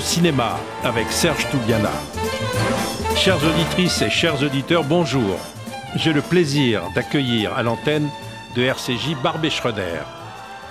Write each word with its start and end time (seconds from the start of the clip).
Cinéma 0.00 0.58
avec 0.84 1.10
Serge 1.10 1.48
Toubiana. 1.50 1.90
Chères 3.16 3.44
auditrices 3.44 4.02
et 4.02 4.10
chers 4.10 4.42
auditeurs, 4.42 4.84
bonjour. 4.84 5.38
J'ai 5.96 6.12
le 6.12 6.22
plaisir 6.22 6.82
d'accueillir 6.94 7.54
à 7.56 7.62
l'antenne 7.62 8.08
de 8.56 8.62
RCJ 8.62 9.16
Barbé 9.22 9.50
Schroeder, 9.50 10.00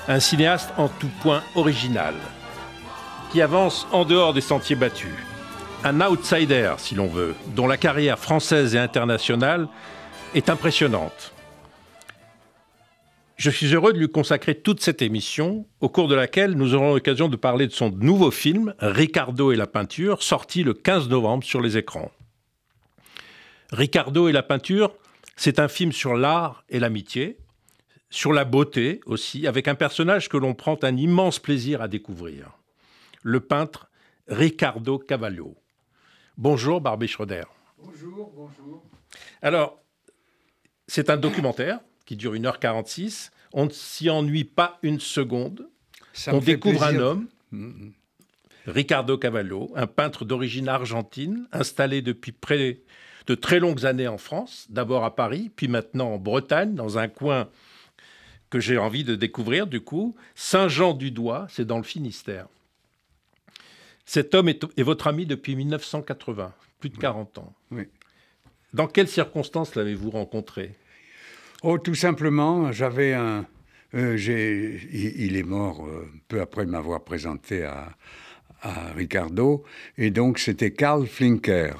un 0.07 0.19
cinéaste 0.19 0.69
en 0.77 0.87
tout 0.87 1.09
point 1.21 1.41
original, 1.55 2.13
qui 3.31 3.41
avance 3.41 3.87
en 3.91 4.05
dehors 4.05 4.33
des 4.33 4.41
sentiers 4.41 4.75
battus. 4.75 5.15
Un 5.83 6.01
outsider, 6.01 6.73
si 6.77 6.95
l'on 6.95 7.07
veut, 7.07 7.35
dont 7.55 7.67
la 7.67 7.77
carrière 7.77 8.19
française 8.19 8.75
et 8.75 8.79
internationale 8.79 9.67
est 10.35 10.49
impressionnante. 10.49 11.33
Je 13.41 13.49
suis 13.49 13.73
heureux 13.73 13.91
de 13.91 13.97
lui 13.97 14.07
consacrer 14.07 14.53
toute 14.53 14.81
cette 14.81 15.01
émission, 15.01 15.65
au 15.79 15.89
cours 15.89 16.07
de 16.07 16.13
laquelle 16.13 16.51
nous 16.51 16.75
aurons 16.75 16.93
l'occasion 16.93 17.27
de 17.27 17.35
parler 17.35 17.65
de 17.65 17.71
son 17.71 17.89
nouveau 17.89 18.29
film, 18.29 18.75
Ricardo 18.77 19.51
et 19.51 19.55
la 19.55 19.65
peinture, 19.65 20.21
sorti 20.21 20.61
le 20.61 20.75
15 20.75 21.09
novembre 21.09 21.43
sur 21.43 21.59
les 21.59 21.75
écrans. 21.75 22.11
Ricardo 23.71 24.27
et 24.27 24.31
la 24.31 24.43
peinture, 24.43 24.93
c'est 25.37 25.57
un 25.57 25.67
film 25.67 25.91
sur 25.91 26.13
l'art 26.13 26.63
et 26.69 26.77
l'amitié, 26.77 27.39
sur 28.11 28.31
la 28.31 28.45
beauté 28.45 29.01
aussi, 29.07 29.47
avec 29.47 29.67
un 29.67 29.73
personnage 29.73 30.29
que 30.29 30.37
l'on 30.37 30.53
prend 30.53 30.77
un 30.83 30.95
immense 30.95 31.39
plaisir 31.39 31.81
à 31.81 31.87
découvrir. 31.87 32.59
Le 33.23 33.39
peintre 33.39 33.89
Ricardo 34.27 34.99
Cavallo. 34.99 35.55
Bonjour 36.37 36.79
Barbé 36.79 37.07
Schroeder. 37.07 37.45
Bonjour, 37.79 38.31
bonjour. 38.35 38.83
Alors, 39.41 39.81
c'est 40.85 41.09
un 41.09 41.17
documentaire 41.17 41.79
qui 42.05 42.15
dure 42.15 42.33
1h46. 42.33 43.31
On 43.53 43.65
ne 43.65 43.69
s'y 43.69 44.09
ennuie 44.09 44.43
pas 44.43 44.79
une 44.81 44.99
seconde. 44.99 45.67
Ça 46.13 46.33
On 46.33 46.39
découvre 46.39 46.83
un 46.83 46.95
homme, 46.97 47.27
Ricardo 48.65 49.17
Cavallo, 49.17 49.71
un 49.75 49.87
peintre 49.87 50.25
d'origine 50.25 50.67
argentine, 50.67 51.47
installé 51.51 52.01
depuis 52.01 52.31
près 52.31 52.79
de 53.27 53.35
très 53.35 53.59
longues 53.59 53.85
années 53.85 54.07
en 54.07 54.17
France, 54.17 54.67
d'abord 54.69 55.03
à 55.03 55.15
Paris, 55.15 55.51
puis 55.55 55.67
maintenant 55.67 56.13
en 56.13 56.17
Bretagne, 56.17 56.75
dans 56.75 56.97
un 56.97 57.07
coin 57.07 57.49
que 58.49 58.59
j'ai 58.59 58.77
envie 58.77 59.03
de 59.03 59.15
découvrir 59.15 59.67
du 59.67 59.81
coup, 59.81 60.15
Saint-Jean-du-Doigt, 60.35 61.47
c'est 61.49 61.65
dans 61.65 61.77
le 61.77 61.83
Finistère. 61.83 62.47
Cet 64.05 64.35
homme 64.35 64.49
est, 64.49 64.65
est 64.77 64.83
votre 64.83 65.07
ami 65.07 65.25
depuis 65.25 65.55
1980, 65.55 66.53
plus 66.79 66.89
de 66.89 66.97
40 66.97 67.37
ans. 67.37 67.53
Oui. 67.71 67.83
Dans 68.73 68.87
quelles 68.87 69.07
circonstances 69.07 69.75
l'avez-vous 69.75 70.11
rencontré? 70.11 70.75
Oh, 71.61 71.77
tout 71.77 71.95
simplement, 71.95 72.71
j'avais 72.71 73.13
un. 73.13 73.45
euh, 73.93 74.17
il 74.91 75.35
est 75.35 75.43
mort 75.43 75.85
euh, 75.85 76.07
peu 76.27 76.41
après 76.41 76.65
m'avoir 76.65 77.03
présenté 77.03 77.63
à, 77.63 77.95
à 78.61 78.91
Ricardo. 78.93 79.63
Et 79.97 80.09
donc, 80.11 80.39
c'était 80.39 80.71
Karl 80.71 81.05
Flinker, 81.05 81.73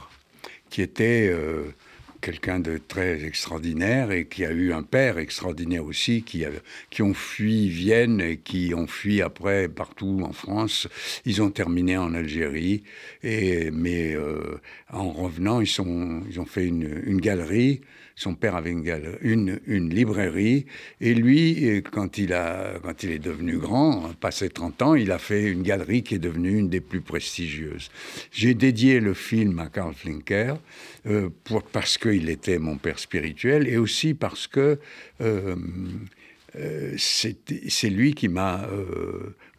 qui 0.69 0.81
était 0.83 1.29
euh, 1.31 1.73
quelqu'un 2.21 2.59
de 2.59 2.77
très 2.77 3.23
extraordinaire 3.25 4.11
et 4.11 4.27
qui 4.27 4.45
a 4.45 4.51
eu 4.51 4.71
un 4.73 4.83
père 4.83 5.17
extraordinaire 5.17 5.85
aussi, 5.85 6.21
qui, 6.23 6.45
a- 6.45 6.51
qui 6.91 7.01
ont 7.01 7.15
fui 7.15 7.67
Vienne 7.69 8.21
et 8.21 8.37
qui 8.37 8.73
ont 8.75 8.87
fui 8.87 9.21
après 9.21 9.67
partout 9.67 10.21
en 10.23 10.33
France. 10.33 10.87
Ils 11.25 11.41
ont 11.41 11.49
terminé 11.49 11.97
en 11.97 12.13
Algérie. 12.13 12.83
Et, 13.23 13.71
mais 13.71 14.13
euh, 14.15 14.59
en 14.91 15.09
revenant, 15.11 15.59
ils, 15.61 15.67
sont, 15.67 16.21
ils 16.29 16.39
ont 16.39 16.45
fait 16.45 16.65
une, 16.67 17.01
une 17.05 17.19
galerie. 17.21 17.81
Son 18.15 18.35
père 18.35 18.55
avait 18.55 18.71
une, 18.71 19.89
librairie. 19.89 20.65
Et 20.99 21.13
lui, 21.13 21.69
euh, 21.69 21.81
quand 21.81 22.17
il, 22.17 22.31
est 22.31 23.19
devenu 23.19 23.57
grand, 23.57 24.13
passé 24.19 24.49
30 24.49 24.81
ans, 24.81 24.95
il 24.95 25.11
a 25.11 25.17
fait 25.17 25.43
une 25.43 25.63
galerie 25.63 26.03
qui 26.03 26.15
est 26.15 26.19
devenue 26.19 26.57
une 26.57 26.69
des 26.69 26.81
plus 26.81 27.01
prestigieuses. 27.01 27.89
J'ai 28.31 28.53
dédié 28.53 28.99
le 28.99 29.13
film 29.13 29.59
à 29.59 29.67
Karl 29.67 29.93
Flinker 29.93 30.55
euh, 31.07 31.29
pour, 31.43 31.63
parce 31.63 31.97
qu'il 31.97 32.29
était 32.29 32.59
mon 32.59 32.77
père 32.77 32.99
spirituel 32.99 33.67
et 33.67 33.77
aussi 33.77 34.13
parce 34.13 34.47
que 34.47 34.79
euh, 35.21 35.55
c'est 36.97 37.89
lui 37.89 38.13
qui 38.13 38.27
m'a 38.27 38.67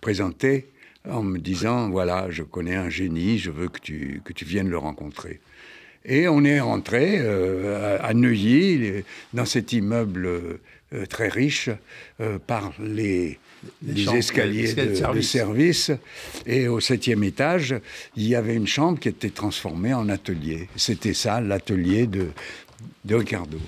présenté 0.03 0.67
en 1.09 1.23
me 1.23 1.39
disant 1.39 1.89
voilà, 1.89 2.31
je 2.31 2.43
connais 2.43 2.75
un 2.75 2.91
génie, 2.91 3.39
je 3.39 3.51
veux 3.51 3.69
que 3.69 3.79
tu 3.81 4.45
viennes 4.45 4.69
le 4.69 4.77
rencontrer. 4.77 5.41
Et 6.05 6.29
on 6.29 6.45
est 6.45 6.61
rentré 6.61 7.19
euh, 7.19 7.99
à 8.01 8.07
à 8.07 8.15
Neuilly, 8.15 9.05
dans 9.33 9.45
cet 9.45 9.73
immeuble 9.73 10.27
euh, 10.27 11.07
très 11.09 11.29
riche, 11.29 11.71
euh, 12.21 12.39
par 12.45 12.73
les, 12.83 13.39
Les 13.83 13.95
les 13.95 14.05
chambres, 14.05 14.19
escaliers 14.19 14.75
de, 14.75 14.87
de 14.87 14.95
service. 14.95 15.17
de 15.17 15.39
service. 15.39 15.91
Et 16.47 16.69
au 16.69 16.81
septième 16.81 17.23
étage, 17.23 17.75
il 18.17 18.27
y 18.27 18.35
avait 18.35 18.55
une 18.57 18.67
chambre 18.67 18.99
qui 18.99 19.09
était 19.09 19.31
transformée 19.31 19.95
en 19.95 20.09
atelier. 20.09 20.69
C'était 20.77 21.15
ça, 21.15 21.41
l'atelier 21.41 22.07
de, 22.07 22.29
de 23.05 23.15
Ricardo. 23.15 23.59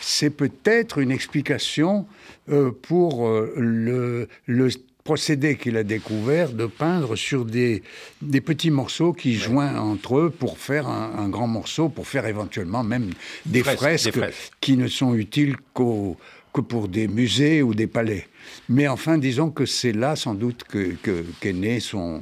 C'est 0.00 0.30
peut-être 0.30 0.98
une 0.98 1.12
explication 1.12 2.06
pour 2.82 3.30
le, 3.56 4.26
le 4.46 4.68
procédé 5.04 5.56
qu'il 5.56 5.76
a 5.76 5.82
découvert 5.84 6.52
de 6.52 6.66
peindre 6.66 7.16
sur 7.16 7.44
des, 7.44 7.82
des 8.20 8.40
petits 8.40 8.70
morceaux 8.70 9.12
qui 9.12 9.34
joignent 9.34 9.76
entre 9.78 10.18
eux 10.18 10.30
pour 10.30 10.58
faire 10.58 10.86
un, 10.88 11.18
un 11.18 11.28
grand 11.28 11.48
morceau, 11.48 11.88
pour 11.88 12.06
faire 12.06 12.26
éventuellement 12.26 12.84
même 12.84 13.10
des 13.46 13.62
Fresques, 13.62 13.78
fresques, 13.78 14.04
des 14.06 14.12
fresques. 14.12 14.52
qui 14.60 14.76
ne 14.76 14.86
sont 14.88 15.14
utiles 15.14 15.56
qu'au- 15.74 16.16
que 16.54 16.60
pour 16.60 16.86
des 16.86 17.08
musées 17.08 17.62
ou 17.62 17.72
des 17.74 17.86
palais. 17.86 18.28
Mais 18.68 18.86
enfin, 18.86 19.16
disons 19.16 19.50
que 19.50 19.64
c'est 19.64 19.92
là 19.92 20.16
sans 20.16 20.34
doute 20.34 20.64
que, 20.64 20.92
que- 21.02 21.24
qu'est 21.40 21.54
né 21.54 21.80
son, 21.80 22.20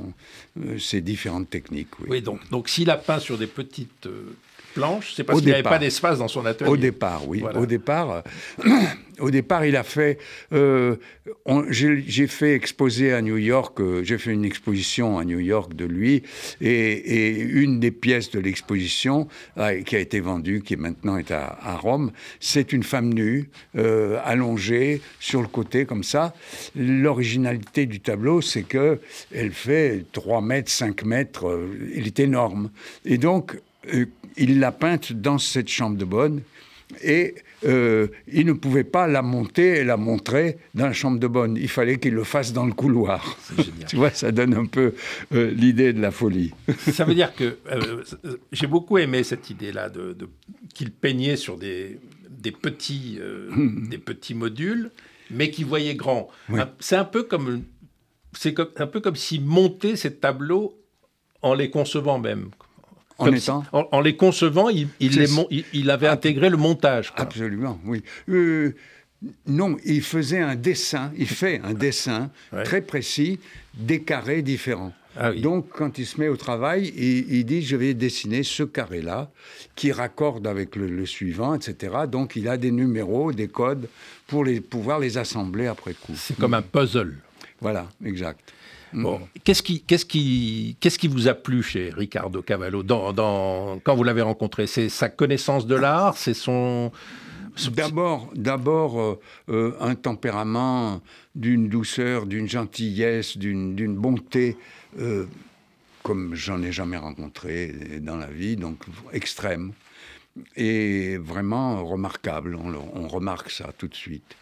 euh, 0.64 0.78
ces 0.78 1.00
différentes 1.00 1.50
techniques. 1.50 1.98
oui. 2.00 2.06
Oui, 2.10 2.22
donc, 2.22 2.38
donc 2.50 2.68
s'il 2.68 2.90
a 2.90 2.96
peint 2.96 3.18
sur 3.18 3.36
des 3.36 3.48
petites 3.48 4.06
euh, 4.06 4.32
planches, 4.74 5.14
c'est 5.16 5.24
parce 5.24 5.38
qu'il 5.40 5.48
n'y 5.48 5.54
avait 5.54 5.62
pas 5.62 5.78
d'espace 5.78 6.18
dans 6.18 6.28
son 6.28 6.44
atelier. 6.46 6.70
Au 6.70 6.76
départ, 6.76 7.26
oui. 7.28 7.40
Voilà. 7.40 7.58
Au 7.60 7.66
départ, 7.66 8.22
euh, 8.64 8.64
au 9.20 9.30
départ, 9.30 9.64
il 9.64 9.76
a 9.76 9.82
fait. 9.82 10.18
euh, 10.52 10.96
J'ai 11.68 12.26
fait 12.26 12.54
exposer 12.54 13.12
à 13.12 13.20
New 13.22 13.36
York. 13.36 13.80
euh, 13.80 14.02
J'ai 14.04 14.18
fait 14.18 14.32
une 14.32 14.44
exposition 14.44 15.18
à 15.18 15.24
New 15.24 15.38
York 15.40 15.74
de 15.74 15.84
lui, 15.84 16.22
et, 16.60 16.68
et 16.70 17.38
une 17.40 17.80
des 17.80 17.90
pièces 17.90 18.30
de 18.30 18.40
l'exposition 18.40 19.28
euh, 19.58 19.82
qui 19.82 19.96
a 19.96 19.98
été 19.98 20.20
vendue, 20.20 20.62
qui 20.64 20.76
maintenant 20.76 21.16
est 21.16 21.30
à, 21.30 21.58
à 21.62 21.76
Rome, 21.76 22.12
c'est 22.40 22.72
une 22.72 22.82
femme 22.82 23.12
nue 23.12 23.50
allongée 24.24 25.00
sur 25.18 25.40
le 25.42 25.48
côté 25.48 25.84
comme 25.86 26.02
ça. 26.04 26.34
L'originalité 26.76 27.86
du 27.86 28.00
tableau, 28.00 28.40
c'est 28.40 28.62
que 28.62 29.00
elle 29.34 29.52
fait 29.52 30.04
3 30.12 30.40
mètres, 30.40 30.70
5 30.70 31.04
mètres. 31.04 31.60
il 31.94 32.06
est 32.06 32.20
énorme, 32.20 32.70
et 33.04 33.18
donc. 33.18 33.56
Euh, 33.92 34.06
il 34.36 34.60
l'a 34.60 34.72
peinte 34.72 35.12
dans 35.12 35.38
cette 35.38 35.68
chambre 35.68 35.96
de 35.96 36.04
bonne 36.04 36.42
et 37.02 37.34
euh, 37.64 38.08
il 38.32 38.46
ne 38.46 38.52
pouvait 38.52 38.84
pas 38.84 39.06
la 39.06 39.22
monter 39.22 39.78
et 39.78 39.84
la 39.84 39.96
montrer 39.96 40.58
dans 40.74 40.86
la 40.86 40.92
chambre 40.92 41.18
de 41.20 41.26
bonne. 41.26 41.56
Il 41.56 41.68
fallait 41.68 41.98
qu'il 41.98 42.14
le 42.14 42.24
fasse 42.24 42.52
dans 42.52 42.66
le 42.66 42.72
couloir. 42.72 43.36
tu 43.88 43.96
vois, 43.96 44.10
ça 44.10 44.32
donne 44.32 44.54
un 44.54 44.66
peu 44.66 44.94
euh, 45.32 45.50
l'idée 45.50 45.92
de 45.92 46.00
la 46.00 46.10
folie. 46.10 46.52
Ça 46.92 47.04
veut 47.04 47.14
dire 47.14 47.34
que 47.34 47.58
euh, 47.70 48.02
j'ai 48.52 48.66
beaucoup 48.66 48.98
aimé 48.98 49.22
cette 49.22 49.50
idée-là 49.50 49.88
de, 49.88 50.14
de- 50.14 50.28
qu'il 50.74 50.90
peignait 50.90 51.36
sur 51.36 51.58
des, 51.58 51.98
des, 52.28 52.52
petits, 52.52 53.18
euh, 53.20 53.50
des 53.88 53.98
petits 53.98 54.34
modules, 54.34 54.90
mais 55.30 55.50
qui 55.50 55.62
voyait 55.64 55.94
grand. 55.94 56.28
Oui. 56.48 56.60
C'est 56.80 56.96
un 56.96 57.04
peu 57.04 57.22
comme 57.24 57.62
c'est 58.32 58.58
un 58.80 58.86
peu 58.86 59.00
comme 59.00 59.16
s'il 59.16 59.44
montait 59.44 59.96
ces 59.96 60.14
tableaux 60.14 60.76
en 61.42 61.54
les 61.54 61.68
concevant 61.70 62.18
même. 62.18 62.50
En 63.20 63.26
Comme 63.26 63.34
étant 63.36 63.62
si- 63.62 63.68
en, 63.72 63.86
en 63.92 64.00
les 64.00 64.16
concevant, 64.16 64.68
il, 64.68 64.88
il, 64.98 65.12
C'est- 65.12 65.20
les 65.20 65.26
mon- 65.28 65.46
il- 65.50 65.64
il 65.72 65.90
avait 65.90 66.08
intégré 66.08 66.48
le 66.50 66.56
montage. 66.56 67.10
quoi. 67.12 67.20
Absolument, 67.22 67.78
oui. 67.84 68.02
Euh, 68.28 68.74
non, 69.46 69.76
il 69.84 70.02
faisait 70.02 70.40
un 70.40 70.56
dessin, 70.56 71.12
il 71.18 71.28
fait 71.28 71.60
un 71.62 71.74
dessin 71.74 72.30
Ouais. 72.52 72.62
très 72.64 72.80
précis, 72.80 73.38
des 73.74 74.00
carrés 74.02 74.42
différents. 74.42 74.92
Ah 75.16 75.32
oui. 75.32 75.40
Donc, 75.40 75.66
quand 75.70 75.98
il 75.98 76.06
se 76.06 76.18
met 76.20 76.28
au 76.28 76.36
travail, 76.36 76.92
il, 76.96 77.30
il 77.34 77.44
dit 77.44 77.62
je 77.62 77.76
vais 77.76 77.94
dessiner 77.94 78.42
ce 78.44 78.62
carré-là, 78.62 79.30
qui 79.76 79.92
raccorde 79.92 80.46
avec 80.46 80.76
le, 80.76 80.86
le 80.88 81.04
suivant, 81.04 81.54
etc. 81.54 81.94
Donc, 82.10 82.36
il 82.36 82.48
a 82.48 82.56
des 82.56 82.70
numéros, 82.70 83.32
des 83.32 83.48
codes 83.48 83.88
pour 84.28 84.44
les, 84.44 84.60
pouvoir 84.60 84.98
les 85.00 85.18
assembler 85.18 85.66
après 85.66 85.92
coup. 85.94 86.12
C'est 86.14 86.38
comme 86.38 86.54
un 86.54 86.62
puzzle. 86.62 87.16
Voilà, 87.60 87.88
exact. 88.04 88.52
Bon. 88.92 89.20
Qu'est-ce 89.44 89.62
qui, 89.62 89.82
qu'est-ce 89.82 90.04
qui, 90.04 90.76
qu'est-ce 90.80 90.98
qui 90.98 91.06
vous 91.08 91.28
a 91.28 91.34
plu 91.34 91.62
chez 91.62 91.90
Ricardo 91.90 92.42
Cavallo 92.42 92.82
dans, 92.82 93.12
dans- 93.12 93.78
quand 93.84 93.94
vous 93.94 94.02
l'avez 94.02 94.22
rencontré? 94.22 94.66
C'est 94.66 94.88
sa 94.88 95.08
connaissance 95.08 95.66
de 95.66 95.76
l'art, 95.76 96.16
c'est 96.16 96.34
son, 96.34 96.90
D'abord, 97.74 98.30
d'abord 98.34 99.00
euh, 99.00 99.20
euh, 99.50 99.74
un 99.80 99.94
tempérament 99.94 101.00
d'une 101.34 101.68
douceur, 101.68 102.26
d'une 102.26 102.48
gentillesse, 102.48 103.36
d'une 103.36 103.74
d'une 103.76 103.94
bonté, 103.94 104.56
euh, 104.98 105.26
comme 106.02 106.34
j'en 106.34 106.62
ai 106.62 106.72
jamais 106.72 106.96
rencontré 106.96 107.72
dans 108.00 108.16
la 108.16 108.28
vie, 108.28 108.56
donc 108.56 108.78
extrême. 109.12 109.72
Et 110.56 111.16
vraiment 111.18 111.84
remarquable, 111.84 112.54
on, 112.56 112.70
le- 112.70 112.78
on 112.94 113.08
remarque 113.08 113.50
ça 113.50 113.70
tout 113.76 113.88
de 113.88 113.94
suite. 113.96 114.36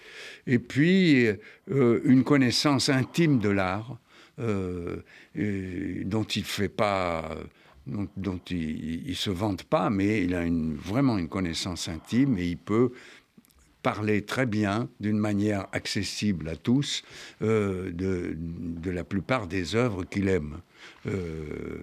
Et 0.47 0.59
puis, 0.59 1.27
euh, 1.71 2.01
une 2.05 2.25
connaissance 2.25 2.89
intime 2.89 3.39
de 3.39 3.49
l'art, 3.49 3.99
dont 4.39 6.23
il 6.23 6.45
fait 6.45 6.69
pas 6.69 7.37
dont, 8.17 8.41
il, 8.51 9.09
ne 9.09 9.15
se 9.15 9.31
vante 9.31 9.65
pas, 9.65 9.91
mais 9.91 10.25
il 10.25 10.35
a 10.35 10.45
vraiment 10.77 11.19
une 11.19 11.29
connaissance 11.29 11.89
intime 11.89 12.39
et 12.39 12.47
il 12.47 12.59
peut 12.59 12.93
parler 13.83 14.23
très 14.23 14.45
bien, 14.45 14.89
d'une 15.01 15.19
manière 15.19 15.67
accessible 15.73 16.49
à 16.49 16.57
tous, 16.57 17.03
euh, 17.43 17.91
de, 17.93 18.35
de, 18.37 18.91
la 18.91 19.05
plupart 19.05 19.47
des 19.47 19.77
œuvres 19.77 20.05
qu'il 20.05 20.29
aime. 20.29 20.59
Euh, 21.07 21.81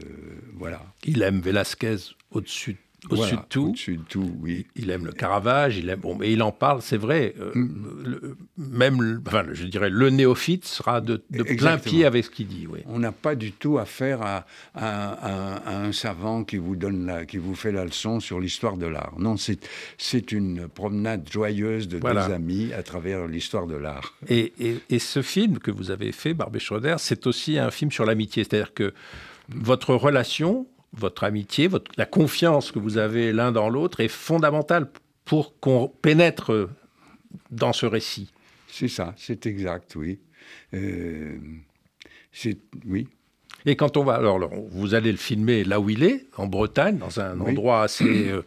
voilà. 0.54 0.84
Il 1.06 1.22
aime 1.22 1.40
Velázquez 1.40 1.98
au-dessus 2.32 2.78
au-dessus 3.10 3.36
de 3.36 3.42
tout. 3.50 3.68
Au-dessus 3.69 3.98
de 3.98 4.04
tout, 4.04 4.31
oui. 4.42 4.66
Il 4.75 4.90
aime 4.90 5.06
le 5.06 5.12
Caravage, 5.12 5.78
il 5.78 5.90
aime, 5.90 6.00
bon, 6.00 6.16
mais 6.16 6.31
il 6.31 6.42
en 6.42 6.52
parle, 6.52 6.81
c'est 6.81 6.98
vrai. 6.98 7.34
Euh, 7.40 7.52
mm. 7.54 8.36
même, 8.57 9.22
enfin, 9.25 9.46
je 9.52 9.66
dirais, 9.66 9.90
le 9.90 10.10
néophyte 10.10 10.66
sera 10.66 11.02
de, 11.02 11.18
plein 11.57 11.78
pied 11.78 12.06
avec 12.06 12.25
ce 12.25 12.30
qu'il 12.30 12.48
dit. 12.48 12.68
Oui. 12.69 12.80
On 12.88 13.00
n'a 13.00 13.12
pas 13.12 13.36
du 13.36 13.52
tout 13.52 13.78
affaire 13.78 14.22
à, 14.22 14.46
à, 14.74 15.84
un 15.84 15.92
savant 15.92 16.44
qui 16.44 16.57
vous 16.57 16.75
donne 16.75 17.06
la, 17.06 17.25
qui 17.25 17.38
vous 17.38 17.56
fait 17.56 17.72
la 17.72 17.86
leçon 17.86 18.19
sur 18.19 18.40
l'histoire 18.40 18.78
de 18.78 18.88
l'art. 18.88 19.13
Non, 19.18 19.38
c'est 19.38 19.60
c'est 19.98 20.31
une 20.31 20.68
promenade 20.68 21.28
joyeuse 21.31 21.88
de 21.88 22.00
deux 22.00 22.18
amis 22.18 22.74
à 22.74 22.84
travers 22.84 23.28
l'histoire 23.28 23.68
de 23.68 23.75
l'art. 23.75 24.13
Et, 24.28 24.54
et, 24.60 24.78
et, 24.90 25.00
ce 25.00 25.22
film 25.22 25.60
que 25.60 25.72
vous 25.72 25.92
avez 25.92 26.12
fait, 26.12 26.34
Barbé 26.34 26.60
Schroeder, 26.60 26.96
c'est 26.98 27.28
aussi 27.28 27.58
un 27.58 27.72
film 27.72 27.92
sur 27.92 28.06
l'amitié, 28.06 28.44
c'est-à-dire 28.44 28.74
que 28.74 28.94
votre 29.50 29.94
relation 29.94 30.68
votre 30.94 31.24
amitié, 31.24 31.68
votre, 31.68 31.92
la 31.98 32.06
confiance 32.06 32.72
que 32.72 32.80
vous 32.80 32.98
avez 32.98 33.34
l'un 33.34 33.52
dans 33.52 33.70
l'autre 33.70 34.00
est 34.00 34.08
fondamentale 34.08 34.90
pour 35.26 35.60
qu'on 35.60 35.88
pénètre 35.88 36.70
dans 37.52 37.74
ce 37.74 37.86
récit. 37.86 38.32
C'est 38.68 38.88
ça, 38.88 39.14
c'est 39.18 39.46
exact, 39.46 39.96
oui. 39.96 40.20
Euh, 40.74 41.38
oui. 42.86 43.08
Et 43.65 43.75
quand 43.75 43.97
on 43.97 44.03
va, 44.03 44.15
alors, 44.15 44.39
vous 44.71 44.94
allez 44.94 45.12
le 45.12 45.17
filmer 45.17 45.63
là 45.63 45.79
où 45.79 45.89
il 45.89 46.03
est, 46.03 46.25
en 46.38 46.47
Bretagne, 46.47 46.97
dans 46.97 47.19
un 47.19 47.39
endroit 47.39 47.81
assez 47.81 48.29
euh, 48.29 48.41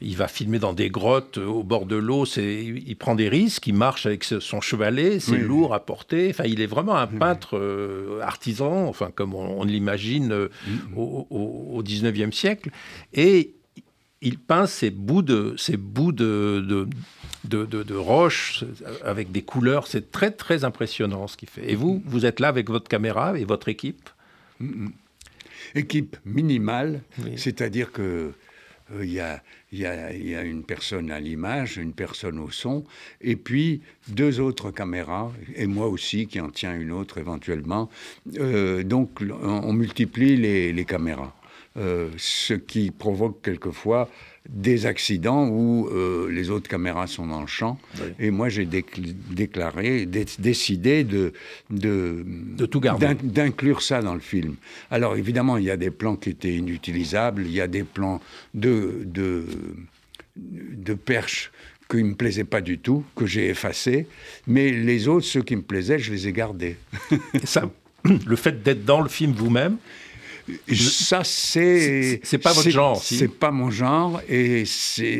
il 0.00 0.16
va 0.16 0.28
filmer 0.28 0.58
dans 0.58 0.72
des 0.72 0.90
grottes 0.90 1.38
euh, 1.38 1.46
au 1.46 1.62
bord 1.62 1.86
de 1.86 1.96
l'eau. 1.96 2.24
Il 2.24 2.96
prend 2.96 3.14
des 3.14 3.28
risques, 3.28 3.66
il 3.66 3.74
marche 3.74 4.06
avec 4.06 4.24
son 4.24 4.60
chevalet, 4.60 5.18
c'est 5.20 5.38
lourd 5.38 5.74
à 5.74 5.84
porter. 5.84 6.28
Enfin, 6.30 6.44
il 6.46 6.60
est 6.60 6.66
vraiment 6.66 6.96
un 6.96 7.06
peintre 7.06 7.58
euh, 7.58 8.20
artisan, 8.22 8.86
enfin 8.86 9.10
comme 9.14 9.34
on, 9.34 9.64
l'imagine 9.64 10.32
euh, 10.32 10.48
mm. 10.66 10.96
au, 10.96 11.82
XIXe 11.82 12.34
siècle. 12.34 12.70
Et 13.12 13.54
il 14.20 14.38
peint 14.38 14.66
ces 14.66 14.90
bouts 14.90 15.22
de, 15.22 15.54
ces 15.56 15.76
bouts 15.76 16.12
de, 16.12 16.86
de, 17.44 17.64
de, 17.64 17.94
roches 17.94 18.64
avec 19.04 19.32
des 19.32 19.42
couleurs. 19.42 19.86
C'est 19.86 20.10
très, 20.12 20.30
très 20.30 20.64
impressionnant 20.64 21.26
ce 21.26 21.36
qu'il 21.36 21.48
fait. 21.48 21.70
Et 21.70 21.74
vous, 21.74 22.02
vous 22.04 22.26
êtes 22.26 22.40
là 22.40 22.48
avec 22.48 22.68
votre 22.68 22.88
caméra 22.88 23.38
et 23.38 23.44
votre 23.44 23.68
équipe? 23.68 24.10
Mm. 24.60 24.88
Équipe 25.74 26.16
minimale, 26.24 27.02
c'est-à-dire 27.36 27.92
que 27.92 28.32
il 29.02 29.12
y 29.12 29.20
a 29.20 29.42
il 29.70 29.80
y, 29.80 30.34
a, 30.34 30.42
une 30.42 30.64
personne 30.64 31.10
à 31.10 31.20
l'image, 31.20 31.76
une 31.76 31.92
personne 31.92 32.38
au 32.38 32.50
son, 32.50 32.84
et 33.20 33.36
puis 33.36 33.82
deux 34.08 34.40
autres 34.40 34.70
caméras, 34.70 35.30
et 35.54 35.66
moi 35.66 35.88
aussi 35.88 36.26
qui 36.26 36.40
en 36.40 36.48
tiens 36.48 36.74
une 36.74 36.90
autre 36.90 37.18
éventuellement. 37.18 37.90
Euh, 38.38 38.82
donc 38.82 39.20
on 39.42 39.72
multiplie 39.74 40.36
les, 40.36 40.84
caméras, 40.86 41.36
euh, 41.76 42.08
ce 42.16 42.54
qui 42.54 42.90
provoque 42.90 43.42
quelquefois 43.42 44.08
des 44.48 44.86
accidents 44.86 45.48
où 45.48 45.88
euh, 45.88 46.30
les 46.30 46.48
autres 46.50 46.68
caméras 46.68 47.06
sont 47.06 47.26
dans 47.26 47.40
le 47.42 47.46
champ. 47.46 47.78
Et 48.18 48.30
moi, 48.30 48.48
j'ai 48.48 48.66
déclaré, 48.66 50.06
décidé 50.06 51.04
de, 51.04 51.32
de, 51.70 52.24
de 52.26 52.66
tout 52.66 52.80
garder. 52.80 53.14
D'inclure 53.22 53.82
ça 53.82 54.00
dans 54.00 54.14
le 54.14 54.20
film. 54.20 54.56
Alors, 54.90 55.16
évidemment, 55.16 55.58
il 55.58 55.64
y 55.64 55.70
a 55.70 55.76
des 55.76 55.90
plans 55.90 56.16
qui 56.16 56.30
étaient 56.30 56.54
inutilisables, 56.54 57.42
il 57.44 57.52
y 57.52 57.60
a 57.60 57.68
des 57.68 57.84
plans 57.84 58.20
de, 58.54 59.02
de, 59.04 59.44
de 60.36 60.94
perches 60.94 61.50
qui 61.90 61.98
ne 61.98 62.10
me 62.10 62.14
plaisaient 62.14 62.44
pas 62.44 62.60
du 62.60 62.78
tout, 62.78 63.04
que 63.16 63.26
j'ai 63.26 63.48
effacés. 63.48 64.06
Mais 64.46 64.70
les 64.70 65.08
autres, 65.08 65.26
ceux 65.26 65.42
qui 65.42 65.56
me 65.56 65.62
plaisaient, 65.62 65.98
je 65.98 66.12
les 66.12 66.28
ai 66.28 66.32
gardés. 66.32 66.76
ça, 67.44 67.70
le 68.04 68.36
fait 68.36 68.62
d'être 68.62 68.84
dans 68.84 69.00
le 69.00 69.08
film 69.08 69.32
vous-même, 69.32 69.76
ça, 70.74 71.24
c'est. 71.24 72.20
C'est 72.22 72.38
pas 72.38 72.52
votre 72.52 72.70
genre, 72.70 73.02
si. 73.02 73.16
C'est 73.16 73.28
pas 73.28 73.50
mon 73.50 73.70
genre 73.70 74.20
et 74.28 74.64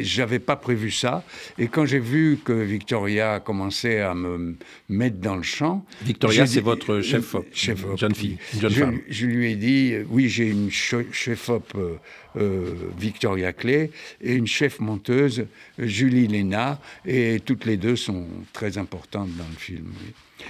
j'avais 0.03 0.39
pas 0.39 0.57
prévu 0.57 0.91
ça. 0.91 1.25
Et 1.59 1.69
quand 1.69 1.87
j'ai 1.87 1.99
vu 1.99 2.39
que 2.45 2.53
Victoria 2.53 3.41
commençait 3.41 4.01
à 4.01 4.15
me 4.15 4.57
mettre 4.89 5.19
dans 5.19 5.37
le 5.37 5.43
champ. 5.43 5.85
Victoria, 6.03 6.47
c'est 6.47 6.61
votre 6.61 7.01
chef-op. 7.01 7.47
Chef 7.53 7.85
jeune 7.97 8.15
fille, 8.15 8.39
jeune 8.59 8.71
je, 8.71 8.81
femme. 8.81 9.01
Je 9.09 9.27
lui 9.27 9.53
ai 9.53 9.57
dit 9.57 9.95
oui, 10.09 10.29
j'ai 10.29 10.49
une 10.49 10.71
chef-op 10.71 11.73
euh, 11.77 11.97
euh, 12.37 12.75
Victoria 12.99 13.53
Clay 13.53 13.91
et 14.21 14.35
une 14.35 14.47
chef 14.47 14.81
monteuse 14.81 15.47
Julie 15.79 16.29
Lena 16.29 16.81
et 17.07 17.41
toutes 17.45 17.65
les 17.65 17.77
deux 17.77 17.97
sont 17.97 18.27
très 18.53 18.79
importantes 18.79 19.31
dans 19.37 19.49
le 19.51 19.59
film. 19.59 19.87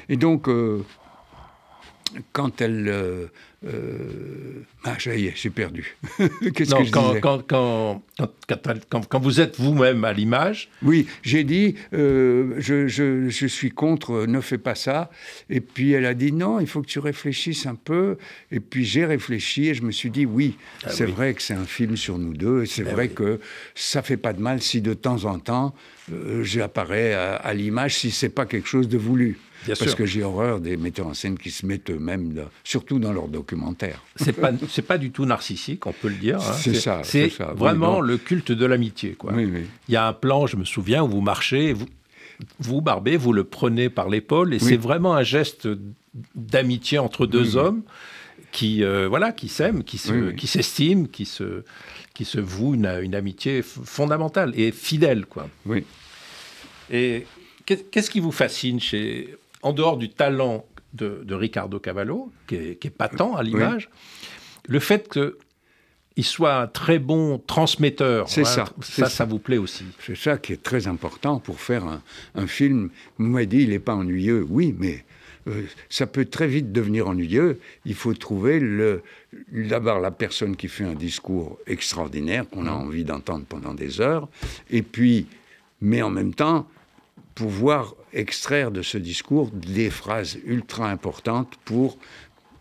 Et 0.08 0.16
donc. 0.16 0.48
Euh, 0.48 0.84
quand 2.32 2.60
elle... 2.60 2.88
Euh, 2.88 3.26
euh, 3.66 4.62
ah, 4.84 4.96
ça 5.00 5.16
y 5.16 5.26
est, 5.26 5.32
j'ai 5.34 5.50
perdu. 5.50 5.96
Qu'est-ce 6.54 6.74
que 6.74 6.84
je 6.84 6.92
quand, 6.92 7.08
disais 7.08 7.20
quand, 7.20 7.42
quand, 7.48 8.02
quand, 9.08 9.18
vous 9.18 9.40
êtes 9.40 9.58
vous-même 9.58 10.04
à 10.04 10.12
l'image... 10.12 10.68
Oui, 10.82 11.08
j'ai 11.22 11.42
dit, 11.42 11.74
euh, 11.92 12.54
je, 12.58 12.86
je, 12.86 13.28
je, 13.28 13.46
suis 13.46 13.70
contre, 13.70 14.26
ne 14.26 14.40
fais 14.40 14.58
pas 14.58 14.76
ça. 14.76 15.10
Et 15.50 15.60
puis 15.60 15.92
elle 15.92 16.06
a 16.06 16.14
dit, 16.14 16.30
non, 16.30 16.60
il 16.60 16.68
faut 16.68 16.82
que 16.82 16.86
tu 16.86 17.00
réfléchisses 17.00 17.66
un 17.66 17.74
peu. 17.74 18.16
Et 18.52 18.60
puis 18.60 18.84
j'ai 18.84 19.04
réfléchi 19.04 19.68
et 19.68 19.74
je 19.74 19.82
me 19.82 19.90
suis 19.90 20.10
dit, 20.10 20.24
oui, 20.24 20.56
ah 20.84 20.90
c'est 20.90 21.06
vrai 21.06 21.34
que 21.34 21.42
c'est 21.42 21.54
un 21.54 21.66
film 21.66 21.96
sur 21.96 22.18
nous 22.18 22.34
deux. 22.34 22.62
Et 22.62 22.66
c'est 22.66 22.84
ben 22.84 22.94
vrai 22.94 23.08
que 23.08 23.40
ça 23.74 24.02
fait 24.02 24.16
pas 24.16 24.32
de 24.32 24.40
mal 24.40 24.62
si 24.62 24.80
de 24.80 24.94
temps 24.94 25.24
en 25.24 25.40
temps, 25.40 25.74
j'apparais 26.42 27.14
à, 27.14 27.34
à 27.34 27.54
l'image, 27.54 27.96
si 27.96 28.12
c'est 28.12 28.28
pas 28.28 28.46
quelque 28.46 28.68
chose 28.68 28.88
de 28.88 28.98
voulu 28.98 29.36
parce 29.66 29.94
que 29.94 30.06
j'ai 30.06 30.22
horreur 30.22 30.60
des 30.60 30.76
metteurs 30.76 31.06
en 31.06 31.14
scène 31.14 31.38
qui 31.38 31.50
se 31.50 31.66
mettent 31.66 31.90
eux-mêmes, 31.90 32.44
surtout 32.64 32.98
dans 32.98 33.12
leurs 33.12 33.28
documentaires. 33.28 34.02
C'est 34.16 34.32
pas, 34.32 34.52
c'est 34.68 34.82
pas 34.82 34.98
du 34.98 35.10
tout 35.10 35.24
narcissique, 35.24 35.86
on 35.86 35.92
peut 35.92 36.08
le 36.08 36.16
dire. 36.16 36.38
Hein. 36.38 36.52
C'est 36.52 36.74
ça. 36.74 37.00
C'est 37.04 37.28
vraiment 37.54 38.00
le 38.00 38.16
culte 38.18 38.52
de 38.52 38.66
l'amitié, 38.66 39.12
quoi. 39.12 39.32
Il 39.40 39.66
y 39.88 39.96
a 39.96 40.06
un 40.06 40.12
plan, 40.12 40.46
je 40.46 40.56
me 40.56 40.64
souviens, 40.64 41.02
où 41.02 41.08
vous 41.08 41.20
marchez, 41.20 41.72
vous, 41.72 41.86
vous 42.60 42.80
Barbé, 42.80 43.16
vous 43.16 43.32
le 43.32 43.44
prenez 43.44 43.88
par 43.90 44.08
l'épaule, 44.08 44.54
et 44.54 44.58
c'est 44.58 44.76
vraiment 44.76 45.14
un 45.14 45.22
geste 45.22 45.68
d'amitié 46.34 46.98
entre 46.98 47.26
deux 47.26 47.56
hommes 47.56 47.82
qui, 48.50 48.82
euh, 48.82 49.08
voilà, 49.08 49.32
qui 49.32 49.48
s'aiment, 49.48 49.84
qui, 49.84 49.98
se, 49.98 50.30
qui 50.30 50.46
s'estiment, 50.46 51.04
qui 51.06 51.26
se, 51.26 51.64
qui 52.14 52.24
se 52.24 52.40
vouent 52.40 52.74
une, 52.74 52.86
une 52.86 53.14
amitié 53.14 53.62
fondamentale 53.62 54.52
et 54.54 54.72
fidèle, 54.72 55.26
quoi. 55.26 55.48
Oui. 55.66 55.84
Et 56.90 57.26
qu'est-ce 57.66 58.10
qui 58.10 58.20
vous 58.20 58.32
fascine 58.32 58.80
chez 58.80 59.36
en 59.62 59.72
dehors 59.72 59.96
du 59.96 60.10
talent 60.10 60.64
de, 60.94 61.34
Ricardo 61.34 61.78
Cavallo, 61.78 62.32
qui 62.46 62.56
est, 62.56 62.90
patent 62.90 63.36
à 63.36 63.42
l'image, 63.42 63.90
le 64.66 64.80
fait 64.80 65.08
qu'il 65.08 66.24
soit 66.24 66.56
un 66.56 66.66
très 66.66 66.98
bon 66.98 67.38
transmetteur. 67.38 68.28
C'est 68.28 68.44
ça. 68.44 68.64
Ça, 68.80 69.08
ça, 69.08 69.24
vous 69.24 69.38
plaît 69.38 69.58
aussi. 69.58 69.84
C'est 70.04 70.16
ça 70.16 70.38
qui 70.38 70.52
est 70.52 70.62
très 70.62 70.86
important 70.86 71.38
pour 71.40 71.60
faire 71.60 71.84
un, 72.34 72.46
film. 72.46 72.90
Vous 73.18 73.26
m'avez 73.26 73.46
dit, 73.46 73.62
il 73.62 73.70
n'est 73.70 73.78
pas 73.78 73.94
ennuyeux. 73.94 74.46
Oui, 74.48 74.74
mais 74.78 75.04
euh, 75.46 75.62
ça 75.88 76.06
peut 76.06 76.24
très 76.24 76.46
vite 76.46 76.72
devenir 76.72 77.08
ennuyeux. 77.08 77.60
Il 77.84 77.94
faut 77.94 78.14
trouver 78.14 78.60
d'abord 79.52 80.00
la 80.00 80.10
personne 80.10 80.56
qui 80.56 80.68
fait 80.68 80.84
un 80.84 80.94
discours 80.94 81.58
extraordinaire 81.66 82.48
qu'on 82.48 82.66
a 82.66 82.70
mmh. 82.70 82.86
envie 82.86 83.04
d'entendre 83.04 83.44
pendant 83.48 83.74
des 83.74 84.00
heures, 84.00 84.28
et 84.70 84.82
puis, 84.82 85.26
mais 85.80 86.02
en 86.02 86.10
même 86.10 86.34
temps, 86.34 86.66
pouvoir 87.38 87.94
extraire 88.12 88.72
de 88.72 88.82
ce 88.82 88.98
discours 88.98 89.48
des 89.52 89.90
phrases 89.90 90.38
ultra 90.44 90.90
importantes 90.90 91.54
pour 91.64 91.96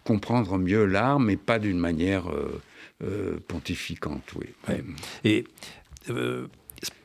comprendre 0.04 0.60
mieux 0.60 0.86
l'art, 0.86 1.20
mais 1.20 1.36
pas 1.36 1.58
d'une 1.58 1.80
manière 1.80 2.30
euh, 2.30 2.62
euh, 3.04 3.40
pontificante. 3.48 4.36
Oui. 4.36 4.46
Et 5.24 5.46
euh, 6.12 6.46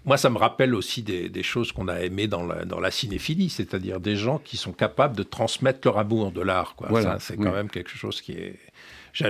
moi, 0.05 0.19
ça 0.19 0.29
me 0.29 0.37
rappelle 0.37 0.75
aussi 0.75 1.02
des, 1.02 1.43
choses 1.43 1.73
qu'on 1.73 1.88
a 1.88 2.00
aimées 2.00 2.29
dans 2.29 2.45
la, 2.45 2.67
dans 2.67 2.79
la 2.79 2.91
cinéphilie, 2.91 3.49
c'est-à-dire 3.49 4.00
des 4.00 4.17
gens 4.17 4.37
qui 4.37 4.59
sont 4.59 4.73
capables 4.73 5.17
de 5.17 5.23
transmettre 5.23 5.81
leur 5.85 5.97
amour 5.97 6.31
de 6.31 6.43
l'art. 6.43 6.76
Voilà, 6.91 7.19
c'est 7.21 7.38
quand 7.38 7.52
même 7.52 7.71
quelque 7.71 7.97
chose 7.97 8.21
qui 8.21 8.33
est 8.33 8.59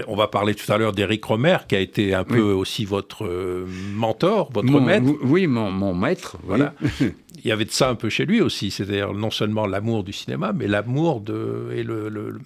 on 0.06 0.16
va 0.16 0.28
parler 0.28 0.54
tout 0.54 0.70
à 0.72 0.78
l'heure 0.78 0.92
d'Éric 0.92 1.24
Romer, 1.24 1.58
qui 1.68 1.74
a 1.74 1.80
été 1.80 2.14
un 2.14 2.24
peu 2.24 2.40
aussi 2.40 2.84
votre 2.84 3.24
euh, 3.24 3.66
mentor, 3.94 4.50
votre 4.52 4.80
maître. 4.80 5.12
Oui, 5.22 5.46
mon, 5.46 5.94
maître. 5.94 6.36
Voilà. 6.44 6.74
Il 7.00 7.48
y 7.48 7.52
avait 7.52 7.64
de 7.64 7.70
ça 7.70 7.88
un 7.90 7.96
peu 7.96 8.08
chez 8.08 8.24
lui 8.24 8.40
aussi, 8.40 8.70
c'est-à-dire 8.70 9.12
non 9.12 9.30
seulement 9.30 9.66
l'amour 9.66 10.04
du 10.04 10.12
cinéma, 10.12 10.52
mais 10.52 10.68
l'amour 10.68 11.20
de 11.20 11.72
et 11.74 11.82
le, 11.82 12.38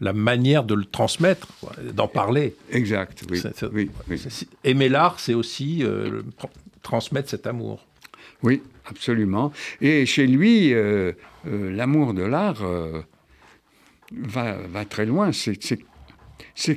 la 0.00 0.12
manière 0.12 0.64
de 0.64 0.74
le 0.74 0.84
transmettre, 0.84 1.46
d'en 1.94 2.08
parler. 2.08 2.56
Exact, 2.72 3.22
oui. 3.30 3.88
oui, 4.08 4.20
Aimer 4.64 4.88
l'art, 4.88 5.20
c'est 5.20 5.34
aussi 5.34 5.84
euh, 5.84 6.22
transmettre 6.82 7.30
cet 7.30 7.46
amour. 7.46 7.86
Oui, 8.42 8.62
absolument. 8.86 9.52
Et 9.80 10.04
chez 10.06 10.26
lui, 10.26 10.74
euh, 10.74 11.12
l'amour 11.44 12.12
de 12.12 12.24
l'art 12.24 12.62
va, 14.12 14.56
va 14.68 14.84
très 14.84 15.06
loin. 15.06 15.30
C'est 15.30 15.78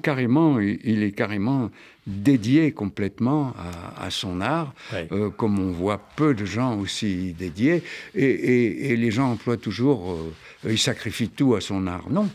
carrément, 0.01 0.59
il 0.59 1.03
est 1.03 1.11
carrément 1.11 1.71
dédié 2.09 2.71
complètement 2.71 3.53
à, 3.97 4.09
son 4.09 4.41
art, 4.41 4.73
euh, 4.93 5.29
comme 5.29 5.59
on 5.59 5.71
voit 5.71 5.99
peu 6.15 6.33
de 6.33 6.45
gens 6.45 6.77
aussi 6.79 7.33
dédiés, 7.37 7.83
et, 8.15 8.95
les 8.95 9.11
gens 9.11 9.31
emploient 9.31 9.57
toujours, 9.57 10.11
euh, 10.11 10.71
il 10.71 10.79
sacrifie 10.79 11.29
tout 11.29 11.55
à 11.55 11.61
son 11.61 11.85
art. 11.87 12.09
Non, 12.09 12.29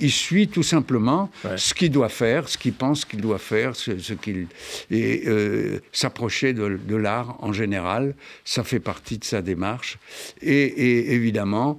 il 0.00 0.10
suit 0.10 0.48
tout 0.48 0.62
simplement 0.62 1.30
ce 1.56 1.74
qu'il 1.74 1.90
doit 1.90 2.08
faire, 2.08 2.48
ce 2.48 2.58
qu'il 2.58 2.72
pense 2.72 3.04
qu'il 3.04 3.20
doit 3.20 3.38
faire, 3.38 3.76
ce, 3.76 4.12
qu'il 4.14 4.48
et 4.90 5.22
euh, 5.26 5.80
s'approcher 5.92 6.52
de, 6.52 6.96
l'art 6.96 7.36
en 7.40 7.52
général, 7.52 8.14
ça 8.44 8.64
fait 8.64 8.80
partie 8.80 9.18
de 9.18 9.24
sa 9.24 9.42
démarche, 9.42 9.98
et 10.42 11.14
évidemment 11.14 11.78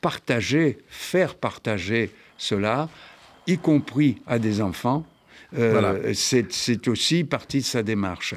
partager, 0.00 0.78
faire 0.88 1.34
partager 1.34 2.10
cela, 2.36 2.88
y 3.46 3.58
compris 3.58 4.22
à 4.26 4.38
des 4.38 4.60
enfants, 4.60 5.04
euh, 5.58 6.12
c'est 6.14 6.88
aussi 6.88 7.24
partie 7.24 7.58
de 7.58 7.64
sa 7.64 7.82
démarche. 7.82 8.34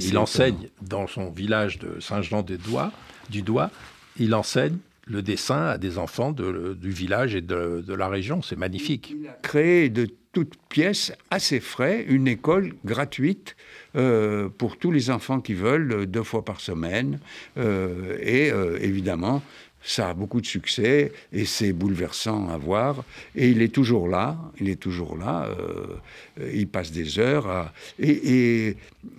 Il 0.00 0.18
enseigne 0.18 0.68
dans 0.82 1.06
son 1.06 1.30
village 1.30 1.78
de 1.78 2.00
Saint-Jean-des-Doigts, 2.00 2.92
du 3.30 3.42
Doigt, 3.42 3.70
il 4.18 4.34
enseigne 4.34 4.78
le 5.08 5.22
dessin 5.22 5.66
à 5.66 5.78
des 5.78 5.98
enfants 5.98 6.32
du 6.32 6.90
village 6.90 7.36
et 7.36 7.40
de, 7.40 7.84
la 7.88 8.08
région. 8.08 8.42
C'est 8.42 8.56
magnifique. 8.56 9.14
Il 9.16 9.28
a 9.28 9.38
créé 9.42 9.88
de 9.88 10.08
toutes 10.32 10.56
pièces, 10.68 11.12
à 11.30 11.38
ses 11.38 11.60
frais, 11.60 12.04
une 12.08 12.28
école 12.28 12.74
gratuite 12.84 13.56
euh, 13.94 14.48
pour 14.48 14.76
tous 14.76 14.90
les 14.90 15.10
enfants 15.10 15.40
qui 15.40 15.54
veulent, 15.54 16.06
deux 16.06 16.24
fois 16.24 16.44
par 16.44 16.60
semaine. 16.60 17.20
Euh, 17.56 18.18
et 18.20 18.48
évidemment, 18.84 19.42
ça 19.86 20.10
a 20.10 20.14
beaucoup 20.14 20.40
de 20.40 20.46
succès 20.46 21.12
et 21.32 21.44
c'est 21.44 21.72
bouleversant 21.72 22.48
à 22.48 22.58
voir. 22.58 23.04
Et 23.36 23.48
il 23.48 23.62
est 23.62 23.72
toujours 23.72 24.08
là, 24.08 24.36
il 24.60 24.68
est 24.68 24.80
toujours 24.80 25.16
là. 25.16 25.46
Euh, 25.46 26.50
il 26.52 26.66
passe 26.66 26.90
des 26.90 27.18
heures 27.18 27.72
et, 27.98 28.10
et, 28.10 28.76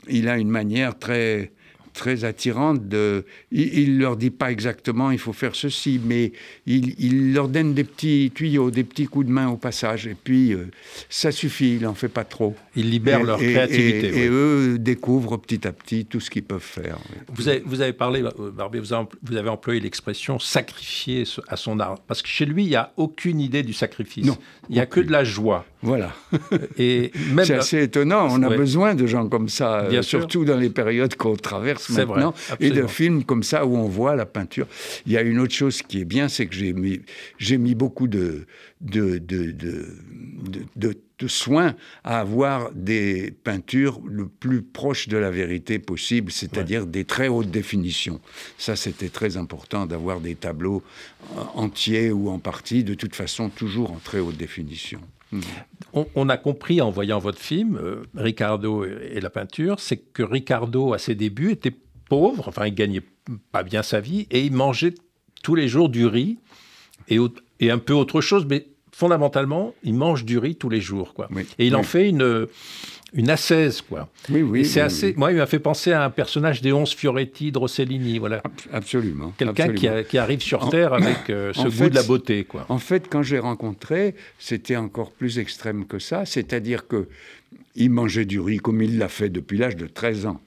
il 0.09 0.27
a 0.27 0.37
une 0.37 0.49
manière 0.49 0.99
très 0.99 1.51
très 1.97 2.23
attirante. 2.23 2.87
De, 2.87 3.25
il, 3.51 3.95
ne 3.95 4.01
leur 4.01 4.15
dit 4.15 4.29
pas 4.29 4.51
exactement 4.51 5.11
il 5.11 5.17
faut 5.17 5.33
faire 5.33 5.55
ceci, 5.55 5.99
mais 6.03 6.31
il, 6.65 7.33
leur 7.33 7.49
donne 7.49 7.73
des 7.73 7.83
petits 7.83 8.31
tuyaux, 8.33 8.71
des 8.71 8.83
petits 8.83 9.07
coups 9.07 9.25
de 9.25 9.31
main 9.31 9.49
au 9.49 9.57
passage. 9.57 10.07
Et 10.07 10.15
puis 10.15 10.53
euh, 10.53 10.67
ça 11.09 11.31
suffit, 11.31 11.75
il 11.75 11.81
n'en 11.81 11.95
fait 11.95 12.07
pas 12.07 12.23
trop. 12.23 12.55
Il 12.75 12.91
libère 12.91 13.23
leur 13.23 13.39
créativité. 13.39 14.23
Et, 14.23 14.27
eux 14.29 14.77
découvrent 14.79 15.37
petit 15.37 15.67
à 15.67 15.71
petit 15.71 16.05
tout 16.05 16.19
ce 16.19 16.29
qu'ils 16.29 16.43
peuvent 16.43 16.61
faire. 16.61 16.99
Vous 17.33 17.47
avez, 17.47 17.63
vous 17.65 17.81
avez 17.81 17.93
parlé, 17.93 18.21
euh, 18.21 18.51
Barbie, 18.51 18.79
vous 18.79 18.93
avez, 18.93 19.49
employé 19.49 19.79
l'expression 19.79 20.39
sacrifier 20.39 21.23
à 21.47 21.57
son 21.57 21.79
art. 21.79 21.99
Parce 22.07 22.21
que 22.21 22.27
chez 22.27 22.45
lui, 22.45 22.63
il 22.63 22.69
n'y 22.69 22.75
a 22.75 22.93
aucune 22.97 23.39
idée 23.39 23.63
du 23.63 23.73
sacrifice. 23.73 24.25
Non, 24.25 24.37
il 24.69 24.75
n'y 24.75 24.81
a 24.81 24.85
que 24.85 24.99
de 24.99 25.11
la 25.11 25.23
joie. 25.23 25.65
Voilà. 25.81 26.13
Et 26.77 27.11
c'est 27.43 27.55
assez 27.55 27.83
étonnant. 27.83 28.27
On 28.29 28.43
a 28.43 28.49
besoin 28.49 28.95
de 28.95 29.05
gens 29.07 29.27
comme 29.27 29.49
ça, 29.49 29.87
Bien 29.89 30.01
surtout 30.01 30.45
dans 30.45 30.57
les 30.57 30.69
périodes 30.69 31.15
qu'on 31.15 31.35
traverse 31.35 31.86
maintenant, 31.89 32.33
et 32.59 32.69
de 32.71 32.87
films 32.87 33.23
comme 33.23 33.43
ça 33.43 33.65
où 33.65 33.75
on 33.75 33.87
voit 33.87 34.15
la 34.15 34.25
peinture. 34.25 34.67
Il 35.05 35.11
y 35.11 35.17
a 35.17 35.21
une 35.21 35.39
autre 35.39 35.53
chose 35.53 35.81
qui 35.81 36.01
est 36.01 36.05
bien, 36.05 36.27
c'est 36.29 36.47
que 36.47 36.55
j'ai 36.55 36.73
mis, 36.73 37.01
j'ai 37.37 37.57
mis 37.57 37.75
beaucoup 37.75 38.07
de, 38.07 38.45
de, 38.81 39.17
de, 39.17 39.51
de, 39.51 40.97
de 41.19 41.27
soin 41.27 41.75
à 42.03 42.19
avoir 42.19 42.71
des 42.73 43.31
peintures 43.43 43.99
le 44.05 44.27
plus 44.27 44.61
proches 44.61 45.07
de 45.07 45.17
la 45.17 45.31
vérité 45.31 45.79
possible, 45.79 46.31
c'est-à-dire 46.31 46.85
des 46.85 47.05
très 47.05 47.27
hautes 47.27 47.49
définitions. 47.49 48.21
Ça, 48.57 48.75
c'était 48.75 49.09
très 49.09 49.37
important 49.37 49.85
d'avoir 49.85 50.21
des 50.21 50.35
tableaux 50.35 50.83
euh, 51.35 51.41
entiers 51.55 52.11
ou 52.11 52.29
en 52.29 52.39
partie, 52.39 52.83
de 52.83 52.93
toute 52.93 53.15
façon, 53.15 53.49
toujours 53.49 53.91
en 53.91 53.99
très 54.03 54.19
haute 54.19 54.37
définition. 54.37 55.01
On, 55.93 56.29
a 56.29 56.37
compris 56.37 56.79
en 56.79 56.89
voyant 56.89 57.19
votre 57.19 57.39
film, 57.39 57.77
euh, 57.77 58.03
Ricardo 58.15 58.85
et 58.85 59.19
la 59.19 59.29
peinture, 59.29 59.79
c'est 59.79 59.97
que 59.97 60.23
Ricardo, 60.23 60.93
à 60.93 60.99
ses 60.99 61.15
débuts, 61.15 61.51
était 61.51 61.75
pauvre, 62.07 62.47
enfin 62.47 62.67
il 62.67 62.75
gagnait 62.75 63.03
pas 63.51 63.63
bien 63.63 63.83
sa 63.83 63.99
vie, 63.99 64.27
et 64.31 64.45
il 64.45 64.53
mangeait 64.53 64.93
tous 65.43 65.55
les 65.55 65.67
jours 65.67 65.89
du 65.89 66.05
riz 66.05 66.37
et, 67.09 67.17
et 67.59 67.71
un 67.71 67.77
peu 67.77 67.93
autre 67.93 68.21
chose, 68.21 68.45
mais 68.49 68.67
fondamentalement, 68.97 69.75
il 69.83 69.93
mange 69.93 70.25
du 70.25 70.39
riz 70.39 70.55
tous 70.55 70.69
les 70.69 70.81
jours, 70.81 71.13
quoi. 71.13 71.29
et 71.59 71.67
il 71.67 71.75
en 71.75 71.83
fait 71.83 72.09
une 72.09 72.47
une 73.13 73.29
ascèse, 73.29 73.81
quoi. 73.81 74.09
Oui, 74.29 74.41
oui. 74.41 74.65
C'est 74.65 74.81
assez. 74.81 75.13
Moi, 75.15 75.31
il 75.31 75.37
m'a 75.37 75.45
fait 75.45 75.59
penser 75.59 75.93
à 75.93 76.03
un 76.03 76.09
personnage 76.09 76.61
des 76.61 76.73
11 76.73 76.93
Fioretti 76.93 77.51
de 77.53 77.57
Rossellini, 77.57 78.17
voilà. 78.19 78.43
Absolument. 78.73 79.33
Quelqu'un 79.37 80.03
qui, 80.03 80.17
arrive 80.17 80.41
sur 80.41 80.69
Terre 80.69 80.93
avec 80.93 81.29
euh, 81.29 81.53
ce 81.53 81.67
goût 81.69 81.89
de 81.89 81.95
la 81.95 82.03
beauté, 82.03 82.43
quoi. 82.43 82.65
En 82.69 82.79
fait, 82.79 83.07
quand 83.07 83.23
j'ai 83.23 83.39
rencontré, 83.39 84.15
c'était 84.39 84.75
encore 84.75 85.11
plus 85.11 85.39
extrême 85.39 85.85
que 85.85 85.99
ça. 85.99 86.25
C'est-à-dire 86.25 86.87
que 86.87 87.07
il 87.75 87.91
mangeait 87.91 88.25
du 88.25 88.39
riz 88.39 88.57
comme 88.57 88.81
il 88.81 88.97
l'a 88.97 89.07
fait 89.07 89.29
depuis 89.29 89.57
l'âge 89.57 89.77
de 89.77 89.87
13 89.87 90.25
ans. 90.25 90.41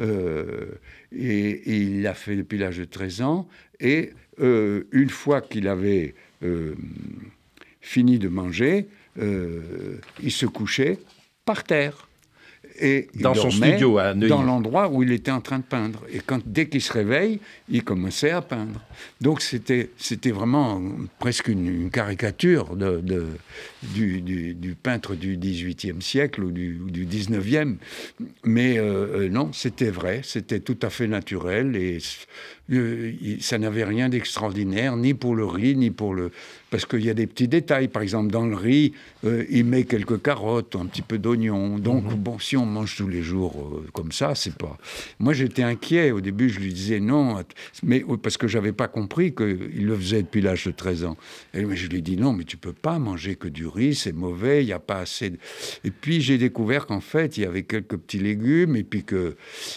Euh, 0.00 0.78
et, 1.12 1.62
il 1.66 2.02
l'a 2.02 2.14
fait 2.14 2.36
depuis 2.36 2.56
l'âge 2.56 2.78
de 2.78 2.84
13 2.84 3.22
ans. 3.22 3.48
Et 3.80 4.12
euh, 4.40 4.84
une 4.92 5.10
fois 5.10 5.40
qu'il 5.40 5.68
avait 5.68 6.14
euh, 6.42 6.74
fini 7.86 8.18
de 8.18 8.28
manger, 8.28 8.88
il 9.18 10.30
se 10.30 10.44
couchait 10.44 10.98
par 11.44 11.64
terre 11.64 12.06
et 12.80 13.08
dans 13.14 13.34
son 13.34 13.50
studio 13.50 13.98
à 13.98 14.14
Neuilly. 14.14 14.28
Dans 14.28 14.42
l'endroit 14.42 14.88
où 14.88 15.02
il 15.02 15.12
était 15.12 15.30
en 15.30 15.40
train 15.40 15.58
de 15.58 15.64
peindre. 15.64 16.02
Et 16.12 16.20
quand, 16.20 16.40
dès 16.44 16.68
qu'il 16.68 16.80
se 16.80 16.92
réveille, 16.92 17.40
il 17.68 17.82
commençait 17.84 18.30
à 18.30 18.42
peindre. 18.42 18.80
Donc 19.20 19.40
c'était, 19.40 19.90
c'était 19.96 20.30
vraiment 20.30 20.82
presque 21.18 21.48
une, 21.48 21.90
caricature 21.90 22.76
de, 22.76 23.00
de 23.00 23.26
du, 23.82 24.20
du, 24.20 24.74
peintre 24.74 25.14
du 25.14 25.36
XVIIIe 25.36 26.02
siècle 26.02 26.44
ou 26.44 26.50
du, 26.50 26.78
du 26.86 27.06
XIXe. 27.06 27.78
Mais 28.44 28.78
euh, 28.78 29.24
euh, 29.24 29.28
non, 29.28 29.52
c'était 29.52 29.90
vrai, 29.90 30.20
c'était 30.24 30.60
tout 30.60 30.78
à 30.82 30.90
fait 30.90 31.06
naturel 31.06 31.76
et 31.76 31.98
euh, 32.72 33.12
ça 33.40 33.58
n'avait 33.58 33.84
rien 33.84 34.08
d'extraordinaire, 34.08 34.96
ni 34.96 35.14
pour 35.14 35.34
le 35.34 35.44
riz, 35.44 35.76
ni 35.76 35.90
pour 35.90 36.14
le... 36.14 36.30
Parce 36.70 36.84
qu'il 36.84 37.04
y 37.04 37.10
a 37.10 37.14
des 37.14 37.26
petits 37.26 37.48
détails. 37.48 37.88
Par 37.88 38.02
exemple, 38.02 38.30
dans 38.30 38.44
le 38.44 38.56
riz, 38.56 38.92
il 39.50 39.64
met 39.64 39.84
quelques 39.84 40.20
carottes, 40.20 40.74
un 40.76 40.86
petit 40.86 41.00
peu 41.00 41.16
d'oignons. 41.16 41.78
Donc, 41.78 42.04
mhm. 42.04 42.16
bon, 42.16 42.38
si 42.38 42.56
on 42.56 42.66
mange 42.66 42.96
tous 42.96 43.06
les 43.08 43.22
jours 43.22 43.82
comme 43.92 44.12
ça, 44.12 44.34
c'est 44.34 44.54
pas... 44.54 44.76
Moi, 45.20 45.32
j'étais 45.32 45.62
inquiet. 45.62 46.10
Au 46.10 46.20
début, 46.20 46.50
je 46.50 46.58
lui 46.58 46.74
disais 46.74 47.00
non, 47.00 47.42
mais 47.82 48.04
parce 48.22 48.36
que 48.36 48.48
j'avais 48.48 48.72
pas 48.72 48.88
compris 48.88 49.34
qu'il 49.34 49.86
le 49.86 49.96
faisait 49.96 50.22
depuis 50.22 50.40
l'âge 50.40 50.64
de 50.64 50.72
13 50.72 51.04
ans. 51.04 51.16
Et 51.54 51.64
je 51.74 51.88
lui 51.88 51.98
ai 51.98 52.02
dit 52.02 52.16
non, 52.16 52.32
mais 52.32 52.44
tu 52.44 52.56
peux 52.56 52.72
pas 52.72 52.98
manger 52.98 53.36
que 53.36 53.48
du 53.48 53.66
riz, 53.66 53.94
c'est 53.94 54.12
mauvais, 54.12 54.62
il 54.62 54.66
n'y 54.66 54.72
a 54.72 54.78
pas 54.78 54.98
assez 54.98 55.30
de... 55.30 55.38
Et 55.84 55.90
puis 55.90 56.20
j'ai 56.20 56.38
découvert 56.38 56.86
qu'en 56.86 57.00
fait, 57.00 57.36
il 57.36 57.42
y 57.42 57.46
avait 57.46 57.62
quelques 57.62 57.96
petits 57.96 58.18
légumes, 58.18 58.76
et 58.76 58.84
puis 58.84 59.04
que, 59.04 59.36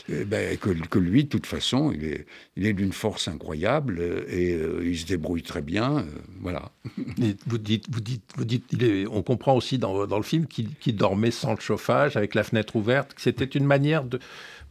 eh 0.10 0.25
ben, 0.25 0.58
que, 0.58 1.00
lui, 1.00 1.24
de 1.25 1.29
toute 1.29 1.46
façon, 1.46 1.91
il 1.91 2.05
est, 2.05 2.25
il 2.58 2.65
est 2.65 2.74
d'une 2.79 2.93
force 2.93 3.27
incroyable, 3.27 3.98
euh, 4.00 4.24
et 4.29 4.53
euh, 4.53 4.81
il 4.86 4.98
se 4.98 5.05
débrouille 5.05 5.43
très 5.43 5.62
bien, 5.62 5.98
euh, 5.98 6.03
voilà. 6.39 6.71
vous 7.45 7.57
dites, 7.57 7.86
vous 7.91 8.00
dites, 8.00 8.24
vous 8.38 8.45
dites 8.45 8.74
on 9.12 9.21
comprend 9.21 9.53
aussi 9.53 9.77
dans, 9.77 10.07
dans 10.07 10.15
le 10.15 10.24
film 10.24 10.48
qu'il 10.48 10.95
dormait 10.95 11.31
sans 11.31 11.55
le 11.55 11.59
chauffage, 11.59 12.15
avec 12.15 12.36
la 12.36 12.43
fenêtre 12.43 12.77
ouverte, 12.77 13.13
c'était 13.17 13.43
une 13.43 13.65
manière 13.65 14.05
de 14.05 14.19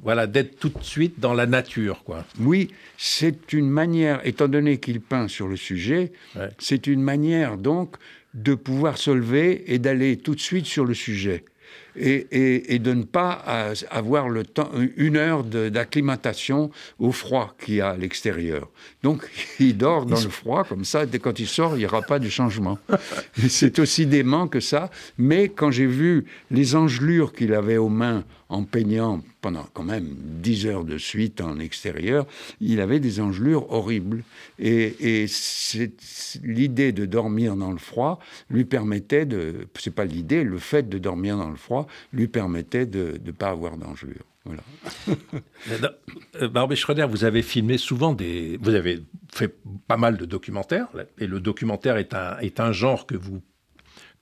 voilà, 0.00 0.26
d'être 0.26 0.58
tout 0.58 0.68
de 0.70 0.82
suite 0.82 1.18
dans 1.18 1.34
la 1.34 1.46
nature, 1.46 2.04
quoi. 2.04 2.24
Oui, 2.38 2.70
c'est 2.96 3.52
une 3.52 3.68
manière, 3.68 4.24
étant 4.24 4.46
donné 4.46 4.78
qu'il 4.78 5.00
peint 5.00 5.26
sur 5.26 5.48
le 5.48 5.56
sujet, 5.56 6.12
c'est 6.58 6.86
une 6.86 7.02
manière 7.02 7.58
donc 7.58 7.96
de 8.32 8.54
pouvoir 8.54 8.96
se 8.96 9.10
lever 9.10 9.74
et 9.74 9.80
d'aller 9.80 10.16
tout 10.16 10.36
de 10.36 10.40
suite 10.40 10.66
sur 10.66 10.84
le 10.84 10.94
sujet 10.94 11.44
et, 11.97 12.78
de 12.78 12.92
ne 12.92 13.02
pas 13.02 13.42
avoir 13.90 14.28
le 14.28 14.45
temps, 14.45 14.71
une 14.97 15.16
heure 15.16 15.45
d'acclimatation 15.45 16.71
au 16.99 17.12
froid 17.12 17.54
qu'il 17.59 17.75
y 17.76 17.80
a 17.80 17.90
à 17.90 17.97
l'extérieur. 17.97 18.68
Donc, 19.02 19.28
il 19.61 19.76
dort 19.76 20.07
dans 20.07 20.21
le 20.21 20.28
froid, 20.28 20.64
comme 20.64 20.85
ça, 20.85 21.07
dès 21.07 21.18
quand 21.18 21.38
il 21.38 21.49
sort, 21.49 21.75
il 21.75 21.78
n'y 21.80 21.87
aura 21.87 22.02
pas 22.02 22.18
de 22.18 22.28
changement. 22.28 22.78
C'est 23.49 23.78
aussi 23.78 24.07
dément 24.07 24.49
que 24.49 24.61
ça, 24.61 24.90
mais 25.16 25.49
quand 25.49 25.71
j'ai 25.71 25.87
vu 25.87 26.26
les 26.50 26.75
engelures 26.75 27.33
qu'il 27.33 27.54
avait 27.54 27.76
aux 27.76 27.88
mains 27.88 28.25
en 28.49 28.64
peignant 28.64 29.21
pendant 29.40 29.66
quand 29.75 29.85
même 29.85 30.16
10 30.42 30.66
heures 30.66 30.85
de 30.85 30.99
suite 30.99 31.40
en 31.40 31.59
extérieur, 31.59 32.26
il 32.61 32.80
avait 32.80 32.99
des 32.99 33.21
engelures 33.21 33.71
horribles. 33.71 34.23
Et, 34.59 35.23
et 35.23 35.26
l'idée 36.42 36.92
de 36.92 37.04
dormir 37.04 37.57
dans 37.57 37.71
le 37.71 37.78
froid 37.78 38.18
lui 38.50 38.64
permettait 38.64 39.26
de... 39.26 39.68
C'est 39.78 39.95
pas 39.95 40.07
l'idée, 40.07 40.45
le 40.45 40.59
fait 40.59 40.88
de 40.88 40.99
dormir 40.99 41.37
dans 41.37 41.50
le 41.50 41.57
froid 41.57 41.87
lui 42.12 42.28
permettait 42.28 42.87
de 42.87 43.21
ne 43.25 43.30
pas 43.30 43.49
avoir 43.49 43.76
d'engelure. 43.76 44.25
Voilà. 44.45 44.62
Euh, 46.40 46.49
Barbé 46.49 46.76
Schroeder, 46.76 47.07
vous 47.09 47.25
avez 47.25 47.42
filmé 47.42 47.78
souvent 47.78 48.12
des... 48.12 48.59
Vous 48.61 48.75
avez 48.75 49.02
fait 49.33 49.54
pas 49.88 49.97
mal 49.97 50.16
de 50.16 50.25
documentaires, 50.25 50.88
et 51.18 51.26
le 51.26 51.40
documentaire 51.40 51.97
est 51.97 52.14
un, 52.14 52.38
est 52.38 52.61
un 52.61 52.71
genre 52.73 53.07
que 53.07 53.16
vous 53.16 53.42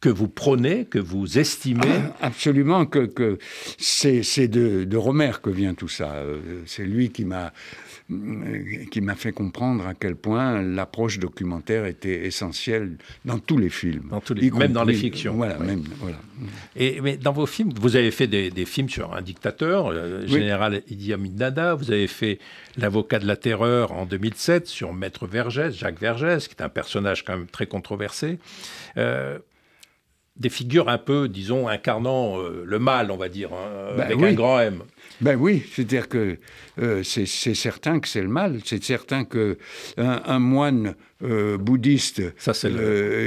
que 0.01 0.09
vous 0.09 0.29
prônez, 0.29 0.85
que 0.85 0.99
vous 0.99 1.39
estimez 1.39 2.01
ah, 2.21 2.27
Absolument, 2.27 2.87
que, 2.87 3.07
que 3.07 3.39
c'est 3.79 4.49
de, 4.49 4.85
de 4.85 4.97
Romer 4.97 5.33
que 5.43 5.51
vient 5.51 5.75
tout 5.75 5.89
ça. 5.89 6.13
Euh, 6.15 6.63
c'est 6.67 6.85
lui 6.85 7.11
qui 7.11 7.25
m'a 7.25 7.53
qui 8.93 9.01
m'a 9.01 9.17
fait 9.17 9.33
comprendre 9.33 9.85
à 9.85 9.95
quel 9.95 10.15
point 10.15 10.63
l'approche 10.63 11.19
documentaire 11.19 11.87
était 11.87 12.27
essentielle 12.27 12.99
dans 13.25 13.41
tous 13.41 13.59
les 13.59 13.69
films. 13.69 14.07
Dans 14.11 14.21
tous 14.21 14.35
les, 14.35 14.49
même 14.53 14.73
dans 14.73 14.85
les 14.85 14.95
fictions. 14.95 15.35
Voilà, 15.35 15.59
même, 15.59 15.83
voilà. 15.99 16.19
Et 16.77 17.01
mais 17.01 17.17
dans 17.17 17.33
vos 17.33 17.47
films, 17.47 17.73
vous 17.81 17.97
avez 17.97 18.13
fait 18.13 18.29
des, 18.29 18.65
films 18.65 18.89
sur 18.89 19.13
un 19.13 19.23
dictateur, 19.23 19.89
euh, 19.89 20.25
général 20.27 20.83
Idi 20.89 21.13
Amin 21.13 21.31
Dada, 21.33 21.75
vous 21.75 21.91
avez 21.91 22.07
fait 22.07 22.39
L'avocat 22.79 23.19
de 23.19 23.27
la 23.27 23.37
terreur 23.37 23.93
en 23.93 24.05
2007 24.05 24.67
sur 24.67 24.93
Maître 24.93 25.27
Vergès, 25.27 25.73
Jacques 25.75 25.99
Vergès, 25.99 26.47
qui 26.47 26.55
est 26.55 26.63
un 26.63 26.69
personnage 26.69 27.25
quand 27.25 27.37
même 27.37 27.47
très 27.47 27.67
controversé. 27.67 28.39
Euh, 28.99 29.39
des 30.39 30.49
figures 30.49 30.89
un 30.89 30.99
peu, 30.99 31.29
disons, 31.29 31.69
incarnant 31.69 32.39
euh, 32.39 32.63
le 32.67 32.79
mal, 32.79 33.11
on 33.11 33.17
va 33.17 33.29
dire, 33.29 33.53
hein, 33.53 33.95
ben 33.97 34.03
avec 34.03 34.23
un 34.23 34.33
grand 34.35 34.61
M. 34.61 34.83
Ben 35.21 35.37
oui, 35.37 35.63
c'est-à-dire 35.73 36.09
que 36.09 36.37
euh, 36.79 37.03
c'est 37.03 37.27
certain 37.27 38.01
que 38.01 38.09
c'est 38.09 38.21
le 38.21 38.29
mal. 38.29 38.61
C'est 38.65 38.85
certain 38.85 39.25
que 39.25 39.57
un, 39.97 40.39
moine 40.39 40.95
euh, 41.23 41.57
bouddhiste 41.57 42.23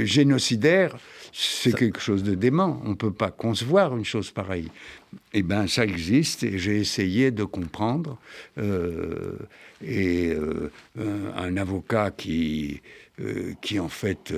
génocidaire, 0.04 0.96
c'est 1.32 1.74
quelque 1.74 2.00
chose 2.00 2.22
de 2.22 2.34
dément. 2.34 2.80
On 2.84 2.90
ne 2.90 2.94
peut 2.94 3.12
pas 3.12 3.32
concevoir 3.32 3.96
une 3.96 4.04
chose 4.04 4.30
pareille. 4.30 4.68
Eh 5.32 5.42
bien, 5.42 5.66
ça 5.66 5.84
existe 5.84 6.44
et 6.44 6.58
j'ai 6.58 6.78
essayé 6.78 7.32
de 7.32 7.42
comprendre. 7.42 8.18
et 9.84 10.32
un 11.36 11.56
avocat 11.56 12.12
qui, 12.12 12.82
qui 13.60 13.80
en 13.80 13.88
fait 13.88 14.32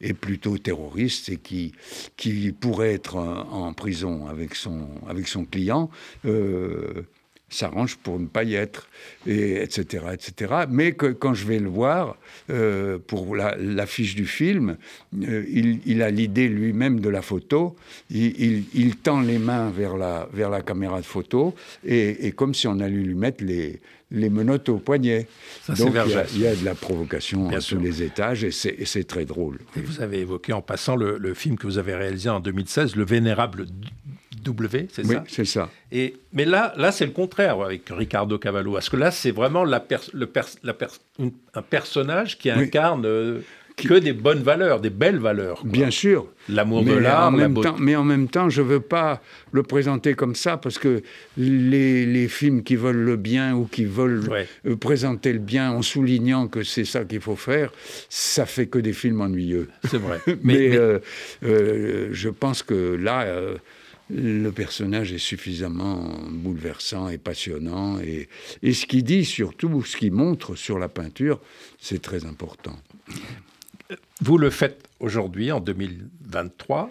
est 0.00 0.14
plutôt 0.14 0.58
terroriste 0.58 1.28
et 1.28 1.36
qui, 1.36 1.72
qui 2.16 2.52
pourrait 2.52 2.92
être 2.92 3.16
en, 3.16 3.72
prison 3.72 4.26
avec 4.26 4.54
son, 4.54 4.88
avec 5.08 5.28
son 5.28 5.44
client, 5.44 5.90
euh, 6.24 7.02
s'arrange 7.48 7.96
pour 7.96 8.18
ne 8.18 8.26
pas 8.26 8.42
y 8.42 8.54
être, 8.54 8.88
et, 9.26 9.62
etc., 9.62 10.06
etc. 10.12 10.54
Mais 10.68 10.92
quand 10.92 11.34
je 11.34 11.46
vais 11.46 11.60
le 11.60 11.68
voir, 11.68 12.16
euh, 12.50 12.98
pour 12.98 13.36
l'affiche 13.36 14.14
du 14.14 14.26
film, 14.26 14.76
euh, 15.22 15.44
il, 15.48 15.80
il, 15.86 16.02
a 16.02 16.10
l'idée 16.10 16.48
lui-même 16.48 17.00
de 17.00 17.08
la 17.08 17.22
photo, 17.22 17.76
il, 18.10 18.64
il, 18.74 18.96
tend 18.96 19.20
les 19.20 19.38
mains 19.38 19.70
vers 19.70 19.96
la, 19.96 20.28
vers 20.32 20.50
la 20.50 20.62
caméra 20.62 21.00
de 21.00 21.06
photo, 21.06 21.54
et 21.84 22.32
comme 22.32 22.54
si 22.54 22.66
on 22.66 22.80
allait 22.80 22.96
lui 22.96 23.14
mettre 23.14 23.44
les, 23.44 23.80
les 24.10 24.30
menottes 24.30 24.68
au 24.68 24.78
poignet. 24.78 25.26
Donc 25.68 25.94
il 26.34 26.40
y, 26.40 26.46
a 26.46 26.54
de 26.54 26.64
la 26.64 26.74
provocation 26.74 27.48
Bien 27.48 27.58
tous 27.58 27.78
les 27.78 28.02
étages 28.02 28.44
et 28.44 28.50
c'est 28.52 29.04
très 29.04 29.24
drôle. 29.24 29.58
Et 29.76 29.80
vous 29.80 30.00
avez 30.00 30.20
évoqué 30.20 30.52
en 30.52 30.62
passant 30.62 30.96
le, 30.96 31.34
film 31.34 31.56
que 31.56 31.66
vous 31.66 31.78
avez 31.78 31.94
réalisé 31.94 32.28
en 32.28 32.40
2016, 32.40 32.96
Le 32.96 33.04
Vénérable 33.04 33.66
W, 34.42 34.88
c'est 34.92 35.04
ça 35.04 35.08
Oui, 35.08 35.16
c'est 35.28 35.44
ça. 35.44 35.70
Et, 35.90 36.14
mais 36.32 36.44
là, 36.44 36.72
là 36.76 36.92
c'est 36.92 37.06
le 37.06 37.10
contraire 37.10 37.60
avec 37.60 37.82
Ricardo 37.90 38.38
Cavallo, 38.38 38.74
parce 38.74 38.88
que 38.88 38.96
là, 38.96 39.10
c'est 39.10 39.32
vraiment 39.32 39.64
la 39.64 39.84
le 40.12 40.30
la 40.62 40.76
un 41.54 41.62
personnage 41.62 42.38
qui 42.38 42.50
incarne... 42.50 43.04
Euh, 43.06 43.40
que 43.76 43.94
des 43.94 44.14
bonnes 44.14 44.42
valeurs, 44.42 44.80
des 44.80 44.90
belles 44.90 45.18
valeurs. 45.18 45.64
Bien 45.64 45.90
sûr. 45.90 46.28
L'amour 46.48 46.82
de 46.82 46.92
l'art, 46.92 47.30
la 47.30 47.48
beauté. 47.48 47.68
Mais 47.78 47.94
en 47.94 48.04
même 48.04 48.28
temps, 48.28 48.48
je 48.48 48.62
ne 48.62 48.66
veux 48.66 48.80
pas 48.80 49.20
le 49.52 49.62
présenter 49.62 50.14
comme 50.14 50.34
ça 50.34 50.56
parce 50.56 50.78
que 50.78 51.02
les, 51.36 52.28
films 52.28 52.62
qui 52.62 52.76
veulent 52.76 52.96
le 52.96 53.16
bien 53.16 53.54
ou 53.54 53.66
qui 53.66 53.84
veulent 53.84 54.46
euh, 54.66 54.76
présenter 54.76 55.32
le 55.32 55.38
bien 55.38 55.70
en 55.70 55.82
soulignant 55.82 56.48
que 56.48 56.62
c'est 56.62 56.84
ça 56.84 57.04
qu'il 57.04 57.20
faut 57.20 57.36
faire, 57.36 57.72
ça 58.08 58.46
fait 58.46 58.66
que 58.66 58.78
des 58.78 58.92
films 58.92 59.20
ennuyeux. 59.20 59.68
C'est 59.88 59.98
vrai. 59.98 60.20
mais, 60.42 60.76
euh, 60.76 60.98
euh, 61.44 62.08
je 62.12 62.28
pense 62.28 62.62
que 62.62 62.96
là, 62.96 63.26
le 64.10 64.50
personnage 64.50 65.12
est 65.12 65.18
suffisamment 65.18 66.10
bouleversant 66.30 67.08
et 67.08 67.18
passionnant. 67.18 68.00
Et, 68.00 68.28
et 68.62 68.72
ce 68.72 68.86
qu'il 68.86 69.04
dit 69.04 69.24
surtout, 69.24 69.82
ce 69.84 69.96
qu'il 69.96 70.12
montre 70.12 70.54
sur 70.54 70.78
la 70.78 70.88
peinture, 70.88 71.40
c'est 71.78 72.00
très 72.00 72.24
important. 72.24 72.76
Vous 74.20 74.38
le 74.38 74.50
faites 74.50 74.88
aujourd'hui, 75.00 75.52
en 75.52 75.60
2023. 75.60 76.90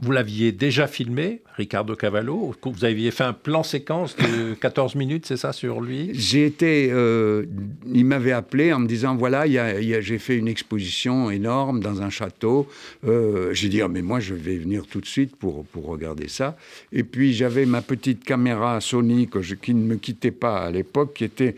Vous 0.00 0.10
l'aviez 0.10 0.52
déjà 0.52 0.88
filmé, 0.88 1.42
Ricardo 1.56 1.94
Cavallo? 1.94 2.54
Vous 2.64 2.84
aviez 2.84 3.10
fait 3.10 3.24
un 3.24 3.34
plan 3.34 3.62
séquence 3.62 4.16
de 4.16 4.54
14 4.54 4.94
minutes, 4.94 5.26
c'est 5.26 5.36
ça, 5.36 5.52
sur 5.52 5.80
lui? 5.80 6.10
J'ai 6.14 6.46
été. 6.46 6.88
Euh, 6.90 7.44
il 7.92 8.06
m'avait 8.06 8.32
appelé 8.32 8.72
en 8.72 8.80
me 8.80 8.88
disant 8.88 9.14
voilà, 9.14 9.44
j'ai 9.46 10.18
fait 10.18 10.36
une 10.36 10.48
exposition 10.48 11.30
énorme 11.30 11.80
dans 11.80 12.00
un 12.00 12.08
château. 12.08 12.68
Euh, 13.06 13.52
j'ai 13.52 13.68
dit 13.68 13.82
ah, 13.82 13.88
mais 13.88 14.02
moi, 14.02 14.18
je 14.18 14.34
vais 14.34 14.56
venir 14.56 14.86
tout 14.86 15.00
de 15.00 15.06
suite 15.06 15.36
pour, 15.36 15.66
pour 15.66 15.84
regarder 15.84 16.26
ça. 16.26 16.56
Et 16.90 17.04
puis, 17.04 17.34
j'avais 17.34 17.66
ma 17.66 17.82
petite 17.82 18.24
caméra 18.24 18.80
Sony 18.80 19.28
qui 19.60 19.74
ne 19.74 19.84
me 19.84 19.96
quittait 19.96 20.30
pas 20.32 20.62
à 20.62 20.70
l'époque, 20.70 21.12
qui 21.14 21.24
était 21.24 21.54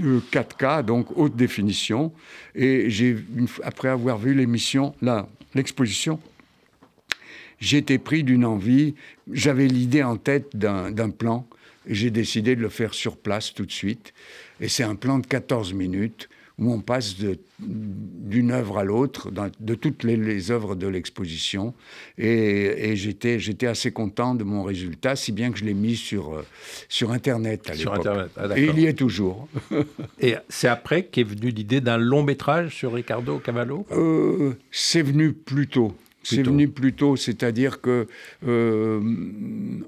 4K, 0.00 0.84
donc 0.84 1.16
haute 1.16 1.36
définition. 1.36 2.12
Et 2.54 2.90
j'ai, 2.90 3.16
après 3.62 3.88
avoir 3.88 4.18
vu 4.18 4.34
l'émission, 4.34 4.94
là, 5.02 5.28
l'exposition, 5.54 6.18
j'étais 7.60 7.98
pris 7.98 8.24
d'une 8.24 8.44
envie. 8.44 8.94
J'avais 9.30 9.66
l'idée 9.66 10.02
en 10.02 10.16
tête 10.16 10.56
d'un 10.56 11.10
plan. 11.10 11.46
Et 11.86 11.94
j'ai 11.94 12.10
décidé 12.10 12.56
de 12.56 12.62
le 12.62 12.70
faire 12.70 12.94
sur 12.94 13.16
place 13.16 13.52
tout 13.52 13.66
de 13.66 13.72
suite. 13.72 14.14
Et 14.60 14.68
c'est 14.68 14.84
un 14.84 14.94
plan 14.94 15.18
de 15.18 15.26
14 15.26 15.74
minutes 15.74 16.28
où 16.58 16.72
on 16.72 16.80
passe 16.80 17.16
d'une 17.58 18.52
œuvre 18.52 18.78
à 18.78 18.84
l'autre, 18.84 19.30
de 19.58 19.74
toutes 19.74 20.04
les, 20.04 20.50
œuvres 20.50 20.76
de 20.76 20.86
l'exposition. 20.86 21.74
Et, 22.16 22.94
j'étais 22.94 23.66
assez 23.66 23.90
content 23.90 24.34
de 24.34 24.44
mon 24.44 24.62
résultat, 24.62 25.16
si 25.16 25.32
bien 25.32 25.50
que 25.50 25.58
je 25.58 25.64
l'ai 25.64 25.74
mis 25.74 25.96
sur, 25.96 26.34
euh, 26.34 26.46
sur 26.88 27.10
Internet 27.10 27.68
à 27.70 27.74
l'époque. 27.74 28.06
Ah, 28.36 28.56
et 28.56 28.66
il 28.66 28.78
y 28.78 28.86
est 28.86 28.94
toujours. 28.94 29.48
et 30.20 30.36
c'est 30.48 30.68
après 30.68 31.04
qu'est 31.04 31.24
venue 31.24 31.50
l'idée 31.50 31.80
d'un 31.80 31.96
long 31.96 32.22
métrage 32.22 32.74
sur 32.74 32.92
Ricardo 32.92 33.38
Cavallo? 33.38 33.86
Euh, 33.90 34.52
C'est 34.70 35.02
venu 35.02 35.32
plus 35.32 35.66
tôt. 35.66 35.96
C'est 36.22 36.42
venu 36.42 36.68
plus 36.68 36.94
tôt, 36.94 37.16
c'est-à-dire 37.16 37.82
que 37.82 38.06
euh, 38.46 39.00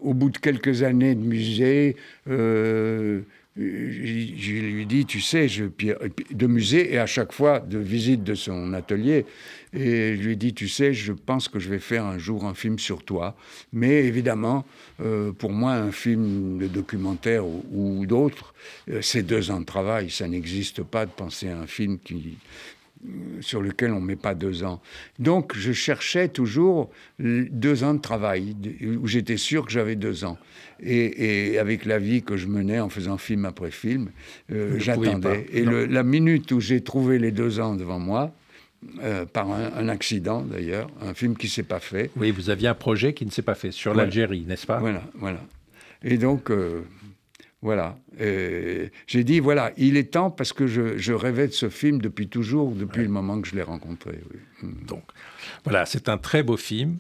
au 0.03 0.13
bout 0.13 0.29
de 0.29 0.37
quelques 0.37 0.83
années 0.83 1.15
de 1.15 1.25
musée, 1.25 1.97
je 3.57 4.53
lui 4.53 4.87
dis, 4.87 5.07
tu 5.07 5.21
sais, 5.21 5.49
je, 5.49 5.65
de 5.65 6.47
musée 6.47 6.93
et 6.93 6.99
à 6.99 7.07
chaque 7.07 7.33
fois 7.33 7.61
de 7.61 7.79
visite 7.79 8.23
de 8.23 8.35
son 8.35 8.75
atelier. 8.75 9.25
Et 9.73 10.17
je 10.17 10.23
lui 10.23 10.37
dis, 10.37 10.53
tu 10.53 10.69
sais, 10.69 10.93
je 10.93 11.13
pense 11.13 11.49
que 11.49 11.59
je 11.59 11.69
vais 11.69 11.79
faire 11.79 12.05
un 12.05 12.19
jour 12.19 12.45
un 12.45 12.55
film 12.55 12.79
sur 12.79 13.03
toi. 13.03 13.35
Mais 13.73 14.05
évidemment, 14.05 14.65
euh, 15.01 15.33
pour 15.33 15.53
moi, 15.53 15.73
un 15.73 15.93
film 15.93 16.59
de 16.59 16.67
documentaire 16.67 17.45
ou, 17.47 18.05
d'autres, 18.07 18.55
euh, 18.91 19.01
c'est 19.03 19.23
deux 19.23 19.51
ans 19.51 19.61
de 19.61 19.67
travail. 19.67 20.11
Ça 20.11 20.29
n'existe 20.29 20.83
pas 20.83 21.07
de 21.07 21.11
penser 21.11 21.49
à 21.49 21.59
un 21.59 21.67
film 21.67 21.99
qui, 21.99 22.37
sur 23.41 23.61
lequel 23.61 23.93
on 23.93 24.01
ne 24.01 24.07
met 24.07 24.17
pas 24.17 24.35
deux 24.35 24.65
ans. 24.65 24.81
Donc 25.19 25.57
je 25.57 25.73
cherchais 25.73 26.29
toujours 26.29 26.91
deux 27.19 27.85
ans 27.85 27.95
de 27.95 28.01
travail, 28.01 28.57
où 29.01 29.07
j'étais 29.07 29.37
sûr 29.37 29.67
que 29.67 29.73
j'avais 29.73 29.97
deux 29.97 30.25
ans. 30.25 30.39
Et, 30.81 31.59
avec 31.59 31.85
la 31.85 31.99
vie 31.99 32.23
que 32.23 32.37
je 32.37 32.47
menais 32.47 32.81
en 32.81 32.89
faisant 32.89 33.17
film 33.17 33.45
après 33.47 33.71
film, 33.71 34.11
euh, 34.53 34.79
j'attendais. 34.79 35.47
Et 35.53 35.65
la 35.65 36.03
minute 36.03 36.53
où 36.53 36.61
j'ai 36.61 36.83
trouvé 36.83 37.19
les 37.19 37.33
deux 37.33 37.61
ans 37.61 37.75
devant 37.75 37.99
moi, 37.99 38.33
euh, 39.03 39.25
par 39.25 39.51
un, 39.51 39.89
accident 39.89 40.43
d'ailleurs, 40.43 40.89
un 41.01 41.15
film 41.15 41.37
qui 41.37 41.47
ne 41.47 41.51
s'est 41.51 41.63
pas 41.63 41.81
fait. 41.81 42.11
Oui, 42.17 42.31
vous 42.31 42.51
aviez 42.51 42.69
un 42.69 42.75
projet 42.75 43.15
qui 43.15 43.25
ne 43.27 43.31
s'est 43.31 43.43
pas 43.43 43.55
fait, 43.55 43.71
sur 43.71 43.95
l'Algérie, 43.95 44.45
n'est-ce 44.47 44.67
pas? 44.67 44.79
Voilà, 44.79 45.03
voilà. 45.15 45.41
Et 46.05 46.19
donc, 46.19 46.51
euh, 46.51 46.83
voilà. 47.67 47.99
J'ai 48.17 49.25
dit, 49.25 49.41
voilà, 49.41 49.73
il 49.77 49.97
est 49.97 50.13
temps 50.13 50.31
parce 50.31 50.53
que 50.53 50.69
je, 50.69 51.13
rêvais 51.13 51.49
de 51.49 51.53
ce 51.53 51.69
film 51.69 52.01
depuis 52.01 52.29
toujours, 52.29 52.71
depuis 52.71 53.03
le 53.03 53.09
moment 53.09 53.41
que 53.41 53.49
je 53.49 53.57
l'ai 53.57 53.63
rencontré. 53.63 54.21
Mm. 54.63 54.87
Donc, 54.87 55.03
voilà, 55.65 55.85
c'est 55.85 56.09
un 56.09 56.17
très 56.17 56.45
beau 56.45 56.57
film. 56.57 56.99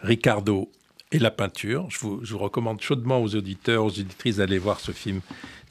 Ricardo 0.00 0.72
et 1.12 1.20
la 1.20 1.30
peinture. 1.30 1.86
Je 1.88 2.00
vous, 2.00 2.38
recommande 2.38 2.80
chaudement 2.80 3.22
aux 3.22 3.36
auditeurs, 3.36 3.84
aux 3.84 3.90
auditrices 3.90 4.38
d'aller 4.38 4.58
voir 4.58 4.80
ce 4.80 4.90
film 4.90 5.20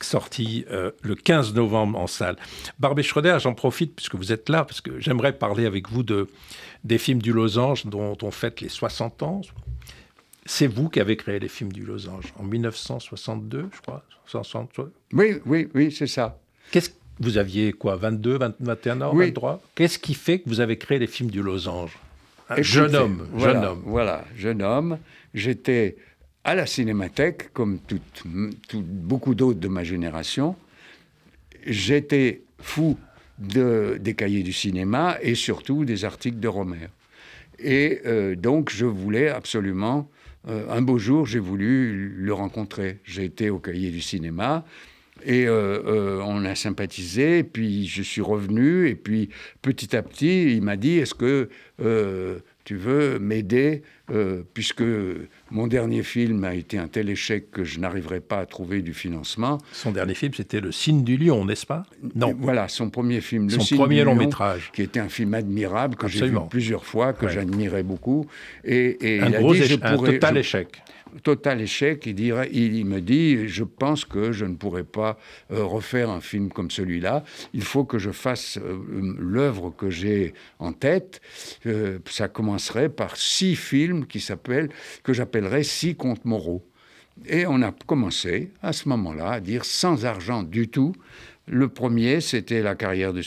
sorti 0.01 0.63
euh, 0.71 0.91
le 1.01 1.15
15 1.15 1.53
novembre 1.53 1.99
en 1.99 2.07
salle. 2.07 2.37
Barbé 2.79 3.03
Schroeder, 3.03 3.37
j'en 3.41 3.53
profite 3.53 3.97
puisque 3.97 4.15
vous 4.15 4.31
êtes 4.31 4.47
là, 4.47 4.63
parce 4.63 4.79
que 4.79 4.97
j'aimerais 5.01 5.33
parler 5.33 5.65
avec 5.65 5.89
vous 5.89 6.03
de, 6.03 6.29
des 6.85 6.97
films 6.97 7.21
du 7.21 7.33
Losange 7.33 7.85
dont 7.85 8.17
on 8.21 8.31
fête 8.31 8.61
les 8.61 8.69
60 8.69 9.23
ans, 9.23 9.41
c'est 10.45 10.67
vous 10.67 10.89
qui 10.89 10.99
avez 10.99 11.17
créé 11.17 11.39
les 11.39 11.47
films 11.47 11.71
du 11.71 11.83
Losange 11.83 12.33
en 12.37 12.43
1962, 12.43 13.69
je 13.73 13.81
crois. 13.81 14.03
Oui, 15.13 15.35
oui, 15.45 15.67
oui, 15.73 15.91
c'est 15.91 16.07
ça. 16.07 16.39
Qu'est-ce 16.71 16.89
vous 17.19 17.37
aviez 17.37 17.71
quoi, 17.71 17.95
22, 17.95 18.39
21 18.59 19.01
ans, 19.01 19.15
23 19.15 19.61
Qu'est-ce 19.75 19.99
qui 19.99 20.13
fait 20.13 20.39
que 20.39 20.49
vous 20.49 20.59
avez 20.59 20.77
créé 20.77 20.99
les 20.99 21.07
films 21.07 21.31
du 21.31 21.41
Losange? 21.41 21.97
Un 22.49 22.61
jeune 22.61 22.95
homme, 22.95 23.27
voilà, 23.31 23.53
jeune 23.53 23.65
homme. 23.65 23.81
Voilà, 23.85 24.25
jeune 24.35 24.61
homme. 24.61 24.97
J'étais 25.33 25.95
à 26.43 26.55
la 26.55 26.65
Cinémathèque, 26.65 27.51
comme 27.53 27.79
beaucoup 28.73 29.33
d'autres 29.33 29.59
de 29.59 29.67
ma 29.67 29.83
génération. 29.83 30.55
J'étais 31.65 32.41
fou 32.59 32.97
de, 33.39 33.97
des 33.99 34.13
cahiers 34.13 34.43
du 34.43 34.53
cinéma 34.53 35.17
et 35.21 35.35
surtout 35.35 35.85
des 35.85 36.05
articles 36.05 36.39
de 36.39 36.47
Romer. 36.47 36.89
Et 37.57 38.01
donc, 38.37 38.69
je 38.69 38.85
voulais 38.85 39.29
absolument, 39.29 40.09
un 40.47 40.81
beau 40.81 40.97
jour, 40.97 41.25
j'ai 41.25 41.39
voulu 41.39 42.13
le 42.17 42.33
rencontrer. 42.33 42.99
J'ai 43.03 43.25
été 43.25 43.49
au 43.49 43.59
cahier 43.59 43.91
du 43.91 44.01
cinéma. 44.01 44.65
Et 45.25 45.47
on 45.49 46.43
a 46.43 46.55
sympathisé, 46.55 47.43
puis 47.43 47.87
je 47.87 48.03
suis 48.03 48.21
revenu, 48.21 48.87
et 48.87 48.95
puis 48.95 49.29
petit 49.61 49.95
à 49.95 50.03
petit, 50.03 50.55
il 50.55 50.61
m'a 50.61 50.75
dit, 50.75 50.97
est-ce 50.97 51.15
que 51.15 51.49
tu 52.65 52.75
veux 52.75 53.19
m'aider, 53.19 53.83
euh, 54.11 54.41
puisque 54.53 54.83
mon 55.51 55.67
dernier 55.67 56.01
film 56.01 56.43
a 56.43 56.55
été 56.55 56.79
un 56.79 56.87
tel 56.87 57.09
échec 57.09 57.51
que 57.51 57.63
je 57.63 57.79
n'arriverai 57.79 58.19
pas 58.19 58.39
à 58.39 58.45
trouver 58.47 58.81
du 58.81 58.93
financement. 58.93 59.59
Son 59.71 59.91
dernier 59.91 60.15
film, 60.15 60.33
c'était 60.33 60.59
Le 60.59 60.71
Signe 60.71 61.03
du 61.03 61.15
Lion, 61.15 61.45
n'est-ce 61.45 61.67
pas? 61.67 61.83
Non. 62.15 62.35
voilà, 62.37 62.67
son 62.67 62.89
premier 62.89 63.21
film, 63.21 63.49
Le 63.49 63.59
son 63.59 63.75
premier 63.75 64.03
long 64.03 64.15
métrage. 64.15 64.71
Qui 64.73 64.81
était 64.81 64.99
un 64.99 65.09
film 65.09 65.35
admirable, 65.35 65.95
que 65.95 66.07
j'ai 66.07 66.27
vu 66.27 66.37
plusieurs 66.49 66.85
fois, 66.85 67.13
que 67.13 67.27
j'admirais 67.27 67.83
beaucoup. 67.83 68.25
Et, 68.63 69.19
un 69.21 69.29
gros 69.29 69.53
un 69.53 69.97
total 69.97 70.37
échec 70.37 70.81
total 71.23 71.61
échec. 71.61 72.05
Il, 72.05 72.85
me 72.85 72.99
dit, 72.99 73.47
je 73.47 73.63
pense 73.63 74.05
que 74.05 74.31
je 74.31 74.45
ne 74.45 74.55
pourrai 74.55 74.83
pas 74.83 75.17
euh, 75.51 75.63
refaire 75.63 76.09
un 76.09 76.21
film 76.21 76.49
comme 76.49 76.71
celui-là. 76.71 77.23
Il 77.53 77.63
faut 77.63 77.85
que 77.85 77.97
je 77.97 78.11
fasse 78.11 78.57
euh, 78.57 79.15
l'œuvre 79.17 79.73
que 79.75 79.89
j'ai 79.89 80.33
en 80.59 80.73
tête. 80.73 81.21
Euh, 81.65 81.99
ça 82.09 82.27
commencerait 82.27 82.89
par 82.89 83.17
six 83.17 83.55
films 83.55 84.05
qui 84.05 84.19
s'appellent, 84.19 84.69
que 85.03 85.13
j'appellerais 85.13 85.63
six 85.63 85.95
contes 85.95 86.25
moraux. 86.25 86.63
Et 87.27 87.45
on 87.47 87.61
a 87.61 87.73
commencé 87.85 88.51
à 88.61 88.73
ce 88.73 88.89
moment-là 88.89 89.31
à 89.31 89.39
dire 89.39 89.63
sans 89.63 90.05
argent 90.05 90.43
du 90.43 90.67
tout. 90.67 90.93
Le 91.47 91.69
premier, 91.69 92.21
c'était 92.21 92.61
la 92.61 92.75
carrière 92.75 93.13
de 93.13 93.21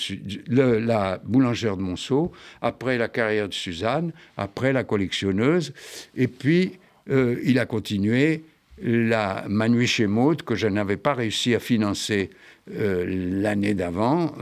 la 0.78 1.18
boulangère 1.24 1.76
de 1.76 1.82
Monceau, 1.82 2.32
après 2.60 2.98
la 2.98 3.08
carrière 3.08 3.48
de 3.48 3.54
Suzanne, 3.54 4.12
après 4.36 4.72
la 4.72 4.82
collectionneuse, 4.82 5.72
et 6.16 6.26
puis 6.26 6.78
euh, 7.10 7.40
il 7.44 7.58
a 7.58 7.66
continué 7.66 8.42
la 8.80 9.44
Manu 9.48 9.86
chez 9.86 10.06
Maud, 10.06 10.42
que 10.42 10.54
je 10.54 10.68
n'avais 10.68 10.96
pas 10.96 11.14
réussi 11.14 11.54
à 11.54 11.60
financer 11.60 12.30
euh, 12.74 13.04
l'année 13.06 13.74
d'avant. 13.74 14.32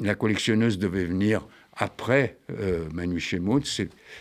La 0.00 0.14
collectionneuse 0.14 0.78
devait 0.78 1.04
venir 1.04 1.46
après 1.76 2.38
euh, 2.58 2.88
Maud. 3.40 3.64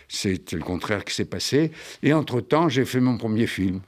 C'est 0.08 0.52
le 0.52 0.60
contraire 0.60 1.06
qui 1.06 1.14
s'est 1.14 1.26
passé. 1.26 1.72
Et 2.02 2.14
entre-temps, 2.14 2.70
j'ai 2.70 2.86
fait 2.86 3.00
mon 3.00 3.18
premier 3.18 3.48
film. 3.48 3.82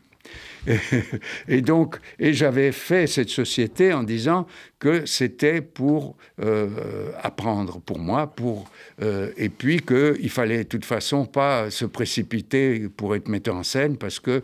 et 1.47 1.61
donc, 1.61 1.97
et 2.19 2.33
j'avais 2.33 2.71
fait 2.71 3.07
cette 3.07 3.29
société 3.29 3.93
en 3.93 4.03
disant 4.03 4.47
que 4.79 5.05
c'était 5.05 5.61
pour 5.61 6.15
euh, 6.43 7.11
apprendre 7.21 7.79
pour 7.79 7.99
moi, 7.99 8.27
pour 8.27 8.69
euh, 9.01 9.31
et 9.37 9.49
puis 9.49 9.81
qu'il 9.81 10.29
fallait 10.29 10.59
de 10.59 10.69
toute 10.69 10.85
façon 10.85 11.25
pas 11.25 11.69
se 11.69 11.85
précipiter 11.85 12.87
pour 12.89 13.15
être 13.15 13.27
metteur 13.27 13.55
en 13.55 13.63
scène 13.63 13.97
parce 13.97 14.19
que 14.19 14.43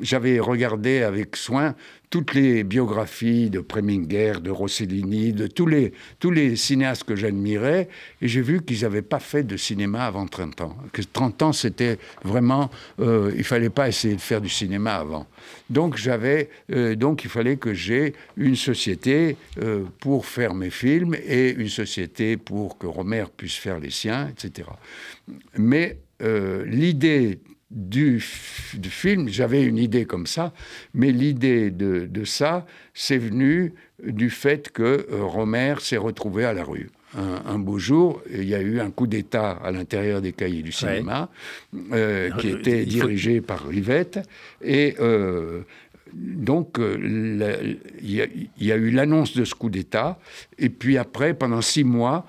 j'avais 0.00 0.38
regardé 0.38 1.02
avec 1.02 1.36
soin 1.36 1.74
toutes 2.10 2.34
les 2.34 2.64
biographies 2.64 3.50
de 3.50 3.60
Preminger, 3.60 4.34
de 4.42 4.50
Rossellini, 4.50 5.32
de 5.32 5.46
tous 5.46 5.66
les, 5.66 5.92
tous 6.18 6.30
les 6.30 6.56
cinéastes 6.56 7.04
que 7.04 7.16
j'admirais, 7.16 7.88
et 8.22 8.28
j'ai 8.28 8.40
vu 8.40 8.62
qu'ils 8.62 8.82
n'avaient 8.82 9.02
pas 9.02 9.18
fait 9.18 9.42
de 9.42 9.56
cinéma 9.56 10.06
avant 10.06 10.26
30 10.26 10.60
ans. 10.62 10.76
Que 10.92 11.02
30 11.02 11.42
ans, 11.42 11.52
c'était 11.52 11.98
vraiment... 12.24 12.70
Euh, 13.00 13.32
il 13.36 13.44
fallait 13.44 13.70
pas 13.70 13.88
essayer 13.88 14.14
de 14.14 14.20
faire 14.20 14.40
du 14.40 14.48
cinéma 14.48 14.94
avant. 14.94 15.26
Donc, 15.68 15.96
j'avais, 15.96 16.48
euh, 16.72 16.94
donc 16.94 17.24
il 17.24 17.30
fallait 17.30 17.56
que 17.56 17.74
j'ai 17.74 18.14
une 18.36 18.56
société 18.56 19.36
euh, 19.62 19.84
pour 20.00 20.24
faire 20.24 20.54
mes 20.54 20.70
films 20.70 21.14
et 21.14 21.50
une 21.50 21.68
société 21.68 22.36
pour 22.36 22.78
que 22.78 22.86
Romer 22.86 23.24
puisse 23.36 23.56
faire 23.56 23.78
les 23.78 23.90
siens, 23.90 24.28
etc. 24.28 24.68
Mais 25.56 25.98
l'idée 26.20 27.38
du, 27.70 28.20
film, 28.20 29.28
j'avais 29.28 29.62
une 29.62 29.78
idée 29.78 30.06
comme 30.06 30.26
ça, 30.26 30.52
mais 30.94 31.12
l'idée 31.12 31.70
de, 31.70 32.24
ça, 32.24 32.66
c'est 32.94 33.18
venu 33.18 33.74
du 34.02 34.30
fait 34.30 34.70
que 34.70 35.06
euh, 35.10 35.22
Romer 35.22 35.74
s'est 35.80 35.96
retrouvé 35.96 36.44
à 36.44 36.52
la 36.52 36.64
rue. 36.64 36.90
Un, 37.16 37.58
beau 37.58 37.78
jour, 37.78 38.22
il 38.30 38.44
y 38.44 38.54
a 38.54 38.60
eu 38.60 38.80
un 38.80 38.90
coup 38.90 39.06
d'État 39.06 39.52
à 39.52 39.72
l'intérieur 39.72 40.20
des 40.20 40.32
cahiers 40.32 40.62
du 40.62 40.72
cinéma, 40.72 41.30
euh, 41.92 42.30
qui 42.32 42.50
était 42.50 42.84
dirigé 42.84 43.40
par 43.40 43.66
Rivette, 43.66 44.20
et 44.62 44.94
euh, 45.00 45.62
donc, 46.12 46.78
il 46.78 47.80
y, 48.02 48.72
a 48.72 48.76
eu 48.76 48.90
l'annonce 48.90 49.34
de 49.34 49.44
ce 49.44 49.54
coup 49.54 49.70
d'État, 49.70 50.18
et 50.58 50.68
puis 50.68 50.98
après, 50.98 51.32
pendant 51.32 51.62
six 51.62 51.82
mois, 51.82 52.26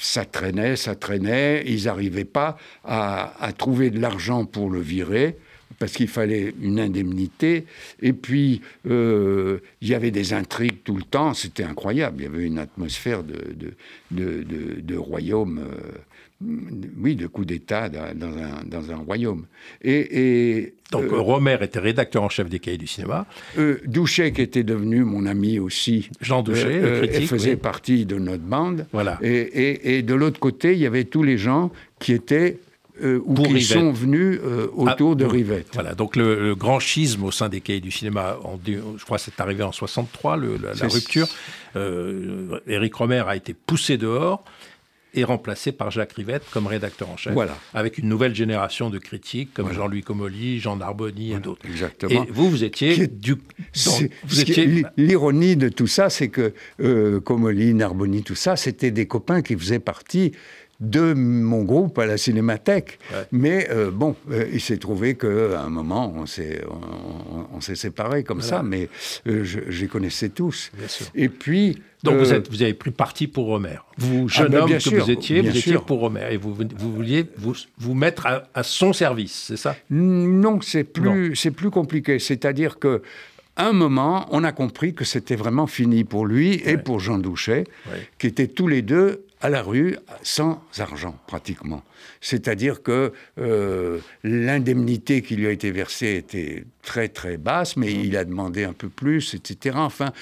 ça 0.00 0.24
traînait, 0.24 0.76
ça 0.76 0.94
traînait. 0.94 1.62
Ils 1.66 1.84
n'arrivaient 1.84 2.24
pas 2.24 2.56
à, 2.84 3.52
trouver 3.56 3.90
de 3.90 4.00
l'argent 4.00 4.44
pour 4.46 4.70
le 4.70 4.80
virer 4.80 5.36
parce 5.78 5.92
qu'il 5.92 6.08
fallait 6.08 6.54
une 6.60 6.80
indemnité. 6.80 7.64
Et 8.02 8.12
puis, 8.12 8.60
euh, 8.88 9.60
il 9.80 9.88
y 9.88 9.94
avait 9.94 10.10
des 10.10 10.32
intrigues 10.32 10.82
tout 10.84 10.96
le 10.96 11.02
temps. 11.02 11.32
C'était 11.32 11.62
incroyable. 11.62 12.16
Il 12.20 12.24
y 12.24 12.26
avait 12.26 12.44
une 12.44 12.58
atmosphère 12.58 13.22
de, 13.22 13.74
de, 14.10 14.96
royaume. 14.96 15.60
Euh, 15.60 15.98
oui, 16.42 17.16
de 17.16 17.26
coup 17.26 17.44
d'État 17.44 17.88
dans 17.90 18.90
un, 18.90 18.96
royaume. 18.96 19.46
Et, 19.82 20.74
Donc 20.90 21.04
euh, 21.04 21.20
Romer 21.20 21.58
était 21.60 21.78
rédacteur 21.78 22.22
en 22.22 22.30
chef 22.30 22.48
des 22.48 22.58
cahiers 22.58 22.78
du 22.78 22.86
cinéma. 22.86 23.26
Euh, 23.58 23.78
Douchet, 23.84 24.32
qui 24.32 24.40
était 24.40 24.62
devenu 24.62 25.04
mon 25.04 25.26
ami 25.26 25.58
aussi. 25.58 26.08
Jean 26.20 26.42
Douchet, 26.42 26.80
euh, 26.82 27.02
critique, 27.02 27.28
faisait 27.28 27.56
partie 27.56 28.06
de 28.06 28.16
notre 28.16 28.42
bande. 28.42 28.86
Voilà. 28.92 29.18
Et, 29.22 30.02
de 30.02 30.14
l'autre 30.14 30.40
côté, 30.40 30.72
il 30.72 30.78
y 30.78 30.86
avait 30.86 31.04
tous 31.04 31.22
les 31.22 31.36
gens 31.36 31.70
qui 31.98 32.12
étaient 32.12 32.58
ou 33.02 33.34
qui 33.34 33.62
sont 33.62 33.92
venus 33.92 34.40
autour 34.74 35.16
de 35.16 35.24
ah, 35.24 35.28
Rivette. 35.28 35.68
Voilà, 35.74 35.94
donc 35.94 36.16
le, 36.16 36.54
grand 36.54 36.80
schisme 36.80 37.24
au 37.24 37.30
sein 37.30 37.48
des 37.50 37.60
cahiers 37.60 37.80
du 37.80 37.90
cinéma, 37.90 38.38
je 38.66 39.04
crois 39.04 39.18
que 39.18 39.24
c'est 39.24 39.40
arrivé 39.40 39.62
en 39.62 39.72
63, 39.72 40.38
la, 40.38 40.88
rupture. 40.88 41.28
Éric 42.66 42.94
Romer 42.94 43.24
a 43.26 43.36
été 43.36 43.54
poussé 43.54 43.98
dehors 43.98 44.42
et 45.14 45.24
remplacé 45.24 45.72
par 45.72 45.90
Jacques 45.90 46.12
Rivette 46.12 46.44
comme 46.52 46.66
rédacteur 46.66 47.10
en 47.10 47.16
chef, 47.16 47.32
voilà. 47.32 47.56
avec 47.74 47.98
une 47.98 48.08
nouvelle 48.08 48.34
génération 48.34 48.90
de 48.90 48.98
critiques 48.98 49.52
comme 49.54 49.72
Jean-Louis 49.72 50.02
Comolli, 50.02 50.60
Jean 50.60 50.76
Narboni 50.76 51.32
et 51.32 51.38
d'autres. 51.38 51.66
Exactement. 51.66 52.24
Et 52.24 52.30
vous, 52.30 52.50
vous 52.50 52.64
étiez 52.64 53.06
du. 53.06 53.36
L'ironie 54.96 55.56
de 55.56 55.68
tout 55.68 55.86
ça, 55.86 56.10
c'est 56.10 56.28
que 56.28 56.54
euh, 56.80 57.20
Comolli, 57.20 57.74
Narboni, 57.74 58.22
tout 58.22 58.34
ça, 58.34 58.56
c'était 58.56 58.90
des 58.90 59.06
copains 59.06 59.42
qui 59.42 59.56
faisaient 59.56 59.80
partie 59.80 60.32
de 60.80 61.12
mon 61.12 61.62
groupe 61.62 61.98
à 61.98 62.06
la 62.06 62.16
Cinémathèque. 62.16 62.98
Mais 63.32 63.68
euh, 63.70 63.90
bon, 63.90 64.16
euh, 64.30 64.46
il 64.52 64.60
s'est 64.60 64.78
trouvé 64.78 65.14
qu'à 65.14 65.60
un 65.60 65.68
moment, 65.68 66.12
on 66.16 66.26
s'est, 66.26 66.62
on, 67.52 67.60
s'est 67.60 67.74
séparés 67.74 68.24
comme 68.24 68.40
ça, 68.40 68.62
mais 68.62 68.88
euh, 69.26 69.44
je, 69.44 69.60
les 69.60 69.88
connaissais 69.88 70.30
tous. 70.30 70.72
Et 71.14 71.28
puis... 71.28 71.78
Donc 72.02 72.16
vous, 72.16 72.32
êtes, 72.32 72.48
vous 72.50 72.62
avez 72.62 72.72
pris 72.72 72.92
parti 72.92 73.26
pour 73.26 73.44
Romer. 73.44 73.76
Vous, 73.98 74.26
ah, 74.30 74.32
jeune 74.32 74.54
homme 74.54 74.70
que 74.70 75.00
vous 75.00 75.10
étiez, 75.10 75.42
vous 75.42 75.54
étiez 75.54 75.76
pour 75.86 76.00
Romer. 76.00 76.28
Et 76.30 76.38
vous, 76.38 76.54
vous 76.54 76.92
vouliez 76.94 77.26
vous, 77.36 77.54
vous 77.76 77.92
mettre 77.92 78.26
à, 78.26 78.62
son 78.62 78.94
service, 78.94 79.44
c'est 79.48 79.58
ça? 79.58 79.76
Non, 79.90 80.62
c'est 80.62 80.84
plus, 80.84 81.36
c'est 81.36 81.50
plus 81.50 81.68
compliqué. 81.68 82.18
C'est-à-dire 82.18 82.78
que 82.78 83.02
un 83.58 83.72
moment, 83.72 84.26
on 84.30 84.44
a 84.44 84.52
compris 84.52 84.94
que 84.94 85.04
c'était 85.04 85.36
vraiment 85.36 85.66
fini 85.66 86.04
pour 86.04 86.24
lui 86.24 86.54
et 86.64 86.78
pour 86.78 87.00
Jean 87.00 87.18
Douchet, 87.18 87.64
qui 88.18 88.28
étaient 88.28 88.46
tous 88.46 88.66
les 88.66 88.80
deux 88.80 89.26
à 89.40 89.48
la 89.48 89.62
rue 89.62 89.96
sans 90.22 90.62
argent 90.78 91.18
pratiquement. 91.26 91.82
C'est-à-dire 92.20 92.82
que 92.82 93.12
euh, 93.38 93.98
l'indemnité 94.22 95.22
qui 95.22 95.36
lui 95.36 95.46
a 95.46 95.50
été 95.50 95.70
versée 95.70 96.16
était 96.16 96.64
très 96.82 97.08
très 97.08 97.38
basse, 97.38 97.76
mais 97.76 97.92
il 97.92 98.16
a 98.16 98.24
demandé 98.24 98.64
un 98.64 98.72
peu 98.74 98.88
plus, 98.88 99.34
etc. 99.34 99.76
Enfin, 99.78 100.12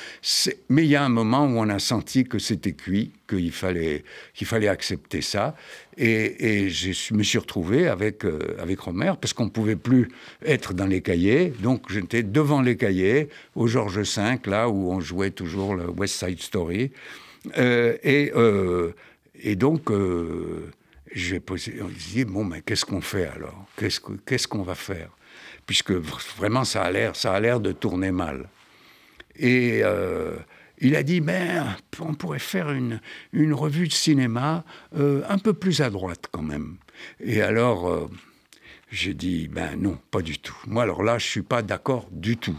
mais 0.68 0.84
il 0.84 0.88
y 0.88 0.96
a 0.96 1.04
un 1.04 1.08
moment 1.08 1.44
où 1.46 1.58
on 1.58 1.68
a 1.68 1.78
senti 1.80 2.24
que 2.24 2.38
c'était 2.38 2.72
cuit, 2.72 3.12
qu'il 3.28 3.50
fallait, 3.52 4.04
qu'il 4.34 4.46
fallait 4.46 4.68
accepter 4.68 5.20
ça. 5.20 5.56
Et, 5.96 6.68
je 6.68 7.14
me 7.14 7.24
suis 7.24 7.38
retrouvé 7.38 7.88
avec, 7.88 8.24
euh, 8.24 8.56
avec 8.60 8.78
Romer, 8.80 9.12
parce 9.20 9.32
qu'on 9.32 9.46
ne 9.46 9.50
pouvait 9.50 9.76
plus 9.76 10.08
être 10.44 10.74
dans 10.74 10.86
les 10.86 11.00
cahiers. 11.00 11.52
Donc 11.60 11.90
j'étais 11.90 12.22
devant 12.22 12.62
les 12.62 12.76
cahiers, 12.76 13.28
au 13.56 13.66
Georges 13.66 13.98
V, 13.98 14.38
là 14.46 14.68
où 14.68 14.92
on 14.92 15.00
jouait 15.00 15.30
toujours 15.30 15.74
le 15.74 15.90
West 15.90 16.24
Side 16.24 16.40
Story. 16.40 16.92
Euh, 17.56 17.96
et 18.02 18.32
et 19.40 19.56
donc, 19.56 19.90
euh, 19.90 20.70
j'ai 21.12 21.40
posé, 21.40 21.80
on 21.82 21.88
dit, 21.88 22.24
bon, 22.24 22.44
mais 22.44 22.62
qu'est-ce 22.62 22.84
qu'on 22.84 23.00
fait 23.00 23.26
alors? 23.26 23.66
Qu'est-ce 23.76 24.48
qu'on 24.48 24.62
va 24.62 24.74
faire? 24.74 25.10
Puisque 25.66 25.92
vraiment, 25.92 26.64
ça 26.64 26.82
a 26.82 26.90
l'air, 27.40 27.60
de 27.60 27.72
tourner 27.72 28.10
mal. 28.10 28.48
Et 29.36 29.80
euh, 29.84 30.36
il 30.78 30.96
a 30.96 31.02
dit, 31.02 31.20
mais 31.20 31.60
on 32.00 32.14
pourrait 32.14 32.38
faire 32.38 32.70
une, 32.70 33.00
une 33.32 33.54
revue 33.54 33.86
de 33.86 33.92
cinéma 33.92 34.64
euh, 34.96 35.22
un 35.28 35.38
peu 35.38 35.52
plus 35.52 35.80
à 35.80 35.90
droite 35.90 36.26
quand 36.30 36.42
même. 36.42 36.76
Et 37.20 37.42
alors, 37.42 38.10
j'ai 38.90 39.14
dit, 39.14 39.48
ben 39.48 39.76
non, 39.76 39.98
pas 40.10 40.22
du 40.22 40.38
tout. 40.38 40.56
Moi, 40.66 40.82
alors 40.82 41.02
là, 41.02 41.18
je 41.18 41.26
suis 41.26 41.42
pas 41.42 41.62
d'accord 41.62 42.08
du 42.10 42.36
tout. 42.36 42.58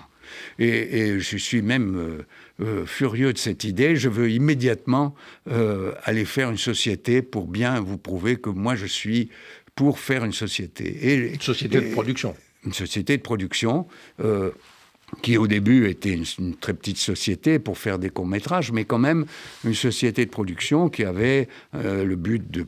Et, 0.59 1.19
je 1.19 1.37
suis 1.37 1.61
même 1.61 2.23
euh, 2.61 2.85
furieux 2.85 3.33
de 3.33 3.37
cette 3.37 3.63
idée. 3.63 3.95
Je 3.95 4.09
veux 4.09 4.29
immédiatement 4.29 5.15
euh, 5.49 5.93
aller 6.03 6.25
faire 6.25 6.49
une 6.49 6.57
société 6.57 7.21
pour 7.21 7.47
bien 7.47 7.79
vous 7.79 7.97
prouver 7.97 8.37
que 8.37 8.49
moi, 8.49 8.75
je 8.75 8.85
suis 8.85 9.29
pour 9.75 9.99
faire 9.99 10.25
une 10.25 10.33
société. 10.33 10.85
Et, 10.85 11.33
une 11.33 11.41
société 11.41 11.81
de 11.81 11.91
production. 11.91 12.35
Une 12.65 12.73
société 12.73 13.17
de 13.17 13.21
production. 13.21 13.87
Euh, 14.19 14.51
qui 15.21 15.37
au 15.37 15.47
début 15.47 15.87
était 15.89 16.13
une, 16.13 16.55
très 16.55 16.73
petite 16.73 16.97
société 16.97 17.59
pour 17.59 17.77
faire 17.77 17.99
des 17.99 18.09
courts-métrages, 18.09 18.71
mais 18.71 18.85
quand 18.85 18.99
même 18.99 19.25
une 19.63 19.73
société 19.73 20.25
de 20.25 20.29
production 20.31 20.89
qui 20.89 21.03
avait 21.03 21.47
euh, 21.75 22.03
le 22.03 22.15
but 22.15 22.49
de, 22.49 22.65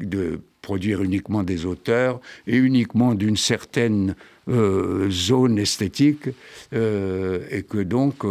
de, 0.00 0.40
produire 0.62 1.02
uniquement 1.02 1.42
des 1.42 1.64
auteurs 1.64 2.20
et 2.46 2.56
uniquement 2.56 3.14
d'une 3.14 3.36
certaine 3.36 4.14
euh, 4.48 5.10
zone 5.10 5.58
esthétique, 5.58 6.28
euh, 6.74 7.40
et 7.50 7.62
que 7.62 7.78
donc 7.78 8.24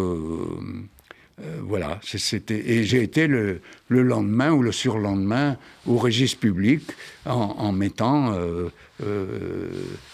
euh, 1.41 1.59
voilà, 1.61 1.99
c'était 2.03 2.69
et 2.69 2.83
j'ai 2.83 3.01
été 3.01 3.27
le, 3.27 3.61
lendemain 3.89 4.51
ou 4.51 4.61
le 4.61 4.71
surlendemain 4.71 5.57
au 5.87 5.95
registre 5.95 6.39
public 6.39 6.83
en, 7.25 7.71
mettant 7.71 8.33
euh, 8.33 8.69
euh, 9.03 9.69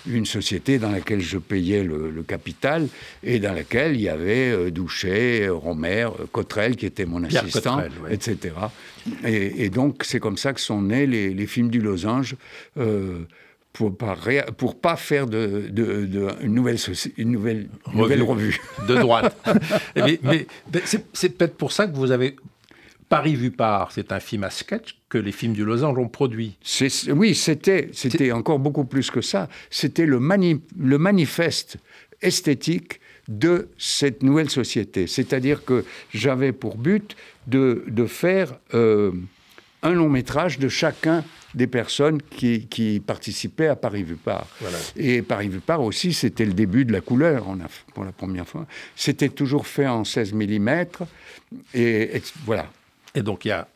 une 0.08 0.26
société 0.26 0.78
dans 0.78 0.92
laquelle 0.92 1.22
je 1.22 1.38
payais 1.38 1.84
le, 1.84 2.24
capital 2.28 2.88
et 3.24 3.40
dans 3.40 3.54
laquelle 3.54 3.96
il 3.96 4.02
y 4.02 4.10
avait 4.10 4.70
Douchet, 4.72 5.48
Romer, 5.50 6.10
Cotrel 6.32 6.76
qui 6.76 6.86
était 6.86 7.06
mon 7.06 7.24
assistant, 7.24 7.82
etc. 8.10 8.54
Et, 9.24 9.70
donc 9.70 10.04
c'est 10.04 10.20
comme 10.20 10.38
ça 10.38 10.54
que 10.54 10.60
sont 10.60 10.82
nés 10.82 11.08
les, 11.08 11.34
les 11.34 11.48
films 11.48 11.70
du 11.70 11.82
losange 11.82 12.36
pour 13.76 13.96
pas 13.96 14.16
pour 14.58 14.80
pas 14.80 14.96
faire 14.96 15.28
de, 15.28 15.70
une 16.42 16.54
nouvelle 16.54 16.78
une 17.18 17.32
nouvelle 17.32 17.68
revue. 17.84 17.98
nouvelle 17.98 18.24
revue 18.24 18.62
de 18.88 18.96
droite. 18.96 19.38
mais, 19.96 20.20
mais 20.24 20.48
c'est 21.14 21.38
peut-être 21.38 21.56
pour 21.56 21.72
ça 21.72 21.86
que 21.86 21.96
vous 21.96 22.12
avez 22.12 22.38
Paris 23.10 23.36
vu 23.36 23.52
par, 23.52 23.92
c'est 23.92 24.12
un 24.12 24.20
film 24.20 24.46
à 24.46 24.50
sketch 24.50 24.98
que 25.10 25.18
les 25.18 25.32
films 25.32 25.54
du 25.54 25.64
Losange 25.64 25.98
ont 25.98 26.08
produit. 26.08 26.58
Oui, 27.10 27.36
c'était 27.36 27.90
c'était 27.94 28.32
encore 28.32 28.60
beaucoup 28.60 28.86
plus 28.86 29.12
que 29.12 29.22
ça. 29.22 29.50
C'était 29.70 30.06
le, 30.06 30.20
mani, 30.20 30.62
le 30.80 30.98
manifeste 30.98 31.78
esthétique 32.22 33.02
de 33.28 33.68
cette 33.78 34.24
nouvelle 34.24 34.50
société. 34.50 35.06
C'est-à-dire 35.08 35.66
que 35.66 35.84
j'avais 36.14 36.54
pour 36.54 36.78
but 36.78 37.16
de, 37.48 37.84
de 37.88 38.06
faire 38.06 38.58
euh, 38.74 39.12
un 39.86 39.94
long 39.94 40.10
métrage 40.10 40.60
de 40.60 40.68
chacun 40.68 41.24
des 41.54 41.68
personnes 41.68 42.22
qui, 42.22 43.02
participaient 43.06 43.68
à 43.68 43.76
Paris 43.76 44.04
Vu 44.04 44.16
Par. 44.16 44.48
Et 44.98 45.22
Paris 45.22 45.48
Vu 45.48 45.60
Par 45.60 45.82
aussi, 45.82 46.12
c'était 46.12 46.46
le 46.46 46.54
début 46.54 46.86
de 46.86 46.92
la 46.92 47.02
couleur 47.02 47.46
on 47.48 47.60
a, 47.60 47.68
pour 47.94 48.04
la 48.04 48.12
première 48.12 48.48
fois. 48.48 48.66
C'était 48.96 49.30
toujours 49.30 49.68
fait 49.68 49.88
en 49.88 50.04
16 50.04 50.34
mm. 50.34 50.86
Et, 51.74 52.22
voilà. 52.46 52.68
Et 53.14 53.22
donc, 53.22 53.46
il 53.46 53.50
y 53.50 53.52
a, 53.52 53.68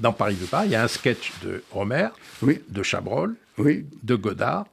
dans 0.00 0.12
Paris 0.12 0.36
Vu 0.36 0.46
Par, 0.46 0.64
il 0.64 0.70
y 0.70 0.76
a 0.76 0.84
un 0.84 0.88
sketch 0.88 1.32
de 1.42 1.62
Romer, 1.72 2.08
oui. 2.42 2.60
de 2.68 2.82
Chabrol, 2.82 3.34
oui. 3.58 3.84
de 4.02 4.14
Godard, 4.14 4.66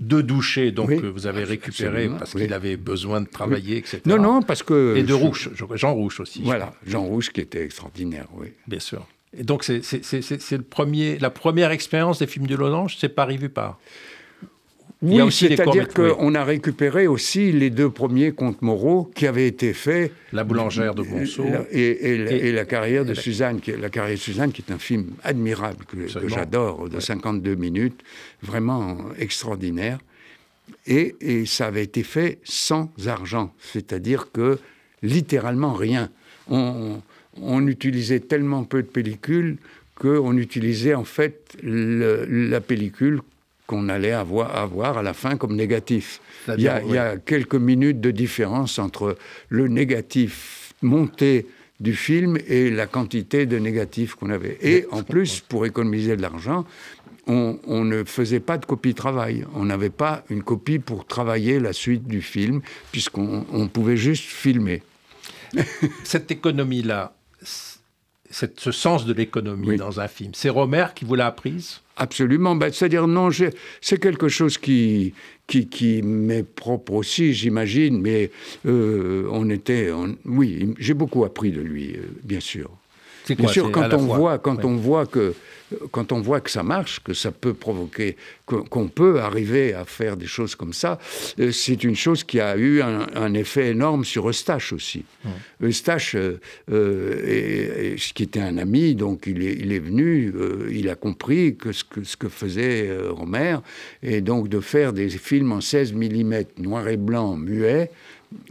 de 0.00 0.20
Doucher, 0.20 0.72
donc 0.72 0.90
que 0.90 1.06
vous 1.06 1.28
avez 1.28 1.44
récupéré 1.44 2.10
parce 2.18 2.32
qu'il 2.32 2.52
avait 2.52 2.76
besoin 2.76 3.20
de 3.20 3.28
travailler, 3.28 3.78
etc. 3.78 4.00
Non, 4.04 4.18
non, 4.18 4.42
parce 4.42 4.64
que... 4.64 4.96
Et 4.96 5.04
de 5.04 5.14
Rouche, 5.14 5.48
Jean 5.74 5.94
Rouche 5.94 6.18
aussi. 6.18 6.42
Voilà, 6.42 6.72
Jean 6.84 7.04
Rouche 7.04 7.30
qui 7.30 7.40
était 7.40 7.64
extraordinaire, 7.64 8.26
oui. 8.34 8.48
Bien 8.66 8.80
sûr. 8.80 9.06
Et 9.36 9.44
donc, 9.44 9.64
c'est 9.64 9.82
le 9.82 10.62
premier, 10.62 11.18
la 11.18 11.30
première 11.30 11.70
expérience 11.70 12.18
des 12.18 12.26
films 12.26 12.46
de 12.46 12.56
Losange, 12.56 12.96
c'est 12.98 13.08
Paris 13.08 13.38
vu 13.38 13.48
par. 13.48 13.78
Oui, 15.02 15.32
c'est-à-dire 15.32 15.88
qu'on 15.88 16.34
a 16.36 16.44
récupéré 16.44 17.08
aussi 17.08 17.50
les 17.50 17.70
deux 17.70 17.90
premiers 17.90 18.30
contes 18.30 18.62
moraux 18.62 19.10
qui 19.16 19.26
avaient 19.26 19.48
été 19.48 19.72
faits. 19.72 20.12
La 20.32 20.44
boulangère 20.44 20.94
de 20.94 21.02
Monceau. 21.02 21.44
Et, 21.72 22.52
la, 22.52 22.64
carrière 22.64 23.04
de 23.04 23.14
Suzanne, 23.14 23.60
qui, 23.60 23.72
la 23.72 23.90
carrière 23.90 24.16
de 24.16 24.20
Suzanne, 24.20 24.52
qui 24.52 24.62
est 24.62 24.72
un 24.72 24.78
film 24.78 25.10
admirable 25.24 25.84
que, 25.86 26.06
j'adore, 26.28 26.88
de 26.88 27.00
52 27.00 27.56
minutes, 27.56 28.00
vraiment 28.42 28.96
extraordinaire. 29.18 29.98
Et, 30.86 31.16
ça 31.46 31.66
avait 31.66 31.82
été 31.82 32.04
fait 32.04 32.38
sans 32.44 32.92
argent, 33.06 33.52
c'est-à-dire 33.60 34.30
que 34.30 34.60
littéralement 35.02 35.72
rien. 35.72 36.10
On, 36.48 37.02
on 37.40 37.66
utilisait 37.66 38.20
tellement 38.20 38.64
peu 38.64 38.82
de 38.82 38.88
pellicules 38.88 39.56
qu'on 39.94 40.36
utilisait 40.36 40.94
en 40.94 41.04
fait 41.04 41.56
la 41.62 42.60
pellicule 42.60 43.20
qu'on 43.66 43.88
allait 43.88 44.12
avoir, 44.12 44.56
avoir, 44.56 44.98
à 44.98 45.02
la 45.02 45.14
fin 45.14 45.36
comme 45.36 45.54
négatif. 45.54 46.20
Il 46.48 46.60
y, 46.60 46.68
a, 46.68 47.16
quelques 47.16 47.54
minutes 47.54 48.00
de 48.00 48.10
différence 48.10 48.78
entre 48.78 49.16
le 49.48 49.68
négatif 49.68 50.74
monté 50.82 51.46
du 51.80 51.94
film 51.94 52.36
et 52.48 52.70
la 52.70 52.86
quantité 52.86 53.46
de 53.46 53.58
négatifs 53.58 54.14
qu'on 54.14 54.30
avait. 54.30 54.58
Et 54.60 54.86
en 54.90 55.02
plus, 55.02 55.40
pour 55.40 55.64
économiser 55.66 56.16
de 56.16 56.22
l'argent, 56.22 56.64
on, 57.26 57.58
on, 57.66 57.84
ne 57.84 58.04
faisait 58.04 58.40
pas 58.40 58.58
de 58.58 58.66
copie 58.66 58.94
travail. 58.94 59.46
On 59.54 59.64
n'avait 59.64 59.90
pas 59.90 60.24
une 60.28 60.42
copie 60.42 60.78
pour 60.78 61.06
travailler 61.06 61.60
la 61.60 61.72
suite 61.72 62.06
du 62.06 62.20
film, 62.20 62.60
puisqu'on 62.90 63.68
pouvait 63.72 63.96
juste 63.96 64.24
filmer. 64.24 64.82
Cette 66.04 66.30
économie-là, 66.30 67.14
ce 68.32 68.72
sens 68.72 69.04
de 69.06 69.12
l'économie 69.12 69.76
dans 69.76 70.00
un 70.00 70.08
film. 70.08 70.32
C'est 70.34 70.48
Romer 70.48 70.86
qui 70.94 71.04
vous 71.04 71.14
l'a 71.14 71.26
apprise? 71.26 71.80
Absolument. 71.96 72.56
Ben, 72.56 72.72
C'est-à-dire, 72.72 73.06
non, 73.06 73.28
c'est 73.80 74.00
quelque 74.00 74.28
chose 74.28 74.58
qui, 74.58 75.14
qui, 75.46 75.68
qui 75.68 76.02
m'est 76.02 76.42
propre 76.42 76.94
aussi, 76.94 77.34
j'imagine, 77.34 78.00
mais 78.00 78.30
euh, 78.66 79.28
on 79.30 79.50
était. 79.50 79.90
oui, 80.24 80.74
j'ai 80.78 80.94
beaucoup 80.94 81.24
appris 81.24 81.52
de 81.52 81.60
lui, 81.60 81.94
euh, 81.96 82.06
bien 82.24 82.40
sûr. 82.40 82.70
Bien 83.28 83.48
sûr, 83.48 83.70
quand, 83.70 83.92
on 83.92 84.06
voit, 84.06 84.38
quand 84.38 84.64
on 84.64 84.76
voit 84.76 85.06
que 85.06 85.34
quand 85.90 86.12
on 86.12 86.20
voit 86.20 86.40
que 86.40 86.50
ça 86.50 86.62
marche, 86.62 87.00
que 87.02 87.14
ça 87.14 87.30
peut 87.30 87.54
provoquer, 87.54 88.16
qu'on 88.46 88.88
peut 88.88 89.20
arriver 89.20 89.74
à 89.74 89.84
faire 89.84 90.16
des 90.16 90.26
choses 90.26 90.54
comme 90.54 90.72
ça, 90.72 90.98
euh, 91.40 91.50
c'est 91.52 91.84
une 91.84 91.94
chose 91.94 92.24
qui 92.24 92.40
a 92.40 92.56
eu 92.56 92.82
un, 92.82 93.32
effet 93.34 93.68
énorme 93.68 94.04
sur 94.04 94.28
Eustache 94.28 94.72
aussi. 94.72 95.04
Eustache, 95.62 96.14
euh, 96.16 96.38
euh 96.70 97.96
qui 98.14 98.24
était 98.24 98.40
un 98.40 98.58
ami, 98.58 98.94
donc 98.94 99.24
il 99.26 99.42
est, 99.42 99.54
il 99.54 99.72
est 99.72 99.78
venu, 99.78 100.32
euh, 100.36 100.68
il 100.70 100.90
a 100.90 100.94
compris 100.94 101.56
que 101.56 101.72
ce 101.72 101.82
que, 101.84 102.04
ce 102.04 102.16
que 102.16 102.28
faisait 102.28 102.90
Romer, 103.08 103.56
et 104.02 104.20
donc 104.20 104.48
de 104.48 104.60
faire 104.60 104.92
des 104.92 105.08
films 105.08 105.52
en 105.52 105.60
16 105.60 105.94
mm 105.94 106.42
noir 106.58 106.88
et 106.88 106.98
blanc, 106.98 107.36
muet, 107.36 107.90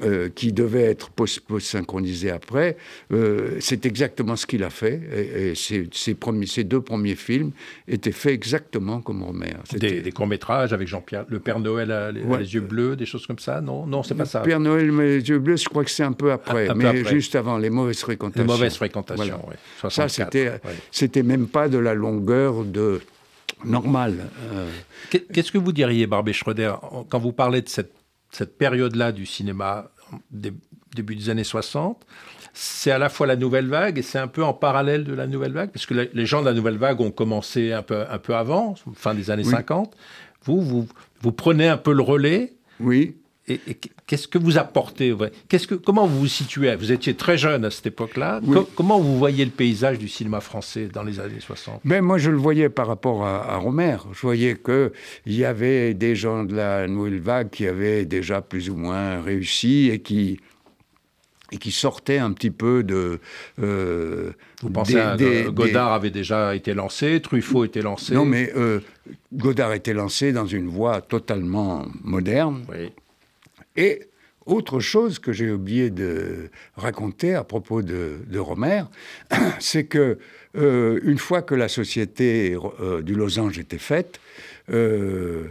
euh, 0.03 0.29
qui 0.29 0.51
devait 0.51 0.83
être 0.83 1.09
post-synchronisé 1.09 2.31
après, 2.31 2.77
euh, 3.11 3.57
c'est 3.59 3.85
exactement 3.85 4.35
ce 4.35 4.45
qu'il 4.45 4.63
a 4.63 4.69
fait. 4.69 5.01
Et, 5.13 5.53
ses, 5.55 6.13
premiers, 6.15 6.45
deux 6.63 6.81
premiers 6.81 7.15
films 7.15 7.51
étaient 7.87 8.11
faits 8.11 8.33
exactement 8.33 9.01
comme 9.01 9.23
Romer. 9.23 9.53
Des, 9.73 10.01
des 10.01 10.11
courts-métrages 10.11 10.73
avec 10.73 10.87
Jean-Pierre, 10.87 11.25
Le 11.29 11.39
Père 11.39 11.59
Noël 11.59 11.91
à, 11.91 12.11
les, 12.11 12.21
yeux 12.21 12.61
bleus, 12.61 12.95
des 12.95 13.05
choses 13.05 13.25
comme 13.25 13.39
ça? 13.39 13.61
Non, 13.61 13.85
non 13.85 14.03
c'est 14.03 14.15
pas 14.15 14.25
ça. 14.25 14.39
Le 14.39 14.45
Père 14.45 14.59
Noël 14.59 14.89
les 14.97 15.29
yeux 15.29 15.39
bleus, 15.39 15.57
je 15.57 15.69
crois 15.69 15.83
que 15.83 15.91
c'est 15.91 16.03
un 16.03 16.13
peu 16.13 16.31
après, 16.31 16.73
mais 16.75 17.03
juste 17.05 17.35
avant, 17.35 17.57
Les 17.57 17.69
Mauvaises 17.69 17.99
Fréquentations. 17.99 18.43
Les 18.43 18.47
Mauvaises 18.47 18.75
Fréquentations, 18.75 19.45
oui. 19.47 19.89
Ça, 19.89 20.07
c'était, 20.09 21.23
même 21.23 21.47
pas 21.47 21.69
de 21.69 21.77
la 21.77 21.93
longueur 21.93 22.63
de 22.63 23.01
normale. 23.63 24.27
Euh. 24.53 24.69
Qu'est-ce 25.09 25.51
que 25.51 25.57
vous 25.57 25.71
diriez, 25.71 26.07
Barbé 26.07 26.33
Schroeder, 26.33 26.73
quand 27.09 27.19
vous 27.19 27.31
parlez 27.31 27.61
de 27.61 27.69
cette 27.69 27.91
cette 28.31 28.57
période-là 28.57 29.11
du 29.11 29.25
cinéma, 29.25 29.91
début 30.31 31.15
des 31.15 31.29
années 31.29 31.43
60, 31.43 32.05
c'est 32.53 32.91
à 32.91 32.97
la 32.97 33.09
fois 33.09 33.27
la 33.27 33.35
nouvelle 33.35 33.67
vague 33.67 33.97
et 33.97 34.01
c'est 34.01 34.19
un 34.19 34.27
peu 34.27 34.43
en 34.43 34.53
parallèle 34.53 35.03
de 35.03 35.13
la 35.13 35.27
nouvelle 35.27 35.53
vague, 35.53 35.71
parce 35.71 35.85
que 35.85 36.09
les 36.11 36.25
gens 36.25 36.41
de 36.41 36.45
la 36.45 36.53
nouvelle 36.53 36.77
vague 36.77 36.99
ont 36.99 37.11
commencé 37.11 37.71
un 37.71 37.81
peu, 37.81 38.03
un 38.09 38.17
peu 38.17 38.35
avant, 38.35 38.75
fin 38.93 39.13
des 39.13 39.31
années 39.31 39.43
50. 39.43 39.95
Vous, 40.43 40.61
vous, 40.61 40.87
vous 41.21 41.31
prenez 41.31 41.67
un 41.67 41.77
peu 41.77 41.93
le 41.93 42.01
relais. 42.01 42.53
Oui. 42.79 43.15
Et, 43.51 43.77
qu'est-ce 44.07 44.27
que 44.27 44.37
vous 44.37 44.57
apportez 44.57 45.15
qu'est-ce 45.47 45.67
que, 45.67 45.75
Comment 45.75 46.05
vous 46.05 46.19
vous 46.19 46.27
situez? 46.27 46.75
Vous 46.75 46.91
étiez 46.91 47.15
très 47.15 47.37
jeune 47.37 47.65
à 47.65 47.71
cette 47.71 47.87
époque-là. 47.87 48.41
comment 48.75 48.99
vous 48.99 49.17
voyez 49.17 49.45
le 49.45 49.51
paysage 49.51 49.97
du 49.97 50.07
cinéma 50.07 50.41
français 50.41 50.89
dans 50.91 51.03
les 51.03 51.19
années 51.19 51.39
60 51.39 51.81
ben, 51.85 52.01
Moi, 52.01 52.17
je 52.17 52.29
le 52.29 52.37
voyais 52.37 52.69
par 52.69 52.87
rapport 52.87 53.25
à, 53.25 53.57
Romer. 53.57 53.97
Je 54.13 54.21
voyais 54.21 54.55
qu'il 54.55 54.91
y 55.33 55.45
avait 55.45 55.93
des 55.93 56.15
gens 56.15 56.43
de 56.43 56.55
la 56.55 56.87
nouvelle 56.87 57.19
vague 57.19 57.49
qui 57.49 57.67
avaient 57.67 58.05
déjà 58.05 58.41
plus 58.41 58.69
ou 58.69 58.75
moins 58.75 59.21
réussi 59.21 59.89
et 59.91 59.99
qui, 59.99 60.39
et 61.51 61.57
qui 61.57 61.71
sortaient 61.71 62.17
un 62.17 62.31
petit 62.31 62.51
peu 62.51 62.83
de... 62.83 63.19
Euh, 63.61 64.31
vous 64.61 64.69
pensez 64.69 64.99
à 64.99 65.15
Godard 65.49 65.93
avait 65.93 66.11
déjà 66.11 66.55
été 66.55 66.73
lancé, 66.73 67.21
Truffaut 67.21 67.65
était 67.65 67.81
lancé? 67.81 68.13
Non, 68.13 68.25
mais 68.25 68.51
euh, 68.55 68.79
Godard 69.33 69.73
était 69.73 69.93
lancé 69.93 70.31
dans 70.31 70.45
une 70.45 70.67
voie 70.67 71.01
totalement 71.01 71.85
moderne. 72.03 72.63
Oui. 72.69 72.91
Et 73.75 74.07
autre 74.45 74.79
chose 74.79 75.19
que 75.19 75.31
j'ai 75.31 75.51
oublié 75.51 75.89
de 75.89 76.49
raconter 76.75 77.35
à 77.35 77.43
propos 77.43 77.81
de, 77.81 78.19
de 78.27 78.39
Romer, 78.39 78.83
c'est 79.59 79.85
que 79.85 80.17
euh, 80.57 80.99
une 81.03 81.19
fois 81.19 81.41
que 81.41 81.55
la 81.55 81.67
société 81.67 82.57
euh, 82.79 83.01
du 83.01 83.13
losange 83.13 83.59
était 83.59 83.77
faite, 83.77 84.19
euh, 84.71 85.47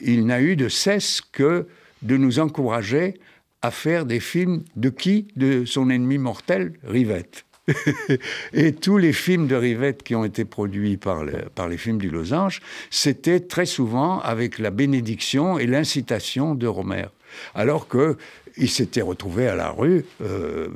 il 0.00 0.26
n'a 0.26 0.40
eu 0.42 0.56
de 0.56 0.68
cesse 0.68 1.20
que 1.20 1.66
de 2.02 2.16
nous 2.16 2.38
encourager 2.38 3.14
à 3.62 3.70
faire 3.70 4.04
des 4.04 4.20
films 4.20 4.64
de 4.76 4.90
qui? 4.90 5.28
De 5.34 5.64
son 5.64 5.88
ennemi 5.88 6.18
mortel, 6.18 6.74
Rivette. 6.84 7.45
et 8.52 8.72
tous 8.72 8.98
les 8.98 9.12
films 9.12 9.46
de 9.46 9.56
Rivette 9.56 10.02
qui 10.02 10.14
ont 10.14 10.24
été 10.24 10.44
produits 10.44 10.96
par, 10.96 11.24
par 11.54 11.68
les 11.68 11.76
films 11.76 11.98
du 11.98 12.10
Losange, 12.10 12.60
c'était 12.90 13.40
très 13.40 13.66
souvent 13.66 14.20
avec 14.20 14.58
la 14.58 14.70
bénédiction 14.70 15.58
et 15.58 15.66
l'incitation 15.66 16.54
de 16.54 16.66
Romer. 16.66 17.06
Alors 17.54 17.88
qu'il 17.88 18.70
s'était 18.70 19.02
retrouvé 19.02 19.48
à 19.48 19.56
la 19.56 19.70
rue, 19.70 20.04
euh, 20.22 20.68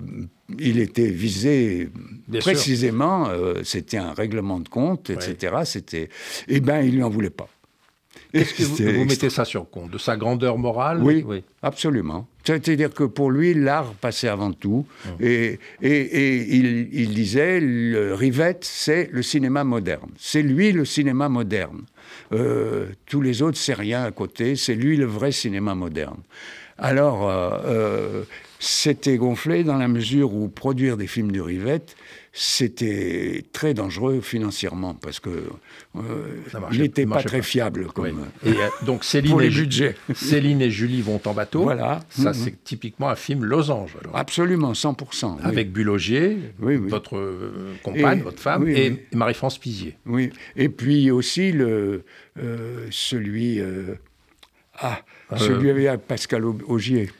il 0.59 0.79
était 0.81 1.09
visé 1.09 1.89
précisément, 2.41 3.29
euh, 3.29 3.63
c'était 3.65 3.99
un 3.99 4.13
règlement 4.13 4.59
de 4.59 4.69
compte, 4.69 5.11
etc. 5.11 5.63
C'était, 5.65 6.09
eh 6.49 6.61
ben, 6.61 6.83
il 6.83 6.97
lui 6.97 7.03
en 7.03 7.11
voulait 7.11 7.31
pas. 7.31 7.49
Est-ce 8.33 8.55
que 8.55 8.63
vous, 8.63 9.05
mettez 9.05 9.31
ça 9.31 9.45
sur 9.45 9.69
compte 9.69 9.91
De 9.91 9.99
sa 9.99 10.17
grandeur 10.17 10.59
morale 10.59 11.03
Oui, 11.03 11.25
absolument. 11.63 12.27
C'est-à-dire 12.45 12.93
que 12.93 13.05
pour 13.05 13.31
lui, 13.31 13.55
l'art 13.55 13.93
passait 13.95 14.29
avant 14.29 14.53
tout. 14.53 14.87
Hum. 15.07 15.17
Et, 15.21 15.59
et, 15.83 16.57
il, 16.57 17.15
disait, 17.15 17.61
le 17.61 18.15
Rivette, 18.15 18.65
c'est 18.65 19.09
le 19.13 19.23
cinéma 19.23 19.65
moderne. 19.65 20.11
C'est 20.19 20.43
lui 20.43 20.73
le 20.73 20.85
cinéma 20.85 21.29
moderne. 21.29 21.83
Euh, 22.33 22.87
tous 23.07 23.21
les 23.21 23.43
autres, 23.43 23.59
c'est 23.59 23.75
rien 23.75 24.05
à 24.05 24.11
côté. 24.11 24.57
C'est 24.57 24.75
lui 24.75 24.97
le 24.97 25.07
vrai 25.07 25.33
cinéma 25.33 25.75
moderne. 25.75 26.21
Alors, 26.79 27.29
euh, 27.29 27.51
euh, 27.65 28.23
c'était 28.59 29.17
gonflé 29.17 29.65
dans 29.65 29.77
la 29.77 29.89
mesure 29.89 30.35
où 30.35 30.49
produire 30.49 30.97
des 30.97 31.07
films 31.07 31.31
de 31.31 31.41
Rivette, 31.41 31.95
c'était 32.33 33.45
très 33.53 33.75
dangereux 33.75 34.21
financièrement 34.21 34.95
parce 34.95 35.19
que 35.19 35.31
euh, 35.97 36.37
il 36.73 36.81
n'était 36.81 37.07
pas 37.07 37.23
très 37.23 37.43
fiable. 37.43 37.87
Comme, 37.87 38.27
et 38.45 38.51
euh, 38.51 38.69
donc 38.87 39.03
Céline 39.05 39.31
pour 39.31 39.41
les 39.41 39.49
et 39.49 39.63
budgets. 39.63 39.97
Céline 40.15 40.63
et 40.63 40.71
Julie 40.71 41.03
vont 41.03 41.21
en 41.25 41.35
bateau. 41.35 41.63
Voilà. 41.63 42.01
Ça, 42.09 42.31
mm-hmm. 42.31 42.35
c'est 42.35 42.65
typiquement 42.65 43.09
un 43.09 43.17
film 43.17 43.45
losange. 43.45 43.97
Absolument, 44.15 44.73
100%. 44.73 45.41
Avec 45.43 45.73
Bulogier, 45.73 46.39
votre 46.59 47.17
euh, 47.17 47.75
compagne, 47.83 48.23
votre 48.23 48.41
femme, 48.41 48.69
et 48.69 49.07
Marie-France 49.13 49.59
Pizier. 49.59 49.97
Oui. 50.07 50.31
Et 50.57 50.69
puis 50.69 51.11
aussi 51.11 51.51
le, 51.51 52.05
celui. 52.91 53.61
ah, 54.79 55.01
celui 55.37 55.89
avec 55.89 56.03
Pascal 56.03 56.45
Augier. 56.45 57.11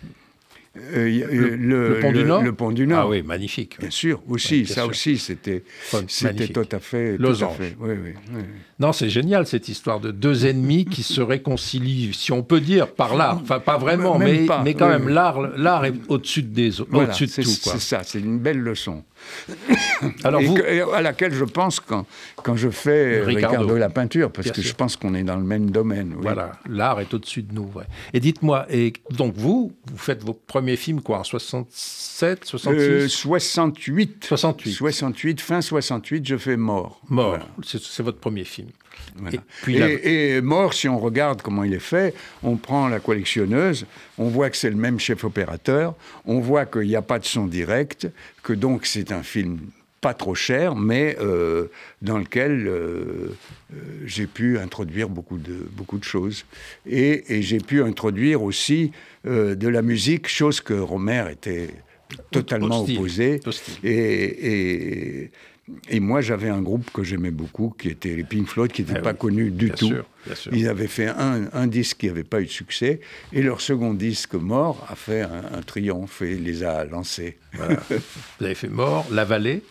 Euh, 0.77 1.57
le, 1.57 1.99
pont 2.01 2.13
du 2.13 2.25
Nord 2.25 2.43
Le 2.43 2.53
pont 2.53 2.71
du 2.71 2.87
Nord. 2.87 3.01
Ah 3.01 3.09
oui, 3.09 3.23
magnifique. 3.23 3.81
Bien 3.81 3.91
sûr, 3.91 4.23
aussi, 4.29 4.67
ça 4.67 4.87
aussi, 4.87 5.19
c'était 5.19 5.65
tout 5.91 6.69
à 6.71 6.79
fait... 6.79 7.19
Losange. 7.19 7.57
Oui, 7.81 7.95
oui, 8.03 8.43
non, 8.79 8.93
c'est 8.93 9.09
génial, 9.09 9.47
cette 9.47 9.69
histoire 9.69 9.99
de 9.99 10.13
deux 10.13 10.47
ennemis 10.47 10.85
qui 10.85 11.03
se 11.03 11.21
réconcilient, 11.21 12.15
si 12.15 12.31
on 12.31 12.43
peut 12.43 12.61
dire, 12.61 12.87
par 12.89 13.17
l'art. 13.17 13.41
Enfin, 13.43 13.59
pas 13.59 13.79
vraiment, 13.79 14.19
mais, 14.19 14.47
mais 14.65 14.75
quand 14.75 14.89
même, 14.89 15.09
l'art 15.09 15.85
est 15.85 15.95
au-dessus 16.09 16.43
des 16.43 16.81
autres, 16.81 16.95
au-dessus 16.95 17.27
de 17.27 17.33
tout. 17.33 17.43
C'est 17.43 17.81
ça, 17.81 18.03
c'est 18.05 18.21
une 18.21 18.39
belle 18.39 18.61
leçon. 18.61 19.03
Alors 20.25 20.43
vous... 20.43 20.57
à 20.95 21.03
laquelle 21.03 21.33
je 21.33 21.45
pense 21.45 21.81
quand, 21.81 22.07
quand 22.43 22.57
je 22.57 22.71
fais 22.71 23.23
Ricardo. 23.23 23.77
la 23.77 23.89
peinture, 23.89 24.31
parce 24.31 24.51
que 24.51 24.63
je 24.63 24.75
pense 24.75 24.97
qu'on 24.97 25.15
est 25.15 25.23
dans 25.23 25.37
le 25.37 25.45
même 25.45 25.71
domaine. 25.71 26.15
Voilà, 26.19 26.53
l'art 26.69 27.01
est 27.01 27.13
au-dessus 27.13 27.43
de 27.43 27.55
nous. 27.55 27.71
Et 28.13 28.21
dites-moi, 28.21 28.67
et 28.71 28.93
donc 29.11 29.35
vous, 29.37 29.73
vous 29.91 29.99
faites 29.99 30.23
vos 30.23 30.35
premiers 30.35 30.77
films 30.77 31.01
quoi, 31.01 31.21
en 31.21 31.25
67, 31.25 32.45
66 32.45 33.09
68. 33.09 34.25
68. 34.25 34.73
68, 34.75 35.41
fin 35.41 35.61
68, 35.61 36.27
je 36.27 36.37
fais 36.37 36.57
Mort. 36.57 37.01
Mort, 37.09 37.39
c'est 37.63 38.03
votre 38.03 38.19
premier 38.19 38.45
film. 38.45 38.69
Et, 39.33 39.41
puis 39.63 39.77
et, 39.77 40.41
Mort, 40.41 40.75
si 40.75 40.89
on 40.89 40.99
regarde 40.99 41.43
comment 41.43 41.65
il 41.65 41.75
est 41.75 41.79
fait, 41.79 42.15
on 42.43 42.57
prend 42.57 42.89
la 42.89 43.01
collectionneuse, 43.01 43.87
on 44.19 44.29
voit 44.29 44.51
que 44.51 44.57
c'est 44.57 44.71
le 44.71 44.77
même 44.77 44.99
chef 44.99 45.25
opérateur, 45.25 45.95
on 46.25 46.41
voit 46.41 46.67
qu'il 46.67 46.89
n'y 46.89 46.97
a 46.97 47.03
pas 47.03 47.19
de 47.19 47.25
son 47.25 47.47
direct, 47.47 48.09
que 48.43 48.53
donc 48.53 48.87
c'est 48.87 49.13
un 49.13 49.23
film 49.23 49.59
pas 50.01 50.15
trop 50.15 50.35
cher, 50.35 50.75
mais 50.77 51.17
euh, 51.21 51.67
dans 52.01 52.19
lequel 52.19 52.67
euh, 52.67 53.37
euh, 53.73 53.77
j'ai 54.07 54.27
pu 54.27 54.59
introduire 54.59 55.09
beaucoup 55.09 55.39
de, 55.39 55.67
beaucoup 55.73 55.99
de 55.99 56.05
choses. 56.05 56.47
Et, 56.87 57.43
j'ai 57.43 57.59
pu 57.59 57.83
introduire 57.83 58.43
aussi 58.43 58.93
de 59.25 59.69
la 59.69 59.83
musique, 59.83 60.29
chose 60.29 60.61
que 60.61 60.73
Romer 60.73 61.25
était 61.31 61.69
totalement 62.31 62.83
opposé. 62.83 63.41
et, 63.85 65.25
et 65.25 65.31
moi, 66.01 66.21
j'avais 66.21 66.49
un 66.49 66.63
groupe 66.63 66.91
que 66.93 67.03
j'aimais 67.03 67.31
beaucoup, 67.31 67.75
qui 67.79 67.89
était 67.89 68.15
les 68.15 68.25
Pink 68.25 68.47
Floyd, 68.47 68.73
qui 68.73 68.83
n'était 68.83 68.99
ah 68.99 69.03
pas 69.03 69.15
connu 69.15 69.51
du 69.51 69.71
tout. 69.71 69.93
Ils 70.53 70.69
avaient 70.69 70.87
fait 70.87 71.09
un, 71.09 71.67
disque 71.67 71.99
qui 71.99 72.07
n'avait 72.07 72.25
pas 72.25 72.41
eu 72.41 72.47
de 72.47 72.51
succès, 72.51 73.01
et 73.33 73.43
leur 73.43 73.61
second 73.61 73.95
disque, 73.95 74.35
Mort, 74.35 74.87
a 74.89 74.95
fait 74.95 75.23
un, 75.23 75.63
triomphe 75.63 76.23
et 76.23 76.37
les 76.37 76.63
a 76.63 76.85
lancés. 76.85 77.39
Vous 77.53 78.45
avez 78.45 78.55
fait 78.55 78.69
Mort, 78.69 79.07
La 79.11 79.25
Vallée 79.25 79.63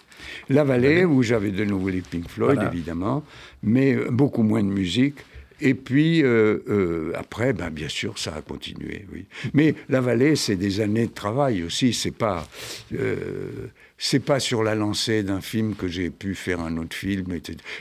La 0.50 0.64
Vallée, 0.64 1.06
où 1.06 1.24
j'avais 1.24 1.52
de 1.52 1.66
nouveau 1.66 1.90
les 1.90 2.02
Pink 2.02 2.30
Floyd, 2.30 2.60
évidemment, 2.72 3.24
mais 3.64 3.96
beaucoup 4.10 4.44
moins 4.44 4.64
de 4.64 4.70
musique. 4.70 5.16
Et 5.62 5.74
puis, 5.74 6.24
euh, 6.24 6.60
euh, 6.70 7.12
après, 7.16 7.54
ben, 7.54 7.70
bien 7.70 7.90
sûr, 7.90 8.18
ça 8.18 8.36
a 8.36 8.42
continué, 8.42 9.06
oui. 9.12 9.26
Mais 9.54 9.76
La 9.90 10.02
Vallée, 10.02 10.36
c'est 10.36 10.56
des 10.56 10.80
années 10.80 11.08
de 11.08 11.14
travail 11.14 11.64
aussi, 11.64 11.94
c'est 11.94 12.16
pas... 12.16 12.48
Euh, 12.94 13.68
c'est 14.00 14.22
pas 14.22 14.40
sur 14.40 14.64
la 14.64 14.76
lancée 14.76 15.24
d'un 15.24 15.42
film 15.42 15.76
que 15.76 15.88
j'ai 15.88 16.10
pu 16.10 16.34
faire 16.34 16.62
un 16.62 16.78
autre 16.78 16.96
film. 16.96 17.26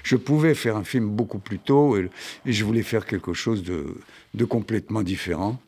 Je 0.02 0.16
pouvais 0.16 0.54
faire 0.54 0.76
un 0.76 0.84
film 0.84 1.08
beaucoup 1.08 1.38
plus 1.38 1.60
tôt 1.60 1.96
et, 1.96 2.10
je 2.44 2.64
voulais 2.64 2.82
faire 2.82 3.06
quelque 3.06 3.32
chose 3.32 3.62
de, 3.62 4.44
complètement 4.44 5.02
différent, 5.02 5.60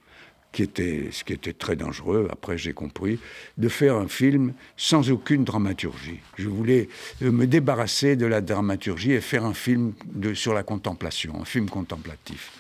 qui 0.53 0.63
était, 0.63 1.09
ce 1.13 1.25
qui 1.25 1.33
était 1.33 1.53
très 1.53 1.77
dangereux, 1.77 2.29
après 2.31 2.59
j'ai 2.59 2.73
compris, 2.73 3.19
de 3.59 3.69
faire 3.69 3.97
un 3.97 4.09
film 4.09 4.53
sans 4.77 5.11
aucune 5.11 5.45
dramaturgie. 5.45 6.21
Je 6.37 6.49
voulais 6.49 6.89
euh, 7.23 7.31
me 7.31 7.47
débarrasser 7.47 8.17
de 8.17 8.27
la 8.27 8.41
dramaturgie 8.41 9.13
et 9.13 9.21
faire 9.21 9.45
un 9.45 9.55
film 9.55 9.93
de, 10.07 10.35
sur 10.35 10.53
la 10.53 10.63
contemplation, 10.63 11.41
un 11.41 11.45
film 11.45 11.69
contemplatif. 11.69 12.51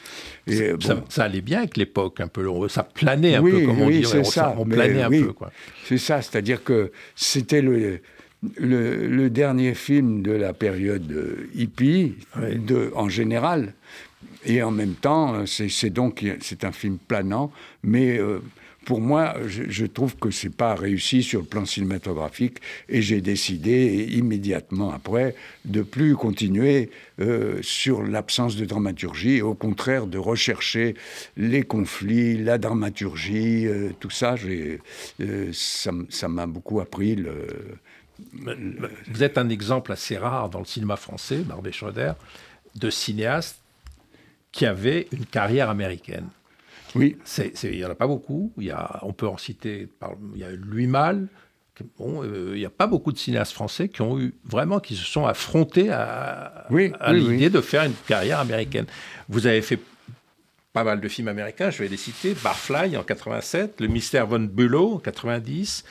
Et, 0.47 0.73
ça, 1.09 1.25
allait 1.25 1.41
bien 1.41 1.59
avec 1.59 1.77
l'époque, 1.77 2.21
un 2.21 2.29
peu. 2.29 2.47
Ça 2.69 2.83
planait 2.83 3.37
un 3.37 3.43
peu, 3.43 3.67
comme 3.67 3.81
on 3.81 3.87
oui, 3.87 4.05
c'est 4.05 4.25
Ça. 4.25 4.55
On 4.57 4.65
planait 4.65 5.03
un 5.03 5.11
peu. 5.11 5.33
C'est 5.85 5.99
ça, 5.99 6.23
c'est-à-dire 6.23 6.65
que 6.65 6.93
c'était 7.15 7.63
le, 7.63 8.01
le, 8.57 9.29
dernier 9.31 9.75
film 9.75 10.23
de 10.23 10.33
la 10.33 10.53
période 10.53 11.11
euh, 11.13 11.49
hippie, 11.55 12.17
de, 12.37 12.91
en 12.95 13.09
général. 13.09 13.75
Et 14.45 14.63
en 14.63 14.71
même 14.71 14.95
temps, 14.95 15.45
c'est 15.47 15.91
donc 15.91 16.25
c'est 16.41 16.65
un 16.65 16.73
film 16.73 16.99
planant, 16.99 17.53
mais 17.83 18.19
euh, 18.19 18.41
pour 18.87 19.01
moi, 19.01 19.35
je, 19.47 19.85
trouve 19.85 20.17
que 20.17 20.31
c'est 20.31 20.55
pas 20.55 20.75
réussi 20.75 21.23
sur 21.23 21.41
le 21.41 21.47
plan 21.47 21.65
cinématographique 21.65 22.59
et 22.89 23.03
j'ai 23.03 23.21
décidé 23.21 24.09
immédiatement 24.11 24.91
après 24.91 25.35
de 25.65 25.83
plus 25.83 26.17
continuer 26.17 26.91
euh, 27.21 27.59
sur 27.63 28.03
l'absence 28.03 28.57
de 28.57 28.65
dramaturgie 28.65 29.37
et 29.37 29.43
au 29.43 29.55
contraire 29.55 30.07
de 30.07 30.19
rechercher 30.19 30.95
les 31.37 31.63
conflits, 31.63 32.43
la 32.43 32.57
dramaturgie, 32.59 33.67
euh, 33.67 33.91
tout 34.01 34.11
ça. 34.11 34.35
Euh, 34.49 35.53
ça 35.53 36.29
m'a 36.29 36.47
beaucoup 36.47 36.81
appris. 36.81 37.17
Le, 37.17 37.47
Vous 39.09 39.23
êtes 39.23 39.37
un 39.37 39.51
exemple 39.51 39.93
assez 39.93 40.17
rare 40.17 40.49
dans 40.49 40.61
le 40.61 40.65
cinéma 40.65 40.97
français, 40.97 41.39
Barbet 41.39 41.73
Schroeder, 41.73 42.13
de 42.77 42.89
cinéaste 42.89 43.60
qui 44.53 44.67
avait 44.67 45.09
une 45.13 45.27
carrière 45.27 45.71
américaine. 45.71 46.29
Oui. 46.95 47.17
Il 47.63 47.71
n'y 47.71 47.85
en 47.85 47.91
a 47.91 47.95
pas 47.95 48.07
beaucoup. 48.07 48.53
Y 48.59 48.71
a, 48.71 49.01
on 49.03 49.13
peut 49.13 49.29
en 49.29 49.37
citer, 49.37 49.89
il 50.35 50.41
y 50.41 50.45
a 50.45 50.51
Louis 50.51 50.87
Malle. 50.87 51.29
Bon, 51.99 52.23
euh, 52.23 52.51
il 52.53 52.59
n'y 52.59 52.67
a 52.67 52.71
pas 52.71 52.87
beaucoup 52.87 53.11
de 53.11 53.17
cinéastes 53.17 53.53
français 53.53 53.89
qui 53.89 54.03
ont 54.03 54.19
eu 54.19 54.35
vraiment, 54.45 54.81
qui 54.81 54.97
se 54.97 55.05
sont 55.05 55.25
affrontés 55.25 55.91
à, 55.91 56.67
à 57.01 57.13
l'idée 57.13 57.49
de 57.49 57.61
faire 57.63 57.85
une 57.85 57.95
carrière 58.07 58.39
américaine. 58.39 58.85
Vous 59.31 59.47
avez 59.47 59.63
fait 59.63 59.79
pas 60.75 60.85
mal 60.85 61.01
de 61.01 61.09
films 61.09 61.29
américains, 61.29 61.71
je 61.71 61.83
vais 61.83 61.89
les 61.89 61.97
citer. 61.97 62.35
Barfly 62.45 62.97
en 62.99 63.03
87, 63.03 63.81
Le 63.81 63.87
Mystère 63.89 64.27
von 64.27 64.41
Bülow 64.41 64.97
en 64.97 64.99
90, 64.99 65.85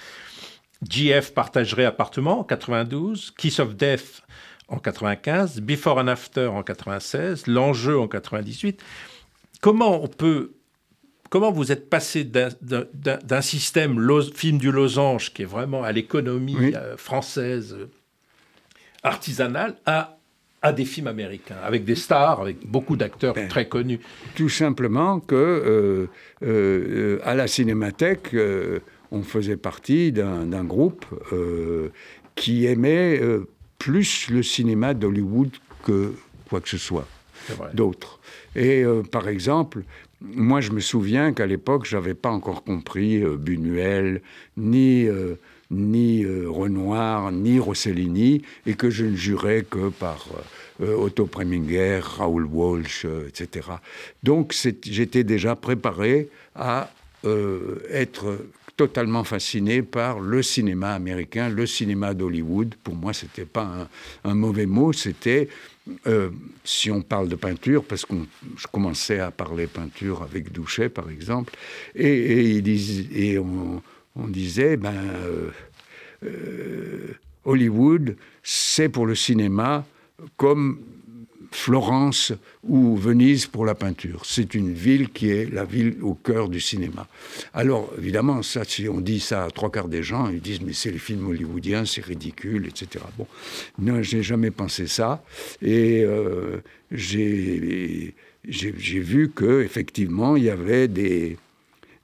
JF 0.88 1.34
Partagerait 1.34 1.86
Appartement 1.86 2.42
en 2.42 2.44
92, 2.44 3.34
Kiss 3.38 3.60
of 3.60 3.76
Death 3.76 4.22
en 4.70 4.78
95, 4.78 5.62
Before 5.62 5.98
and 5.98 6.08
After 6.08 6.48
en 6.48 6.64
96, 6.64 7.48
L'Enjeu 7.48 8.00
en 8.00 8.08
98. 8.08 8.82
Comment 9.62 10.04
on 10.04 10.08
peut 10.08 10.52
comment 11.30 11.52
vous 11.52 11.72
êtes 11.72 11.90
passé 11.90 12.24
d'un 12.24 13.42
système 13.42 14.00
film 14.34 14.58
du 14.58 14.72
losange 14.72 15.34
qui 15.34 15.44
est 15.44 15.46
vraiment 15.46 15.84
à 15.84 15.92
l'économie 15.92 16.74
euh, 16.76 16.98
française 16.98 17.76
euh, 17.80 17.86
artisanale 19.04 19.76
à 19.86 20.16
à 20.62 20.74
des 20.74 20.84
films 20.84 21.08
américains, 21.08 21.56
avec 21.64 21.86
des 21.86 21.96
stars, 21.96 22.42
avec 22.42 22.68
beaucoup 22.68 22.98
d'acteurs 22.98 23.34
ben, 23.34 23.48
très 23.48 23.70
connus? 23.70 24.02
Tout 24.36 24.50
simplement 24.50 25.22
que 25.22 26.10
euh, 26.44 27.20
à 27.24 27.34
la 27.34 27.48
Cinémathèque, 27.48 28.36
on 29.10 29.24
faisait 29.24 29.56
partie 29.56 30.12
d'un 30.12 30.66
groupe 30.66 31.06
qui 32.36 32.66
aimait 32.66 33.22
plus 33.80 34.30
le 34.30 34.44
cinéma 34.44 34.94
d'Hollywood 34.94 35.50
que 35.84 36.14
quoi 36.48 36.62
que 36.62 36.70
ce 36.70 36.78
soit 36.78 37.08
d'autre. 37.74 38.20
Et 38.56 38.84
par 39.12 39.28
exemple, 39.28 39.84
moi, 40.22 40.60
je 40.60 40.72
me 40.72 40.82
souviens 40.82 41.34
qu'à 41.34 41.46
l'époque, 41.46 41.86
je 41.86 41.96
n'avais 41.96 42.14
pas 42.14 42.30
encore 42.30 42.64
compris 42.64 43.24
euh, 43.24 43.38
Buñuel, 43.38 44.22
ni, 44.58 45.06
euh, 45.06 45.36
ni 45.72 46.26
Renoir, 46.26 47.32
ni 47.32 47.60
Rossellini, 47.60 48.42
et 48.66 48.74
que 48.74 48.90
je 48.90 49.06
ne 49.06 49.16
jurais 49.16 49.64
que 49.70 49.90
par 49.90 50.28
Otto 50.82 51.26
Preminger, 51.26 52.00
Raoul 52.02 52.46
Walsh, 52.46 53.06
etc. 53.28 53.68
Donc 54.24 54.56
j'étais 54.84 55.24
déjà 55.24 55.56
préparé 55.56 56.30
à 56.56 56.90
être 57.92 58.40
totalement 58.80 59.26
fasciné 59.26 59.82
par 59.82 60.22
le 60.22 60.42
cinéma 60.42 60.94
américain, 60.94 61.50
le 61.50 61.66
cinéma 61.66 62.14
d'Hollywood. 62.14 62.76
Pour 62.82 62.96
moi, 62.96 63.12
ce 63.12 63.26
n'était 63.26 63.44
pas 63.44 63.90
un, 64.24 64.34
mauvais 64.36 64.68
mot, 64.68 64.94
c'était, 64.94 65.50
euh, 66.08 66.30
si 66.64 66.90
on 66.90 67.02
parle 67.02 67.28
de 67.28 67.36
peinture, 67.36 67.84
parce 67.84 68.06
que 68.06 68.14
je 68.56 68.68
commençais 68.68 69.20
à 69.20 69.32
parler 69.32 69.68
peinture 69.68 70.24
avec 70.24 70.54
Douchet, 70.54 70.88
par 70.88 71.10
exemple, 71.10 71.56
et, 71.94 72.62
et, 72.64 73.38
on, 73.38 73.82
disait, 74.30 74.78
ben, 74.78 74.94
euh, 74.96 75.50
euh, 76.24 77.18
Hollywood, 77.44 78.16
c'est 78.44 78.88
pour 78.88 79.06
le 79.06 79.16
cinéma 79.16 79.86
comme 80.38 80.80
Florence 81.52 82.34
ou 82.64 82.96
Venise 82.96 83.48
pour 83.48 83.66
la 83.66 83.76
peinture. 83.76 84.22
C'est 84.26 84.54
une 84.54 84.72
ville 84.74 85.10
qui 85.10 85.30
est 85.30 85.52
la 85.52 85.66
ville 85.66 85.98
au 86.02 86.14
cœur 86.14 86.50
du 86.50 86.60
cinéma. 86.60 87.08
Alors, 87.54 87.92
évidemment, 87.98 88.44
ça, 88.44 88.64
si 88.64 88.88
on 88.88 89.02
dit 89.02 89.20
ça 89.20 89.46
à 89.46 89.52
trois 89.52 89.72
quarts 89.72 89.88
des 89.88 90.04
gens, 90.04 90.30
ils 90.30 90.42
disent 90.42 90.62
mais 90.62 90.74
c'est 90.74 90.92
les 90.92 91.00
films 91.00 91.28
hollywoodiens, 91.28 91.86
c'est 91.86 92.04
ridicule, 92.04 92.68
etc. 92.68 93.04
Bon, 93.18 93.28
non, 93.80 94.02
j'ai 94.02 94.22
jamais 94.22 94.52
pensé 94.52 94.88
ça. 94.88 95.24
Et 95.62 96.04
euh, 96.04 96.62
j'ai 96.92 98.14
vu 98.46 99.30
que 99.30 99.64
effectivement, 99.64 100.36
il 100.36 100.44
y 100.44 100.50
avait 100.50 100.88
des 100.88 101.38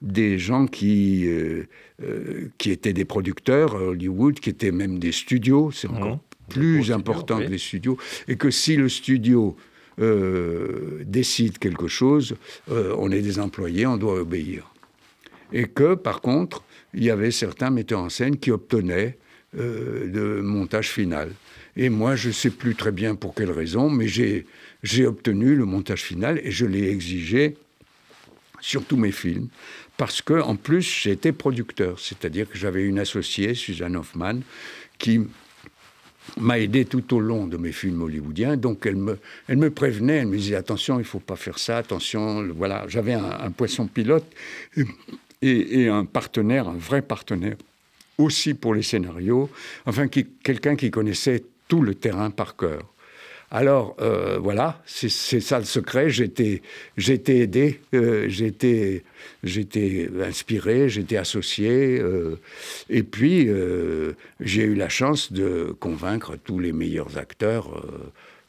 des 0.02 0.38
gens 0.38 0.68
qui, 0.68 1.26
euh, 1.26 1.68
euh, 2.04 2.50
qui 2.58 2.70
étaient 2.70 2.94
des 2.94 3.06
producteurs 3.06 3.76
à 3.76 3.80
Hollywood, 3.80 4.40
qui 4.40 4.50
étaient 4.50 4.72
même 4.72 5.00
des 5.00 5.12
studios, 5.12 5.72
c'est 5.72 5.88
encore 5.88 6.18
mmh 6.18 6.20
plus 6.50 6.92
important 6.92 7.40
que 7.40 7.46
les 7.48 7.58
studios, 7.58 7.98
et 8.28 8.36
que 8.36 8.52
si 8.52 8.76
le 8.76 8.90
studio 8.90 9.56
euh, 10.00 11.04
décide 11.06 11.58
quelque 11.58 11.88
chose, 11.88 12.36
euh, 12.70 12.94
on 12.98 13.12
est 13.12 13.22
des 13.22 13.40
employés, 13.40 13.86
on 13.86 13.98
doit 13.98 14.20
obéir. 14.20 14.72
Et 15.54 15.68
que, 15.68 15.96
par 15.96 16.22
contre, 16.22 16.64
il 16.94 17.04
y 17.04 17.10
avait 17.10 17.32
certains 17.32 17.70
metteurs 17.70 18.02
en 18.02 18.10
scène 18.10 18.38
qui 18.38 18.52
obtenaient 18.52 19.18
euh, 19.58 20.06
le 20.12 20.42
montage 20.42 20.90
final. 20.90 21.32
Et 21.78 21.90
moi, 21.90 22.16
je 22.16 22.30
ne 22.30 22.34
sais 22.34 22.50
plus 22.50 22.76
très 22.76 22.92
bien 22.92 23.16
pour 23.16 23.36
quelle 23.36 23.52
raison, 23.52 23.90
mais 23.90 24.08
j'ai 24.08 25.06
obtenu 25.06 25.56
le 25.56 25.66
montage 25.66 26.04
final 26.04 26.40
et 26.44 26.52
je 26.52 26.66
l'ai 26.66 26.90
exigé 26.90 27.56
sur 28.62 28.84
tous 28.84 28.98
mes 28.98 29.12
films, 29.12 29.50
parce 29.96 30.22
que 30.22 30.42
en 30.42 30.56
plus 30.56 30.82
j'étais 30.82 31.32
producteur, 31.32 32.00
c'est-à-dire 32.00 32.50
que 32.50 32.58
j'avais 32.58 32.84
une 32.84 32.98
associée, 32.98 33.54
Suzanne 33.54 33.96
Hoffman, 33.96 34.40
qui 34.98 35.22
m'a 36.38 36.60
aidé 36.60 36.86
tout 36.86 37.16
au 37.16 37.20
long 37.20 37.48
de 37.48 37.58
mes 37.58 37.72
films 37.72 38.02
hollywoodiens. 38.02 38.58
Donc 38.58 38.86
elle 38.86 38.96
me, 38.96 39.18
elle 39.48 39.58
me 39.58 39.70
prévenait, 39.70 40.18
elle 40.18 40.28
me 40.28 40.38
disait 40.38 40.56
attention, 40.56 40.96
il 40.96 41.00
ne 41.00 41.04
faut 41.04 41.20
pas 41.20 41.36
faire 41.36 41.60
ça, 41.60 41.78
attention. 41.78 42.48
Voilà, 42.56 42.86
j'avais 42.88 43.14
un, 43.14 43.52
poisson 43.52 43.88
pilote 43.88 44.26
et, 45.42 45.88
un 45.88 46.06
partenaire, 46.06 46.68
un 46.68 46.78
vrai 46.78 47.02
partenaire, 47.02 47.58
aussi 48.18 48.54
pour 48.54 48.74
les 48.74 48.84
scénarios. 48.84 49.50
Enfin, 49.86 50.08
quelqu'un 50.08 50.76
qui 50.76 50.92
connaissait 50.92 51.44
tout 51.68 51.82
le 51.82 51.96
terrain 51.96 52.30
par 52.30 52.56
cœur. 52.56 52.82
Alors 53.56 53.96
euh, 54.02 54.38
voilà, 54.38 54.82
c'est 54.86 55.08
ça 55.08 55.60
le 55.60 55.64
secret. 55.64 56.10
J'étais, 56.10 56.62
aidé, 56.98 57.80
euh, 57.94 58.28
j'étais, 58.28 59.02
inspiré, 60.22 60.90
j'étais 60.90 61.16
associé, 61.16 61.98
euh, 61.98 62.38
et 62.90 63.04
puis 63.04 63.48
j'ai 64.42 64.64
eu 64.64 64.76
la 64.76 64.90
chance 64.90 65.32
de 65.32 65.74
convaincre 65.80 66.36
tous 66.36 66.60
les 66.60 66.74
meilleurs 66.74 67.18
acteurs 67.18 67.82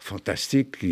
fantastiques. 0.00 0.84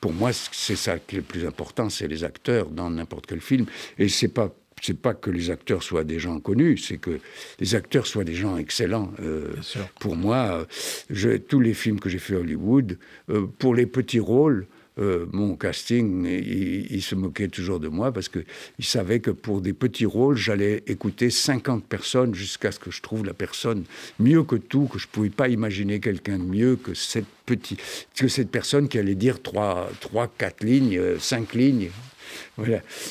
Pour 0.00 0.12
moi, 0.12 0.32
c'est 0.32 0.74
ça 0.74 0.98
qui 0.98 1.14
est 1.14 1.18
le 1.20 1.24
plus 1.24 1.46
important, 1.46 1.90
c'est 1.90 2.08
les 2.08 2.24
acteurs 2.24 2.70
dans 2.70 2.90
n'importe 2.90 3.26
quel 3.26 3.40
film. 3.40 3.66
Et 4.00 4.08
c'est 4.08 4.34
pas 4.34 4.52
c'est 4.82 4.98
pas 4.98 5.14
que 5.14 5.30
les 5.30 5.50
acteurs 5.50 5.82
soient 5.82 6.04
des 6.04 6.18
gens 6.18 6.40
connus, 6.40 6.76
c'est 6.78 6.98
que 6.98 7.20
les 7.60 7.74
acteurs 7.74 8.06
soient 8.06 8.24
des 8.24 8.34
gens 8.34 8.56
excellents. 8.56 9.12
Euh, 9.20 9.54
pour 10.00 10.16
moi, 10.16 10.66
je, 11.08 11.36
tous 11.36 11.60
les 11.60 11.72
films 11.72 12.00
que 12.00 12.08
j'ai 12.08 12.18
fait 12.18 12.34
à 12.34 12.40
Hollywood, 12.40 12.98
euh, 13.30 13.46
pour 13.58 13.76
les 13.76 13.86
petits 13.86 14.20
rôles, 14.20 14.66
euh, 14.98 15.24
mon 15.32 15.56
casting, 15.56 16.26
il, 16.26 17.00
se 17.00 17.14
moquait 17.14 17.48
toujours 17.48 17.80
de 17.80 17.88
moi 17.88 18.12
parce 18.12 18.28
qu'il 18.28 18.44
savait 18.80 19.20
que 19.20 19.30
pour 19.30 19.62
des 19.62 19.72
petits 19.72 20.04
rôles, 20.04 20.36
j'allais 20.36 20.82
écouter 20.86 21.30
50 21.30 21.84
personnes 21.84 22.34
jusqu'à 22.34 22.72
ce 22.72 22.78
que 22.78 22.90
je 22.90 23.00
trouve 23.00 23.24
la 23.24 23.32
personne 23.32 23.84
mieux 24.18 24.42
que 24.42 24.56
tout, 24.56 24.88
que 24.92 24.98
je 24.98 25.06
ne 25.06 25.12
pouvais 25.12 25.30
pas 25.30 25.48
imaginer 25.48 25.98
quelqu'un 25.98 26.38
de 26.38 26.44
mieux 26.44 26.76
que 26.76 26.92
cette, 26.92 27.24
petite, 27.46 27.80
que 28.14 28.28
cette 28.28 28.50
personne 28.50 28.88
qui 28.88 28.98
allait 28.98 29.14
dire 29.14 29.40
3, 29.40 29.90
3 30.00 30.30
4 30.36 30.64
lignes, 30.64 31.00
5 31.18 31.54
lignes. 31.54 31.88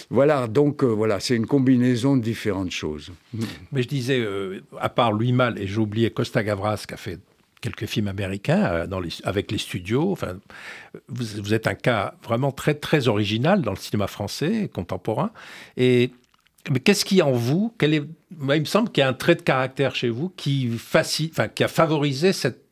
Voilà. 0.10 0.48
donc 0.48 0.84
euh, 0.84 0.88
voilà, 0.88 1.20
c'est 1.20 1.36
une 1.36 1.48
combinaison 1.48 2.18
de 2.18 2.22
différentes 2.22 2.72
choses. 2.72 3.12
Mais 3.72 3.84
je 3.84 3.88
disais, 3.88 4.20
euh, 4.20 4.62
à 4.80 4.90
part 4.90 5.12
Louis 5.12 5.34
Mal, 5.34 5.60
et 5.60 5.68
j'ai 5.68 5.78
oublié 5.78 6.12
Costa 6.12 6.44
Gavras 6.44 6.84
qui 6.88 6.94
a 6.94 6.98
fait 6.98 7.20
quelques 7.62 7.86
films 7.86 8.08
américains 8.08 8.64
euh, 8.66 8.88
dans 8.88 9.00
les, 9.00 9.10
avec 9.24 9.52
les 9.52 9.58
studios. 9.58 10.12
Enfin, 10.12 10.38
vous, 11.08 11.54
êtes 11.54 11.68
un 11.68 11.76
cas 11.76 12.16
vraiment 12.24 12.52
très 12.52 12.74
très 12.74 13.08
original 13.08 13.62
dans 13.62 13.72
le 13.72 13.78
cinéma 13.78 14.08
français 14.08 14.70
contemporain. 14.74 15.32
Et 15.78 16.12
mais 16.70 16.80
qu'est-ce 16.80 17.06
qui 17.06 17.22
en 17.22 17.32
vous? 17.32 17.74
Quel 17.80 17.94
est, 17.94 18.04
Il 18.40 18.46
me 18.46 18.66
semble 18.66 18.92
qu'il 18.92 19.02
y 19.02 19.04
a 19.04 19.08
un 19.08 19.14
trait 19.14 19.36
de 19.36 19.42
caractère 19.42 19.96
chez 19.96 20.10
vous 20.10 20.30
qui, 20.30 20.70
facile, 20.78 21.32
qui 21.56 21.64
a 21.64 21.68
favorisé 21.68 22.34
cette 22.34 22.71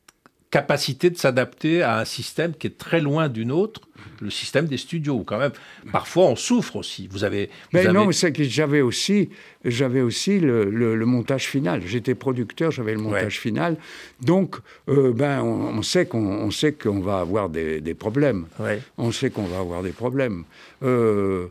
capacité 0.52 1.10
de 1.10 1.18
s'adapter 1.18 1.84
à 1.84 2.00
un 2.00 2.06
système 2.06 2.54
qui 2.54 2.68
est 2.68 2.78
très 2.78 3.02
loin 3.02 3.30
d'une 3.30 3.52
autre, 3.52 3.82
le 4.20 4.32
système 4.32 4.66
des 4.66 4.78
studios. 4.78 5.24
Quand 5.24 5.38
même, 5.38 5.52
parfois 5.92 6.26
on 6.26 6.36
souffre 6.36 6.78
aussi. 6.78 7.08
Vous 7.12 7.24
avez. 7.24 7.50
mais 7.72 7.86
non, 7.86 8.06
mais 8.06 8.14
c'est 8.14 8.32
que 8.32 8.44
j'avais 8.44 8.82
aussi, 8.82 9.30
j'avais 9.64 10.02
aussi 10.02 10.40
le, 10.40 11.06
montage 11.06 11.48
final. 11.48 11.82
J'étais 11.86 12.16
producteur, 12.16 12.72
j'avais 12.72 12.94
le 12.94 13.00
montage 13.00 13.40
final. 13.40 13.78
Donc, 14.22 14.56
euh, 14.88 15.14
ben, 15.14 15.42
on, 15.42 15.82
sait 15.84 16.06
qu'on 16.06 16.50
sait 16.52 16.74
qu'on 16.74 17.00
va 17.00 17.20
avoir 17.20 17.50
des, 17.50 17.94
problèmes. 17.94 18.48
On 18.98 19.12
sait 19.12 19.30
qu'on 19.30 19.46
va 19.46 19.60
avoir 19.60 19.84
des 19.84 19.92
problèmes. 19.92 20.44
Euh, 20.84 21.48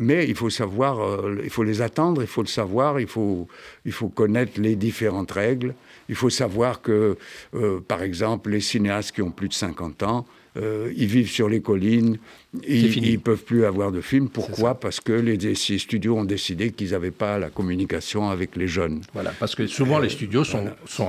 mais 0.00 0.26
il 0.28 0.34
faut 0.34 0.50
savoir, 0.50 1.00
euh, 1.00 1.40
il 1.42 1.50
faut 1.50 1.62
les 1.62 1.82
attendre, 1.82 2.22
il 2.22 2.28
faut 2.28 2.42
le 2.42 2.48
savoir, 2.48 3.00
il 3.00 3.06
faut, 3.06 3.48
il 3.84 3.92
faut 3.92 4.08
connaître 4.08 4.60
les 4.60 4.76
différentes 4.76 5.32
règles. 5.32 5.74
Il 6.08 6.14
faut 6.14 6.30
savoir 6.30 6.80
que, 6.80 7.16
euh, 7.54 7.80
par 7.80 8.02
exemple, 8.02 8.50
les 8.50 8.60
cinéastes 8.60 9.12
qui 9.12 9.22
ont 9.22 9.30
plus 9.30 9.48
de 9.48 9.54
50 9.54 10.02
ans, 10.02 10.26
euh, 10.58 10.92
ils 10.96 11.06
vivent 11.06 11.30
sur 11.30 11.48
les 11.48 11.60
collines, 11.60 12.18
ils 12.66 13.12
ne 13.12 13.16
peuvent 13.18 13.44
plus 13.44 13.64
avoir 13.64 13.92
de 13.92 14.00
films. 14.00 14.28
Pourquoi 14.28 14.74
Parce 14.74 15.00
que 15.00 15.12
les, 15.12 15.54
studios 15.54 16.16
ont 16.16 16.24
décidé 16.24 16.70
qu'ils 16.70 16.90
n'avaient 16.90 17.10
pas 17.10 17.38
la 17.38 17.50
communication 17.50 18.30
avec 18.30 18.56
les 18.56 18.66
jeunes. 18.66 19.02
Voilà, 19.12 19.32
parce 19.38 19.54
que 19.54 19.66
souvent 19.66 19.98
les 19.98 20.08
studios 20.08 20.44
sont, 20.44 20.64
sont 20.86 21.08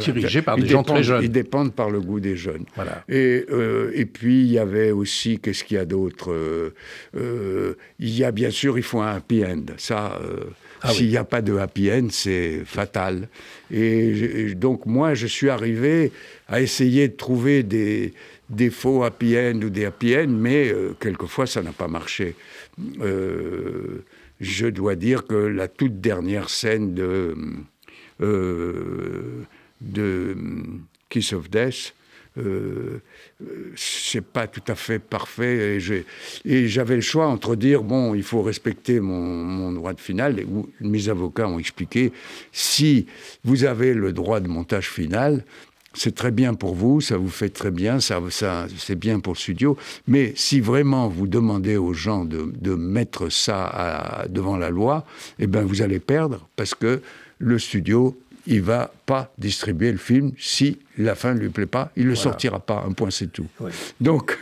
dirigés 0.00 0.42
par 0.42 0.56
des 0.56 0.66
gens 0.66 0.82
très 0.82 1.02
jeunes. 1.02 1.22
Ils 1.22 1.30
dépendent 1.30 1.72
par 1.72 1.90
le 1.90 2.00
goût 2.00 2.20
des 2.20 2.36
jeunes. 2.36 2.64
Voilà. 2.74 3.04
Et, 3.08 3.46
euh, 3.50 3.92
et 3.94 4.04
puis 4.04 4.42
il 4.42 4.52
y 4.52 4.58
avait 4.58 4.90
aussi, 4.90 5.38
qu'est-ce 5.38 5.64
qu'il 5.64 5.76
y 5.76 5.80
a 5.80 5.84
d'autre 5.84 6.72
Il 7.14 8.10
y 8.10 8.24
a 8.24 8.32
bien 8.32 8.50
sûr, 8.50 8.78
il 8.78 8.84
faut 8.84 9.00
un 9.00 9.14
happy 9.16 9.44
end. 9.44 9.64
Ça. 9.76 10.20
Ah 10.82 10.92
S'il 10.92 11.08
n'y 11.08 11.16
a 11.16 11.24
pas 11.24 11.42
de 11.42 11.56
happy 11.56 11.92
end, 11.92 12.08
c'est 12.10 12.62
fatal. 12.64 13.28
Et, 13.70 14.54
donc 14.54 14.84
moi, 14.84 15.14
je 15.14 15.28
suis 15.28 15.48
arrivé 15.48 16.10
à 16.48 16.60
essayer 16.60 17.08
de 17.08 17.16
trouver 17.16 17.62
des, 17.62 18.12
des 18.50 18.70
faux 18.70 19.04
happy 19.04 19.38
end 19.38 19.60
ou 19.62 19.70
des 19.70 19.84
happy 19.84 20.16
end, 20.16 20.28
mais 20.28 20.72
euh, 20.72 20.94
quelquefois 20.98 21.46
ça 21.46 21.62
n'a 21.62 21.72
pas 21.72 21.86
marché. 21.86 22.34
Euh, 23.00 24.04
je 24.40 24.66
dois 24.66 24.96
dire 24.96 25.26
que 25.26 25.36
la 25.36 25.68
toute 25.68 26.00
dernière 26.00 26.50
scène 26.50 26.94
de, 26.94 27.36
euh, 28.20 29.44
de 29.80 30.36
Kiss 31.08 31.32
of 31.32 31.48
Death, 31.48 31.94
c'est 33.76 34.24
pas 34.24 34.46
tout 34.46 34.62
à 34.68 34.74
fait 34.74 34.98
parfait. 34.98 35.78
Et 36.44 36.68
j'avais 36.68 36.96
le 36.96 37.00
choix 37.02 37.26
entre 37.26 37.56
dire 37.56 37.82
bon, 37.82 38.14
il 38.14 38.22
faut 38.22 38.42
respecter 38.42 39.00
mon, 39.00 39.72
droit 39.72 39.92
de 39.92 40.00
finale. 40.00 40.40
Et 40.40 40.46
mes 40.80 41.08
avocats 41.08 41.48
ont 41.48 41.58
expliqué 41.58 42.12
si 42.52 43.06
vous 43.44 43.64
avez 43.64 43.94
le 43.94 44.12
droit 44.12 44.40
de 44.40 44.48
montage 44.48 44.88
final, 44.88 45.44
c'est 45.94 46.14
très 46.14 46.30
bien 46.30 46.54
pour 46.54 46.74
vous, 46.74 47.02
ça 47.02 47.18
vous 47.18 47.28
fait 47.28 47.50
très 47.50 47.70
bien, 47.70 48.00
ça, 48.00 48.18
ça 48.30 48.66
c'est 48.78 48.98
bien 48.98 49.20
pour 49.20 49.34
le 49.34 49.38
studio. 49.38 49.76
Mais 50.06 50.32
si 50.36 50.60
vraiment 50.60 51.08
vous 51.08 51.26
demandez 51.26 51.76
aux 51.76 51.92
gens 51.92 52.24
de, 52.24 52.50
de 52.58 52.74
mettre 52.74 53.30
ça 53.30 54.24
devant 54.30 54.56
la 54.56 54.70
loi, 54.70 55.04
eh 55.38 55.46
ben 55.46 55.64
vous 55.64 55.82
allez 55.82 56.00
perdre 56.00 56.48
parce 56.56 56.74
que 56.74 57.02
le 57.38 57.58
studio 57.58 58.16
il 58.46 58.62
va 58.62 58.92
pas 59.06 59.32
distribuer 59.38 59.92
le 59.92 59.98
film 59.98 60.32
si 60.38 60.78
la 60.98 61.14
fin 61.14 61.34
ne 61.34 61.40
lui 61.40 61.48
plaît 61.48 61.66
pas, 61.66 61.92
il 61.96 62.04
ne 62.04 62.10
le 62.10 62.14
sortira 62.14 62.60
pas, 62.60 62.84
un 62.86 62.92
point 62.92 63.10
c'est 63.10 63.32
tout. 63.32 63.46
Donc, 64.00 64.38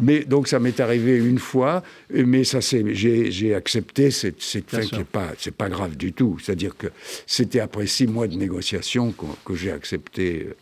mais, 0.00 0.24
donc 0.24 0.48
ça 0.48 0.58
m'est 0.58 0.78
arrivé 0.80 1.16
une 1.16 1.38
fois, 1.38 1.82
mais 2.10 2.44
ça 2.44 2.60
j'ai 2.60 3.54
accepté 3.54 4.10
cette, 4.10 4.42
cette 4.42 4.70
fin 4.70 4.80
qui 4.80 4.96
n'est 4.96 5.04
pas, 5.04 5.32
c'est 5.38 5.54
pas 5.54 5.68
grave 5.68 5.96
du 5.96 6.12
tout. 6.12 6.38
C'est-à-dire 6.42 6.76
que 6.76 6.88
c'était 7.26 7.60
après 7.60 7.86
six 7.86 8.06
mois 8.06 8.28
de 8.28 8.36
négociation 8.36 9.12
que, 9.44 9.54
j'ai 9.54 9.72
accepté 9.72 10.46
euh, 10.48 10.56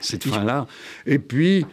cette 0.00 0.24
fin-là. 0.24 0.66
Et 1.06 1.18
puis, 1.18 1.64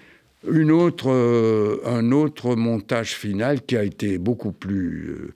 une 0.49 0.71
autre, 0.71 1.09
euh, 1.09 1.81
un 1.85 2.11
autre 2.11 2.55
montage 2.55 3.15
final 3.15 3.61
qui 3.63 3.77
a 3.77 3.83
été 3.83 4.17
beaucoup 4.17 4.51
plus... 4.51 5.09
Euh, 5.09 5.33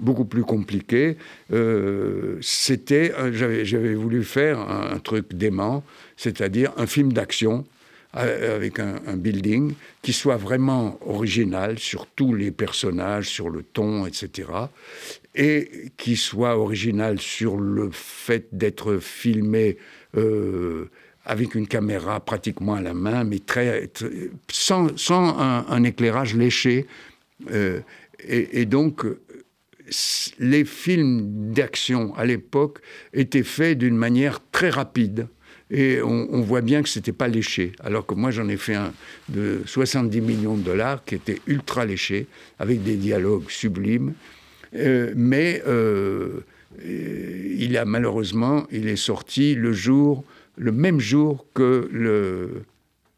beaucoup 0.00 0.24
plus 0.24 0.44
compliqué. 0.44 1.16
Euh, 1.52 2.38
c'était, 2.40 3.12
j'avais 3.32 3.94
voulu 3.94 4.24
faire 4.24 4.58
un, 4.58 4.98
truc 4.98 5.34
dément, 5.34 5.84
c'est-à-dire 6.16 6.72
un 6.76 6.86
film 6.86 7.12
d'action 7.12 7.64
euh, 8.16 8.56
avec 8.56 8.78
un, 8.78 9.16
building 9.16 9.74
qui 10.02 10.12
soit 10.12 10.36
vraiment 10.36 10.98
original 11.06 11.78
sur 11.78 12.06
tous 12.06 12.34
les 12.34 12.50
personnages, 12.50 13.28
sur 13.28 13.50
le 13.50 13.62
ton, 13.62 14.06
etc. 14.06 14.48
Et 15.34 15.90
qui 15.96 16.16
soit 16.16 16.56
original 16.56 17.20
sur 17.20 17.56
le 17.56 17.90
fait 17.92 18.48
d'être 18.52 18.98
filmé 18.98 19.76
euh, 20.16 20.90
avec 21.24 21.54
une 21.54 21.66
caméra 21.66 22.20
pratiquement 22.20 22.74
à 22.74 22.80
la 22.80 22.94
main, 22.94 23.24
mais 23.24 23.40
très, 23.40 23.90
sans, 24.48 24.88
un, 25.10 25.84
éclairage 25.84 26.36
léché. 26.36 26.86
et, 28.28 28.64
donc, 28.64 29.04
les 30.38 30.64
films 30.64 31.52
d'action 31.52 32.14
à 32.16 32.24
l'époque 32.24 32.80
étaient 33.12 33.42
faits 33.42 33.78
d'une 33.78 33.96
manière 33.96 34.40
très 34.52 34.70
rapide. 34.70 35.28
Et 35.70 36.00
on, 36.00 36.42
voit 36.42 36.60
bien 36.60 36.82
que 36.82 36.88
ce 36.88 37.00
n'était 37.00 37.12
pas 37.12 37.26
léché. 37.26 37.72
Alors 37.80 38.06
que 38.06 38.14
moi, 38.14 38.30
j'en 38.30 38.48
ai 38.48 38.56
fait 38.56 38.76
un 38.76 38.92
de 39.28 39.62
70 39.66 40.20
millions 40.20 40.56
de 40.56 40.62
dollars 40.62 41.04
qui 41.04 41.16
était 41.16 41.40
ultra 41.48 41.84
léché, 41.84 42.28
avec 42.60 42.84
des 42.84 42.94
dialogues 42.94 43.50
sublimes. 43.50 44.14
Euh, 44.76 45.12
mais 45.16 45.62
euh, 45.66 46.40
il 46.84 47.76
a 47.76 47.84
malheureusement, 47.84 48.66
il 48.70 48.86
est 48.86 48.96
sorti 48.96 49.56
le 49.56 49.72
jour, 49.72 50.24
le 50.56 50.70
même 50.70 51.00
jour 51.00 51.46
que 51.52 51.88
le, 51.92 52.62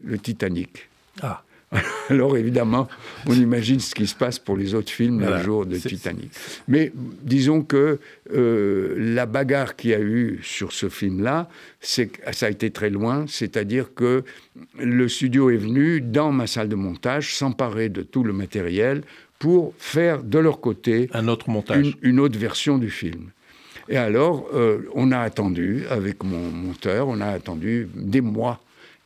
le 0.03 0.19
Titanic. 0.19 0.89
Ah. 1.21 1.43
Alors 2.11 2.37
évidemment, 2.37 2.89
on 3.27 3.35
imagine 3.35 3.81
ce 3.81 3.95
qui 3.95 4.07
se 4.07 4.15
passe 4.15 4.39
pour 4.39 4.57
les 4.57 4.75
autres 4.75 4.91
films 4.91 5.21
le 5.21 5.43
jour 5.43 5.67
de 5.67 5.77
Titanic. 5.77 6.31
Mais 6.67 6.93
disons 6.95 7.63
que 7.63 7.99
euh, 8.35 8.95
la 8.97 9.27
bagarre 9.27 9.77
qu'il 9.77 9.91
y 9.91 9.95
a 9.95 10.01
eu 10.01 10.41
sur 10.43 10.73
ce 10.73 10.89
film-là, 10.89 11.49
ça 11.81 12.07
a 12.41 12.49
été 12.49 12.71
très 12.71 12.91
loin. 12.91 13.27
C'est-à-dire 13.29 13.95
que 13.95 14.25
le 14.79 15.09
studio 15.09 15.51
est 15.51 15.57
venu 15.57 16.01
dans 16.01 16.33
ma 16.33 16.47
salle 16.47 16.69
de 16.69 16.77
montage 16.77 17.35
s'emparer 17.35 17.89
de 17.91 18.03
tout 18.03 18.25
le 18.25 18.33
matériel 18.33 19.03
pour 19.39 19.75
faire 19.79 20.23
de 20.23 20.39
leur 20.39 20.61
côté 20.61 21.09
un 21.13 21.29
autre 21.29 21.51
montage, 21.51 21.97
une, 22.03 22.19
autre 22.19 22.39
version 22.39 22.79
du 22.79 22.91
film. 22.91 23.31
Et 23.89 23.97
alors, 23.97 24.49
euh, 24.55 24.81
on 24.95 25.13
a 25.13 25.19
attendu, 25.19 25.85
avec 25.91 26.25
mon 26.25 26.51
monteur, 26.51 27.09
on 27.09 27.21
a 27.21 27.27
attendu 27.27 27.89
des 27.95 28.21
mois 28.21 28.61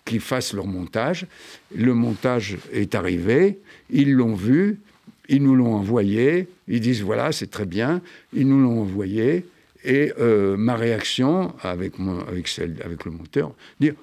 qu'ils 0.04 0.20
fassent 0.20 0.52
leur 0.52 0.66
montage. 0.66 1.26
Le 1.74 1.94
montage 1.94 2.58
est 2.72 2.94
arrivé, 2.94 3.58
ils 3.90 4.12
l'ont 4.12 4.34
vu, 4.34 4.80
ils 5.28 5.42
nous 5.42 5.54
l'ont 5.54 5.74
envoyé, 5.74 6.48
ils 6.68 6.80
disent 6.80 7.02
voilà, 7.02 7.32
c'est 7.32 7.50
très 7.50 7.66
bien, 7.66 8.00
ils 8.32 8.46
nous 8.46 8.60
l'ont 8.60 8.82
envoyé. 8.82 9.46
Et 9.84 10.12
euh, 10.20 10.56
ma 10.56 10.76
réaction 10.76 11.54
avec, 11.60 11.94
avec, 12.28 12.46
celle, 12.46 12.76
avec 12.84 13.04
le 13.04 13.10
monteur, 13.10 13.52
dire 13.80 13.94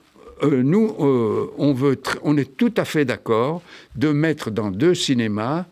euh, 0.44 0.62
nous, 0.62 0.94
euh, 1.00 1.52
on, 1.58 1.74
veut 1.74 2.00
on 2.24 2.38
est 2.38 2.58
tout 2.58 2.74
à 2.78 2.86
fait 2.86 3.06
d'accord 3.06 3.62
de 3.96 4.10
mettre 4.10 4.52
dans 4.52 4.72
deux 4.72 4.94
cinémas 4.94 5.66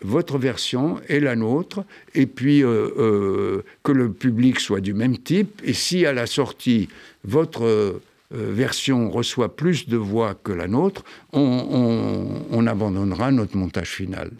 votre 0.00 0.38
version 0.38 1.00
et 1.08 1.20
la 1.20 1.36
nôtre, 1.36 1.84
et 2.14 2.24
puis 2.24 2.60
que 2.60 3.92
le 3.92 4.10
public 4.10 4.58
soit 4.58 4.80
du 4.80 4.94
même 4.94 5.18
type. 5.18 5.60
Et 5.64 5.74
si 5.74 6.06
à 6.06 6.14
la 6.14 6.26
sortie, 6.26 6.88
votre 7.26 7.64
euh, 7.64 8.02
version 8.30 9.10
reçoit 9.10 9.56
plus 9.56 9.88
de 9.88 9.96
voix 9.96 10.34
que 10.34 10.52
la 10.52 10.68
nôtre, 10.68 11.04
on, 11.32 12.66
abandonnera 12.66 13.30
notre 13.30 13.56
montage 13.56 13.90
final. 13.90 14.30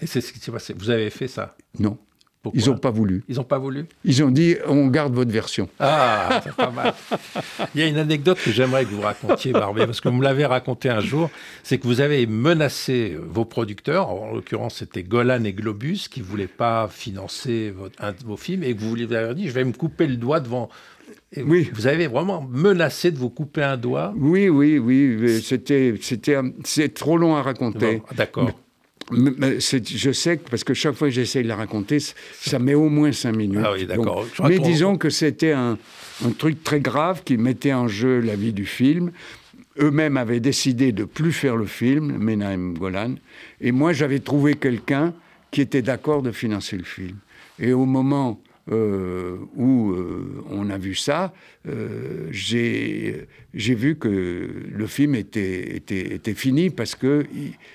Et 0.00 0.06
c'est 0.06 0.20
ce 0.20 0.32
qui 0.32 0.38
s'est 0.38 0.52
passé. 0.52 0.74
Vous 0.76 0.90
avez 0.90 1.10
fait 1.10 1.28
ça 1.28 1.56
Non. 1.78 1.98
Ils 2.52 2.66
n'ont 2.66 2.76
pas 2.76 2.90
voulu. 2.90 3.24
Ils 3.28 3.36
n'ont 3.36 3.44
pas 3.44 3.58
voulu 3.58 3.86
Ils 4.04 4.22
ont 4.22 4.30
dit 4.30 4.56
on 4.66 4.88
garde 4.88 5.14
votre 5.14 5.30
version. 5.30 5.68
Ah, 5.78 6.40
c'est 6.44 6.54
pas 6.54 6.70
mal. 6.70 6.92
Il 7.74 7.80
y 7.80 7.84
a 7.84 7.86
une 7.86 7.96
anecdote 7.96 8.38
que 8.44 8.50
j'aimerais 8.50 8.84
que 8.84 8.90
vous 8.90 9.00
racontiez, 9.00 9.52
Barbé, 9.52 9.86
parce 9.86 10.00
que 10.00 10.08
vous 10.08 10.16
me 10.16 10.24
l'avez 10.24 10.44
raconté 10.44 10.90
un 10.90 11.00
jour. 11.00 11.30
C'est 11.62 11.78
que 11.78 11.86
vous 11.86 12.00
avez 12.00 12.26
menacé 12.26 13.16
vos 13.18 13.44
producteurs, 13.44 14.10
en 14.10 14.34
l'occurrence 14.34 14.76
c'était 14.76 15.02
Golan 15.02 15.44
et 15.44 15.52
Globus, 15.52 16.08
qui 16.10 16.20
ne 16.20 16.24
voulaient 16.24 16.46
pas 16.46 16.88
financer 16.88 17.70
votre, 17.70 18.02
un 18.02 18.12
de 18.12 18.22
vos 18.24 18.36
films, 18.36 18.62
et 18.62 18.74
que 18.74 18.80
vous 18.80 18.94
lui 18.94 19.14
avez 19.14 19.34
dit 19.34 19.48
je 19.48 19.52
vais 19.52 19.64
me 19.64 19.72
couper 19.72 20.06
le 20.06 20.16
doigt 20.16 20.40
devant, 20.40 20.68
oui. 21.36 21.70
Vous 21.74 21.86
avez 21.86 22.06
vraiment 22.06 22.46
menacé 22.50 23.10
de 23.10 23.18
vous 23.18 23.30
couper 23.30 23.62
un 23.62 23.76
doigt 23.76 24.14
Oui, 24.16 24.48
oui, 24.48 24.78
oui. 24.78 25.42
C'était, 25.42 25.94
c'était, 26.00 26.38
c'est 26.64 26.94
trop 26.94 27.16
long 27.16 27.36
à 27.36 27.42
raconter. 27.42 28.02
D'accord. 28.16 28.50
je 29.10 30.12
sais 30.12 30.38
que, 30.38 30.48
parce 30.48 30.64
que 30.64 30.74
chaque 30.74 30.94
fois 30.94 31.08
que 31.08 31.14
j'essaye 31.14 31.42
de 31.42 31.48
la 31.48 31.56
raconter, 31.56 31.98
ça 31.98 32.58
met 32.58 32.74
au 32.74 32.88
moins 32.88 33.12
cinq 33.12 33.36
minutes. 33.36 33.60
Ah 33.64 33.72
oui, 33.72 33.86
d'accord. 33.86 34.26
Mais 34.48 34.58
disons 34.58 34.96
que 34.96 35.10
c'était 35.10 35.52
un, 35.52 35.78
un, 36.24 36.30
truc 36.30 36.62
très 36.62 36.80
grave 36.80 37.22
qui 37.24 37.36
mettait 37.36 37.72
en 37.72 37.88
jeu 37.88 38.20
la 38.20 38.36
vie 38.36 38.52
du 38.52 38.66
film. 38.66 39.10
Eux-mêmes 39.78 40.16
avaient 40.16 40.40
décidé 40.40 40.92
de 40.92 41.04
plus 41.04 41.32
faire 41.32 41.56
le 41.56 41.66
film, 41.66 42.16
Menahem 42.16 42.78
Golan, 42.78 43.16
et 43.60 43.72
moi 43.72 43.92
j'avais 43.92 44.20
trouvé 44.20 44.54
quelqu'un 44.54 45.12
qui 45.50 45.60
était 45.60 45.82
d'accord 45.82 46.22
de 46.22 46.30
financer 46.30 46.76
le 46.76 46.84
film. 46.84 47.16
Et 47.58 47.72
au 47.72 47.84
moment 47.84 48.40
euh, 48.72 49.36
où 49.56 49.92
euh, 49.92 50.42
on 50.48 50.70
a 50.70 50.78
vu 50.78 50.94
ça, 50.94 51.34
euh, 51.68 52.28
j'ai 52.30 53.26
vu 53.54 53.96
que 53.96 54.48
le 54.72 54.86
film 54.86 55.14
était, 55.14 55.76
était, 55.76 56.14
était 56.14 56.32
fini 56.32 56.70
parce 56.70 56.94
que 56.94 57.26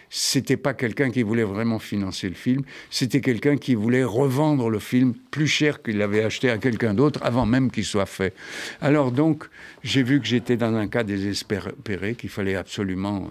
c'était 0.09 0.57
pas 0.57 0.73
quelqu'un 0.73 1.11
qui 1.11 1.21
voulait 1.21 1.43
vraiment 1.43 1.77
financer 1.77 2.27
le 2.27 2.33
film, 2.33 2.63
c'était 2.89 3.21
quelqu'un 3.21 3.57
qui 3.57 3.75
voulait 3.75 4.03
revendre 4.03 4.67
le 4.71 4.79
film 4.79 5.13
plus 5.29 5.45
cher 5.45 5.83
qu'il 5.83 5.99
l'avait 5.99 6.23
acheté 6.23 6.49
à 6.49 6.57
quelqu'un 6.57 6.95
d'autre 6.95 7.19
avant 7.21 7.45
même 7.45 7.69
qu'il 7.69 7.85
soit 7.85 8.07
fait. 8.07 8.33
Alors 8.81 9.11
donc, 9.11 9.45
j'ai 9.83 10.01
vu 10.01 10.19
que 10.19 10.25
j'étais 10.25 10.57
dans 10.57 10.73
un 10.73 10.87
cas 10.87 11.03
désespéré, 11.03 12.15
qu'il 12.15 12.31
fallait 12.31 12.55
absolument 12.55 13.29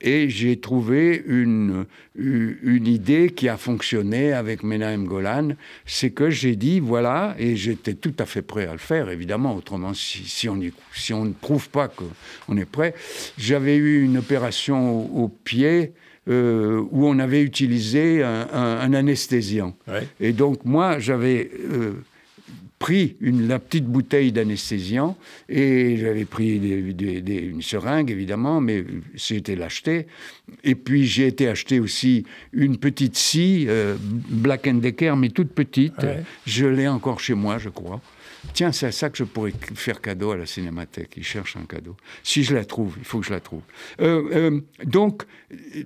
et 0.00 0.30
j'ai 0.30 0.58
trouvé 0.58 1.22
une, 1.26 1.84
une 2.16 2.86
idée 2.86 3.30
qui 3.30 3.48
a 3.48 3.56
fonctionné 3.56 4.32
avec 4.32 4.62
Menahem 4.62 5.04
Golan, 5.06 5.50
c'est 5.84 6.10
que 6.10 6.30
j'ai 6.30 6.56
dit, 6.56 6.80
voilà, 6.80 7.34
et 7.38 7.56
j'étais 7.56 7.94
tout 7.94 8.14
à 8.18 8.26
fait 8.26 8.42
prêt 8.42 8.66
à 8.66 8.72
le 8.72 8.78
faire, 8.78 9.10
évidemment, 9.10 9.54
autrement, 9.54 9.94
si, 9.94 10.24
si 10.24 10.48
on, 10.48 10.58
si 10.94 11.12
on 11.12 11.24
ne 11.24 11.32
prouve 11.32 11.68
pas 11.68 11.88
qu'on 11.88 12.56
est 12.56 12.70
prêt, 12.70 12.94
j'avais 13.38 13.76
eu 13.76 14.02
une 14.02 14.18
opération 14.18 15.22
au, 15.22 15.28
pied, 15.28 15.92
euh, 16.28 16.82
où 16.90 17.06
on 17.06 17.18
avait 17.18 17.42
utilisé 17.42 18.22
un, 18.22 18.92
anesthésiant. 18.92 19.76
Et 20.20 20.32
donc 20.32 20.64
moi, 20.64 20.98
j'avais 20.98 21.50
euh, 21.72 21.94
pris 22.80 23.16
une, 23.20 23.46
la 23.46 23.58
petite 23.58 23.84
bouteille 23.84 24.32
d'anesthésiant 24.32 25.16
et 25.50 25.98
j'avais 25.98 26.24
pris 26.24 26.56
une 26.56 27.62
seringue 27.62 28.10
évidemment, 28.10 28.60
mais 28.62 28.84
été 29.30 29.54
l'acheter. 29.54 30.06
Et 30.64 30.74
puis 30.74 31.04
j'ai 31.04 31.26
été 31.26 31.46
acheter 31.46 31.78
aussi 31.78 32.24
une 32.52 32.78
petite 32.78 33.16
scie 33.16 33.66
euh, 33.68 33.96
Black 34.00 34.66
Decker, 34.80 35.14
mais 35.16 35.28
toute 35.28 35.52
petite. 35.52 36.06
Je 36.46 36.66
l'ai 36.66 36.88
encore 36.88 37.20
chez 37.20 37.34
moi, 37.34 37.58
je 37.58 37.68
crois. 37.68 38.00
Tiens, 38.54 38.72
c'est 38.72 38.90
ça 38.92 39.10
que 39.10 39.18
je 39.18 39.24
pourrais 39.24 39.52
faire 39.74 40.00
cadeau 40.00 40.30
à 40.30 40.36
la 40.36 40.46
Cinémathèque. 40.46 41.12
Ils 41.16 41.24
cherchent 41.24 41.56
un 41.56 41.66
cadeau. 41.66 41.96
Si 42.22 42.42
je 42.42 42.54
la 42.54 42.64
trouve, 42.64 42.94
il 42.98 43.04
faut 43.04 43.20
que 43.20 43.26
je 43.26 43.32
la 43.32 43.40
trouve. 43.40 43.62
Euh, 44.00 44.22
euh, 44.32 44.60
donc, 44.84 45.24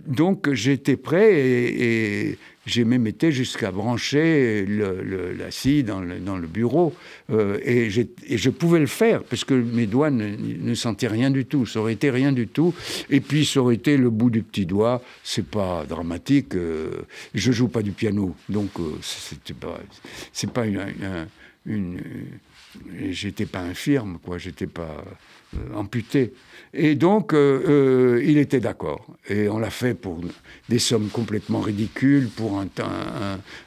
donc 0.06 0.52
j'étais 0.52 0.96
prêt 0.96 1.32
et, 1.34 2.38
j'ai 2.66 2.84
même 2.84 3.06
été 3.06 3.32
jusqu'à 3.32 3.70
brancher 3.70 4.66
la 4.66 5.50
scie 5.50 5.82
dans 5.82 6.00
le, 6.00 6.46
bureau. 6.46 6.94
Euh, 7.30 7.58
et, 7.64 7.90
je 7.90 8.50
pouvais 8.50 8.80
le 8.80 8.86
faire, 8.86 9.22
parce 9.22 9.44
que 9.44 9.54
mes 9.54 9.86
doigts 9.86 10.10
ne, 10.10 10.74
sentaient 10.74 11.08
rien 11.08 11.30
du 11.30 11.44
tout. 11.44 11.66
Ça 11.66 11.80
aurait 11.80 11.94
été 11.94 12.10
rien 12.10 12.32
du 12.32 12.46
tout. 12.46 12.74
Et 13.10 13.20
puis, 13.20 13.44
ça 13.44 13.60
aurait 13.60 13.76
été 13.76 13.96
le 13.96 14.10
bout 14.10 14.30
du 14.30 14.42
petit 14.42 14.66
doigt. 14.66 15.02
C'est 15.22 15.46
pas 15.46 15.84
dramatique. 15.88 16.54
je 16.54 17.52
joue 17.52 17.68
pas 17.68 17.82
du 17.82 17.92
piano. 17.92 18.34
Donc, 18.48 18.70
c'est 19.02 19.56
pas, 19.56 19.80
c'est 20.32 20.50
pas 20.50 20.66
une 20.66 21.26
une, 21.66 22.00
j'étais 23.10 23.46
pas 23.46 23.60
infirme, 23.60 24.18
quoi, 24.22 24.38
j'étais 24.38 24.66
pas 24.66 24.82
euh, 24.82 25.02
amputé. 25.74 26.32
Et 26.72 26.96
donc, 26.96 27.32
euh, 27.32 28.20
il 28.24 28.38
était 28.38 28.60
d'accord. 28.60 29.06
Et 29.28 29.48
on 29.48 29.58
l'a 29.58 29.70
fait 29.70 29.94
pour 29.94 30.20
des 30.68 30.78
sommes 30.78 31.08
complètement 31.08 31.60
ridicules, 31.60 32.28
pour 32.28 32.58
un 32.58 32.66
temps. 32.66 32.90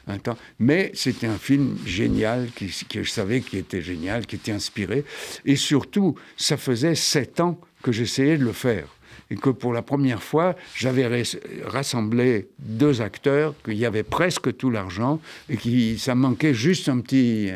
Un, 0.06 0.18
temps. 0.18 0.36
Mais 0.58 0.90
c'était 0.94 1.26
un 1.26 1.38
film 1.38 1.78
génial, 1.86 2.48
que 2.88 3.02
je 3.02 3.10
savais 3.10 3.40
qui 3.40 3.56
était 3.56 3.82
génial, 3.82 4.26
qui 4.26 4.36
était 4.36 4.52
inspiré. 4.52 5.04
Et 5.46 5.56
surtout, 5.56 6.16
ça 6.36 6.56
faisait 6.56 6.94
sept 6.94 7.40
ans 7.40 7.58
que 7.82 7.92
j'essayais 7.92 8.36
de 8.36 8.44
le 8.44 8.52
faire 8.52 8.97
et 9.30 9.36
que 9.36 9.50
pour 9.50 9.72
la 9.72 9.82
première 9.82 10.22
fois, 10.22 10.56
j'avais 10.74 11.24
rassemblé 11.66 12.48
deux 12.58 13.02
acteurs, 13.02 13.54
qu'il 13.64 13.74
y 13.74 13.84
avait 13.84 14.02
presque 14.02 14.56
tout 14.56 14.70
l'argent 14.70 15.20
et 15.50 15.56
qui 15.56 15.98
ça 15.98 16.14
manquait 16.14 16.54
juste 16.54 16.88
un 16.88 17.00
petit. 17.00 17.50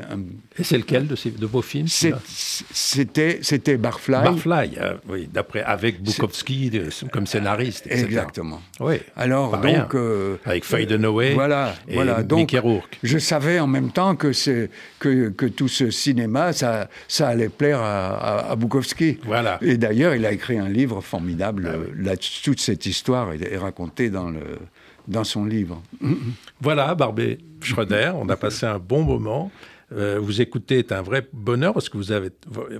Et 0.58 0.64
c'est 0.64 0.76
lequel 0.76 1.06
de, 1.06 1.16
ces, 1.16 1.30
de 1.30 1.46
vos 1.46 1.62
films 1.62 1.88
C'était 1.88 3.38
c'était 3.42 3.76
Barfly. 3.78 4.22
Barfly, 4.22 4.72
euh, 4.78 4.94
oui, 5.08 5.28
d'après 5.32 5.62
avec 5.62 6.02
Bukowski 6.02 6.70
comme 7.10 7.26
scénariste. 7.26 7.86
Etc. 7.86 8.04
Exactement. 8.04 8.60
Oui. 8.80 8.96
Alors 9.16 9.56
donc 9.58 9.94
euh, 9.94 10.36
avec 10.44 10.64
Faye 10.64 10.86
Dunaway. 10.86 11.32
Voilà, 11.32 11.74
et 11.88 11.94
voilà. 11.94 12.22
Donc 12.22 12.54
Rourke. 12.60 12.98
je 13.02 13.16
savais 13.18 13.60
en 13.60 13.66
même 13.66 13.90
temps 13.90 14.14
que 14.14 14.32
que, 14.98 15.28
que 15.30 15.46
tout 15.46 15.68
ce 15.68 15.90
cinéma 15.90 16.52
ça 16.52 16.88
ça 17.08 17.28
allait 17.28 17.48
plaire 17.48 17.80
à, 17.80 18.50
à 18.50 18.56
Bukowski. 18.56 19.18
Voilà. 19.24 19.58
Et 19.62 19.76
d'ailleurs, 19.78 20.14
il 20.14 20.26
a 20.26 20.32
écrit 20.32 20.58
un 20.58 20.68
livre 20.68 21.00
formidable 21.00 21.61
ah 21.66 22.16
toute 22.42 22.60
cette 22.60 22.86
histoire 22.86 23.32
est, 23.32 23.56
racontée 23.56 24.10
dans, 24.10 24.30
le, 24.30 24.58
dans 25.08 25.24
son 25.24 25.44
livre. 25.44 25.82
Voilà, 26.60 26.94
Barbé 26.94 27.38
Schroeder, 27.60 28.12
on 28.16 28.28
a 28.28 28.36
passé 28.36 28.66
un 28.66 28.78
bon 28.78 29.02
moment. 29.02 29.50
Euh, 29.96 30.18
vous 30.20 30.40
écoutez 30.40 30.78
est 30.78 30.92
un 30.92 31.02
vrai 31.02 31.26
bonheur 31.32 31.74
parce 31.74 31.88
que 31.88 31.96
vous 31.96 32.12
avez, 32.12 32.30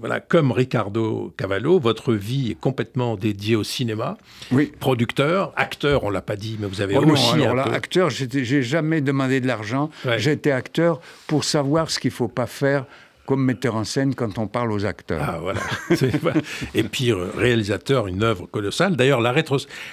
voilà, 0.01 0.20
comme 0.20 0.51
Ricardo 0.51 1.33
Cavallo, 1.37 1.78
votre 1.78 2.14
vie 2.14 2.53
est 2.53 2.59
complètement 2.59 3.16
dédiée 3.16 3.57
au 3.57 3.64
cinéma. 3.64 4.16
Oui. 4.51 4.72
Producteur, 4.80 5.53
acteur, 5.57 6.05
on 6.05 6.11
l'a 6.11 6.22
pas 6.22 6.37
dit, 6.37 6.57
mais 6.59 6.66
vous 6.66 6.80
avez 6.80 6.97
oh 6.97 7.05
aussi. 7.05 7.37
Non, 7.37 7.43
alors 7.45 7.55
là, 7.55 7.64
acteur, 7.64 8.09
j'ai 8.09 8.62
jamais 8.62 9.01
demandé 9.01 9.41
de 9.41 9.47
l'argent. 9.47 9.91
J'étais 10.16 10.53
acteur 10.53 11.01
pour 11.26 11.45
savoir 11.45 11.91
ce 11.91 11.99
qu'il 11.99 12.12
faut 12.12 12.28
pas 12.28 12.47
faire 12.47 12.87
comme 13.27 13.45
metteur 13.45 13.77
en 13.77 13.85
scène 13.85 14.14
quand 14.14 14.39
on 14.39 14.47
parle 14.47 14.73
aux 14.73 14.85
acteurs. 14.85 15.23
Ah, 15.23 15.39
voilà. 15.41 15.61
Et 16.75 16.83
puis, 16.83 17.12
euh, 17.12 17.31
réalisateur, 17.37 18.07
une 18.07 18.23
œuvre 18.23 18.47
colossale. 18.47 18.97
D'ailleurs, 18.97 19.20
la, 19.20 19.35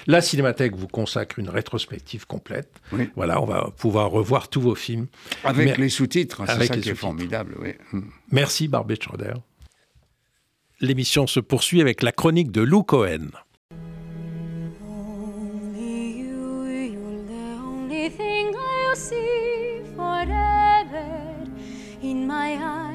la 0.08 0.22
Cinémathèque 0.22 0.76
vous 0.76 0.88
consacre 0.88 1.40
une 1.40 1.50
rétrospective 1.50 2.26
complète. 2.26 2.70
Voilà, 3.16 3.42
on 3.42 3.46
va 3.46 3.70
pouvoir 3.78 4.10
revoir 4.10 4.50
tous 4.50 4.62
vos 4.62 4.76
films. 4.76 5.08
Avec 5.44 5.78
les 5.78 5.90
sous-titres, 5.90 6.44
c'est 6.48 6.66
ça 6.66 6.78
qui 6.78 6.90
est 6.90 6.96
formidable. 6.96 7.56
Oui. 7.62 7.74
Hmm. 7.92 8.02
Merci, 8.32 8.68
Barbet 8.68 8.98
Schroeder. 9.02 9.34
L'émission 10.82 11.28
se 11.28 11.40
poursuit 11.40 11.82
avec 11.82 12.04
la 12.04 12.12
chronique 12.12 12.52
de 12.52 12.62
Lou 12.62 12.84
Cohen. 12.84 13.28
in 22.02 22.26
my 22.26 22.26
eyes, 22.26 22.26
in 22.28 22.28
my 22.28 22.30
words, 22.30 22.30
and 22.30 22.30
in 22.30 22.30
everything 22.30 22.30
I 22.30 22.89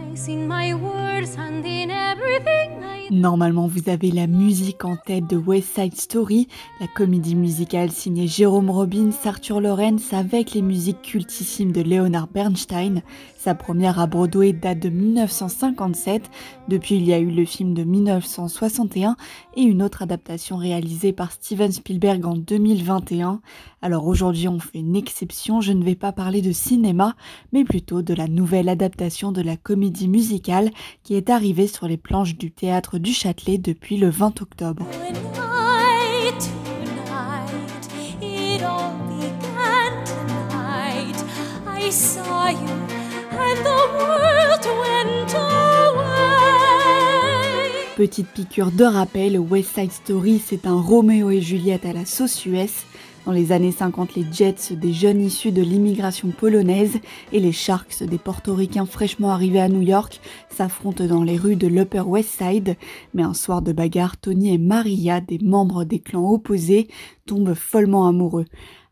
Normalement, 3.11 3.67
vous 3.67 3.91
avez 3.91 4.11
la 4.11 4.27
musique 4.27 4.85
en 4.85 4.97
tête 4.97 5.27
de 5.27 5.37
West 5.37 5.75
Side 5.75 5.97
Story, 5.97 6.49
la 6.81 6.87
comédie 6.87 7.35
musicale 7.35 7.91
signée 7.91 8.27
Jérôme 8.27 8.71
Robbins, 8.71 9.11
Arthur 9.25 9.61
Lawrence, 9.61 10.13
avec 10.13 10.53
les 10.53 10.63
musiques 10.63 11.03
cultissimes 11.03 11.73
de 11.73 11.83
Leonard 11.83 12.29
Bernstein. 12.29 13.03
Sa 13.45 13.55
première 13.55 14.01
à 14.01 14.07
Broadway 14.07 14.55
date 14.55 14.79
de 14.79 14.89
1957. 14.89 16.31
Depuis, 16.69 16.95
il 16.95 17.05
y 17.05 17.13
a 17.13 17.19
eu 17.19 17.31
le 17.31 17.45
film 17.45 17.75
de 17.75 17.85
1961 17.85 19.17
et 19.55 19.61
une 19.61 19.83
autre 19.83 20.01
adaptation 20.01 20.57
réalisée 20.57 21.13
par 21.13 21.31
Steven 21.31 21.71
Spielberg 21.71 22.25
en 22.25 22.37
2021. 22.37 23.43
Alors 23.83 24.07
aujourd'hui, 24.07 24.49
on 24.49 24.59
fait 24.61 24.79
une 24.79 24.97
exception. 24.97 25.61
Je 25.61 25.75
ne 25.75 25.85
vais 25.85 25.95
pas 25.95 26.11
parler 26.11 26.41
de 26.41 26.53
cinéma, 26.53 27.17
mais 27.53 27.65
plutôt 27.65 28.01
de 28.01 28.15
la 28.15 28.29
nouvelle 28.29 28.71
adaptation 28.71 29.31
de 29.31 29.43
la 29.43 29.59
comédie 29.59 30.09
musicale 30.09 30.71
qui 31.03 31.15
est 31.15 31.29
arrivée 31.29 31.67
sur 31.67 31.87
les 31.87 31.99
planches 31.99 32.39
du 32.39 32.51
théâtre 32.51 32.97
du 32.97 33.13
Châtelet 33.13 33.59
depuis 33.59 33.99
le 33.99 34.09
20 34.09 34.41
octobre. 34.41 34.87
Petite 47.97 48.29
piqûre 48.29 48.73
de 48.73 48.85
rappel, 48.85 49.39
West 49.39 49.75
Side 49.75 49.93
Story, 49.93 50.43
c'est 50.45 50.67
un 50.67 50.81
Roméo 50.81 51.31
et 51.31 51.41
Juliette 51.41 51.87
à 51.87 51.93
la 51.93 52.05
sauce 52.05 52.33
Suez 52.33 52.67
dans 53.25 53.33
les 53.33 53.53
années 53.53 53.73
50, 53.73 54.17
les 54.17 54.27
Jets, 54.31 54.75
des 54.75 54.93
jeunes 54.93 55.23
issus 55.23 55.53
de 55.53 55.63
l'immigration 55.63 56.29
polonaise, 56.29 56.99
et 57.33 57.41
les 57.41 57.53
Sharks, 57.53 58.03
des 58.03 58.19
portoricains 58.19 58.85
fraîchement 58.85 59.31
arrivés 59.31 59.61
à 59.61 59.69
New 59.69 59.81
York, 59.81 60.21
s'affrontent 60.51 61.07
dans 61.07 61.23
les 61.23 61.39
rues 61.39 61.57
de 61.57 61.67
l'Upper 61.67 62.03
West 62.03 62.39
Side. 62.39 62.77
Mais 63.15 63.23
un 63.23 63.35
soir 63.35 63.63
de 63.63 63.73
bagarre, 63.73 64.19
Tony 64.19 64.53
et 64.53 64.59
Maria, 64.59 65.21
des 65.21 65.39
membres 65.39 65.85
des 65.85 66.01
clans 66.01 66.31
opposés, 66.31 66.89
tombent 67.27 67.55
follement 67.55 68.07
amoureux. 68.07 68.45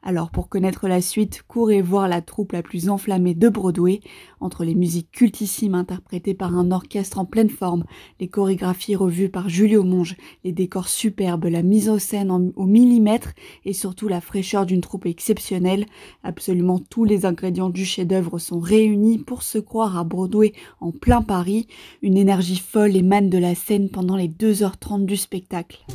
Alors 0.04 0.30
pour 0.30 0.48
connaître 0.48 0.88
la 0.88 1.00
suite, 1.00 1.44
courez 1.46 1.80
voir 1.80 2.08
la 2.08 2.22
troupe 2.22 2.52
la 2.52 2.62
plus 2.62 2.88
enflammée 2.88 3.34
de 3.34 3.48
Broadway, 3.48 4.00
entre 4.40 4.64
les 4.64 4.74
musiques 4.74 5.12
cultissimes 5.12 5.76
interprétées 5.76 6.34
par 6.34 6.56
un 6.56 6.72
orchestre 6.72 7.20
en 7.20 7.24
pleine 7.24 7.50
forme, 7.50 7.84
les 8.18 8.26
chorégraphies 8.26 8.96
revues 8.96 9.28
par 9.28 9.48
Julio 9.48 9.84
Monge, 9.84 10.16
les 10.42 10.50
décors 10.50 10.88
superbes, 10.88 11.44
la 11.44 11.62
mise 11.62 11.88
en 11.88 12.00
scène 12.00 12.52
au 12.56 12.66
millimètre 12.66 13.32
et 13.64 13.72
surtout 13.72 14.08
la 14.08 14.20
fraîcheur 14.20 14.66
d'une 14.66 14.80
troupe 14.80 15.06
exceptionnelle. 15.06 15.86
Absolument 16.24 16.80
tous 16.80 17.04
les 17.04 17.24
ingrédients 17.24 17.70
du 17.70 17.84
chef-d'œuvre 17.84 18.40
sont 18.40 18.58
réunis 18.58 19.18
pour 19.18 19.44
se 19.44 19.58
croire 19.58 19.96
à 19.96 20.02
Broadway 20.02 20.52
en 20.80 20.90
plein 20.90 21.22
Paris. 21.22 21.68
Une 22.02 22.16
énergie 22.16 22.58
folle 22.58 22.96
émane 22.96 23.30
de 23.30 23.38
la 23.38 23.54
scène 23.54 23.88
pendant 23.88 24.16
les 24.16 24.28
2h30 24.28 25.06
du 25.06 25.16
spectacle. 25.16 25.86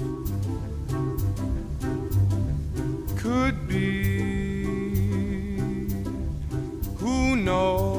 Could 3.17 3.67
be. 3.67 4.17
Who 7.01 7.35
knows? 7.35 7.97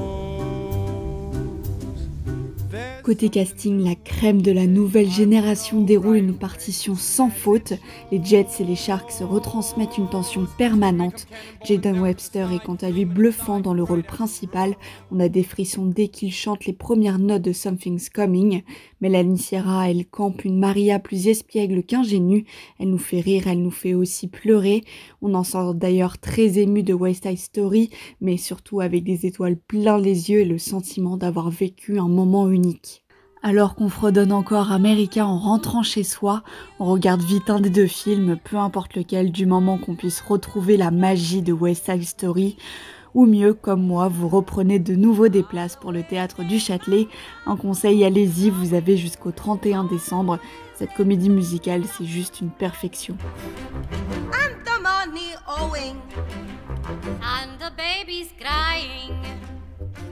Côté 3.09 3.31
casting, 3.31 3.83
la 3.83 3.95
crème 3.95 4.43
de 4.43 4.53
la 4.53 4.67
nouvelle 4.67 5.09
génération 5.09 5.81
déroule 5.81 6.17
une 6.17 6.35
partition 6.35 6.95
sans 6.95 7.31
faute. 7.31 7.73
Les 8.13 8.23
Jets 8.23 8.61
et 8.61 8.65
les 8.65 8.77
Sharks 8.77 9.23
retransmettent 9.23 9.97
une 9.97 10.11
tension 10.11 10.47
permanente. 10.59 11.27
Jaden 11.65 12.01
Webster 12.01 12.53
est 12.53 12.63
quant 12.63 12.75
à 12.75 12.91
lui 12.91 13.07
bluffant 13.07 13.61
dans 13.61 13.73
le 13.73 13.83
rôle 13.83 14.03
principal. 14.03 14.77
On 15.11 15.21
a 15.21 15.31
des 15.31 15.43
frissons 15.43 15.87
dès 15.87 16.09
qu'il 16.09 16.31
chante 16.31 16.67
les 16.67 16.75
premières 16.75 17.19
notes 17.19 17.41
de 17.41 17.53
Something's 17.53 18.11
Coming. 18.11 18.63
Mélanie 19.01 19.39
Sierra, 19.39 19.89
elle 19.89 20.07
campe 20.07 20.45
une 20.45 20.59
Maria 20.59 20.99
plus 20.99 21.29
espiègle 21.29 21.85
qu'ingénue. 21.85 22.47
Elle 22.81 22.91
nous 22.91 22.99
fait 22.99 23.21
rire, 23.21 23.47
elle 23.47 23.63
nous 23.63 23.71
fait 23.71 23.95
aussi 23.95 24.27
pleurer. 24.27 24.85
On 25.23 25.35
en 25.35 25.45
sort 25.45 25.75
d'ailleurs 25.75 26.19
très 26.19 26.59
ému 26.59 26.83
de 26.83 26.95
West 26.95 27.25
Side 27.25 27.39
Story, 27.39 27.91
mais 28.21 28.37
surtout 28.37 28.81
avec 28.81 29.05
des 29.05 29.25
étoiles 29.25 29.57
plein 29.57 29.99
les 29.99 30.31
yeux 30.31 30.41
et 30.41 30.45
le 30.45 30.59
sentiment 30.59 31.17
d'avoir 31.17 31.51
vécu 31.51 31.99
un 31.99 32.09
moment 32.09 32.51
unique. 32.51 33.05
Alors 33.41 33.77
qu'on 33.77 33.89
fredonne 33.89 34.33
encore 34.33 34.73
américain 34.73 35.25
en 35.25 35.39
rentrant 35.39 35.85
chez 35.85 36.03
soi, 36.03 36.43
on 36.81 36.87
regarde 36.87 37.23
vite 37.23 37.51
un 37.51 37.61
des 37.61 37.71
deux 37.71 37.87
films, 37.87 38.37
peu 38.43 38.57
importe 38.57 38.97
lequel, 38.97 39.31
du 39.31 39.47
moment 39.47 39.79
qu'on 39.79 39.95
puisse 39.95 40.21
retrouver 40.21 40.77
la 40.77 40.91
magie 40.91 41.43
de 41.43 41.53
West 41.53 41.85
Side 41.87 42.03
Story. 42.03 42.57
Ou 43.15 43.27
mieux, 43.27 43.55
comme 43.55 43.83
moi, 43.83 44.09
vous 44.09 44.29
reprenez 44.29 44.79
de 44.79 44.95
nouveau 44.95 45.29
des 45.29 45.43
places 45.43 45.77
pour 45.77 45.93
le 45.93 46.03
théâtre 46.03 46.43
du 46.45 46.59
Châtelet. 46.59 47.09
Un 47.47 47.57
conseil, 47.57 48.05
allez-y, 48.05 48.51
vous 48.51 48.75
avez 48.75 48.97
jusqu'au 48.97 49.33
31 49.33 49.85
décembre. 49.85 50.39
Cette 50.75 50.95
comédie 50.95 51.31
musicale, 51.31 51.83
c'est 51.97 52.07
juste 52.07 52.41
une 52.41 52.51
perfection. 52.51 53.17
And 54.33 54.55
the 54.65 54.81
money 54.83 55.35
owing, 55.47 55.97
and 57.21 57.59
the 57.59 57.73
babies 57.77 58.33
crying, 58.39 59.15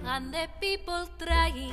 and 0.05 0.33
the 0.33 0.49
people 0.61 1.07
trying. 1.19 1.73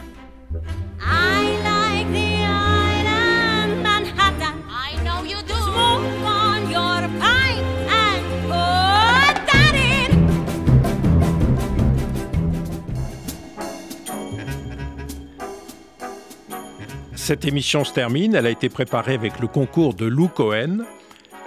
Cette 17.23 17.45
émission 17.45 17.85
se 17.85 17.93
termine. 17.93 18.35
Elle 18.35 18.47
a 18.47 18.49
été 18.49 18.67
préparée 18.67 19.13
avec 19.13 19.39
le 19.39 19.47
concours 19.47 19.93
de 19.93 20.05
Lou 20.05 20.27
Cohen. 20.27 20.79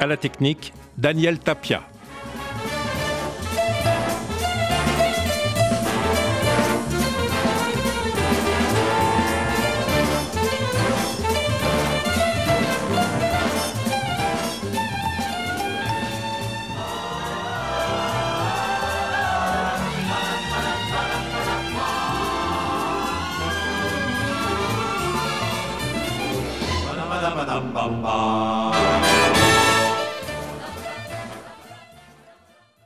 À 0.01 0.07
la 0.07 0.17
technique, 0.17 0.73
Daniel 0.97 1.39
Tapia. 1.39 1.83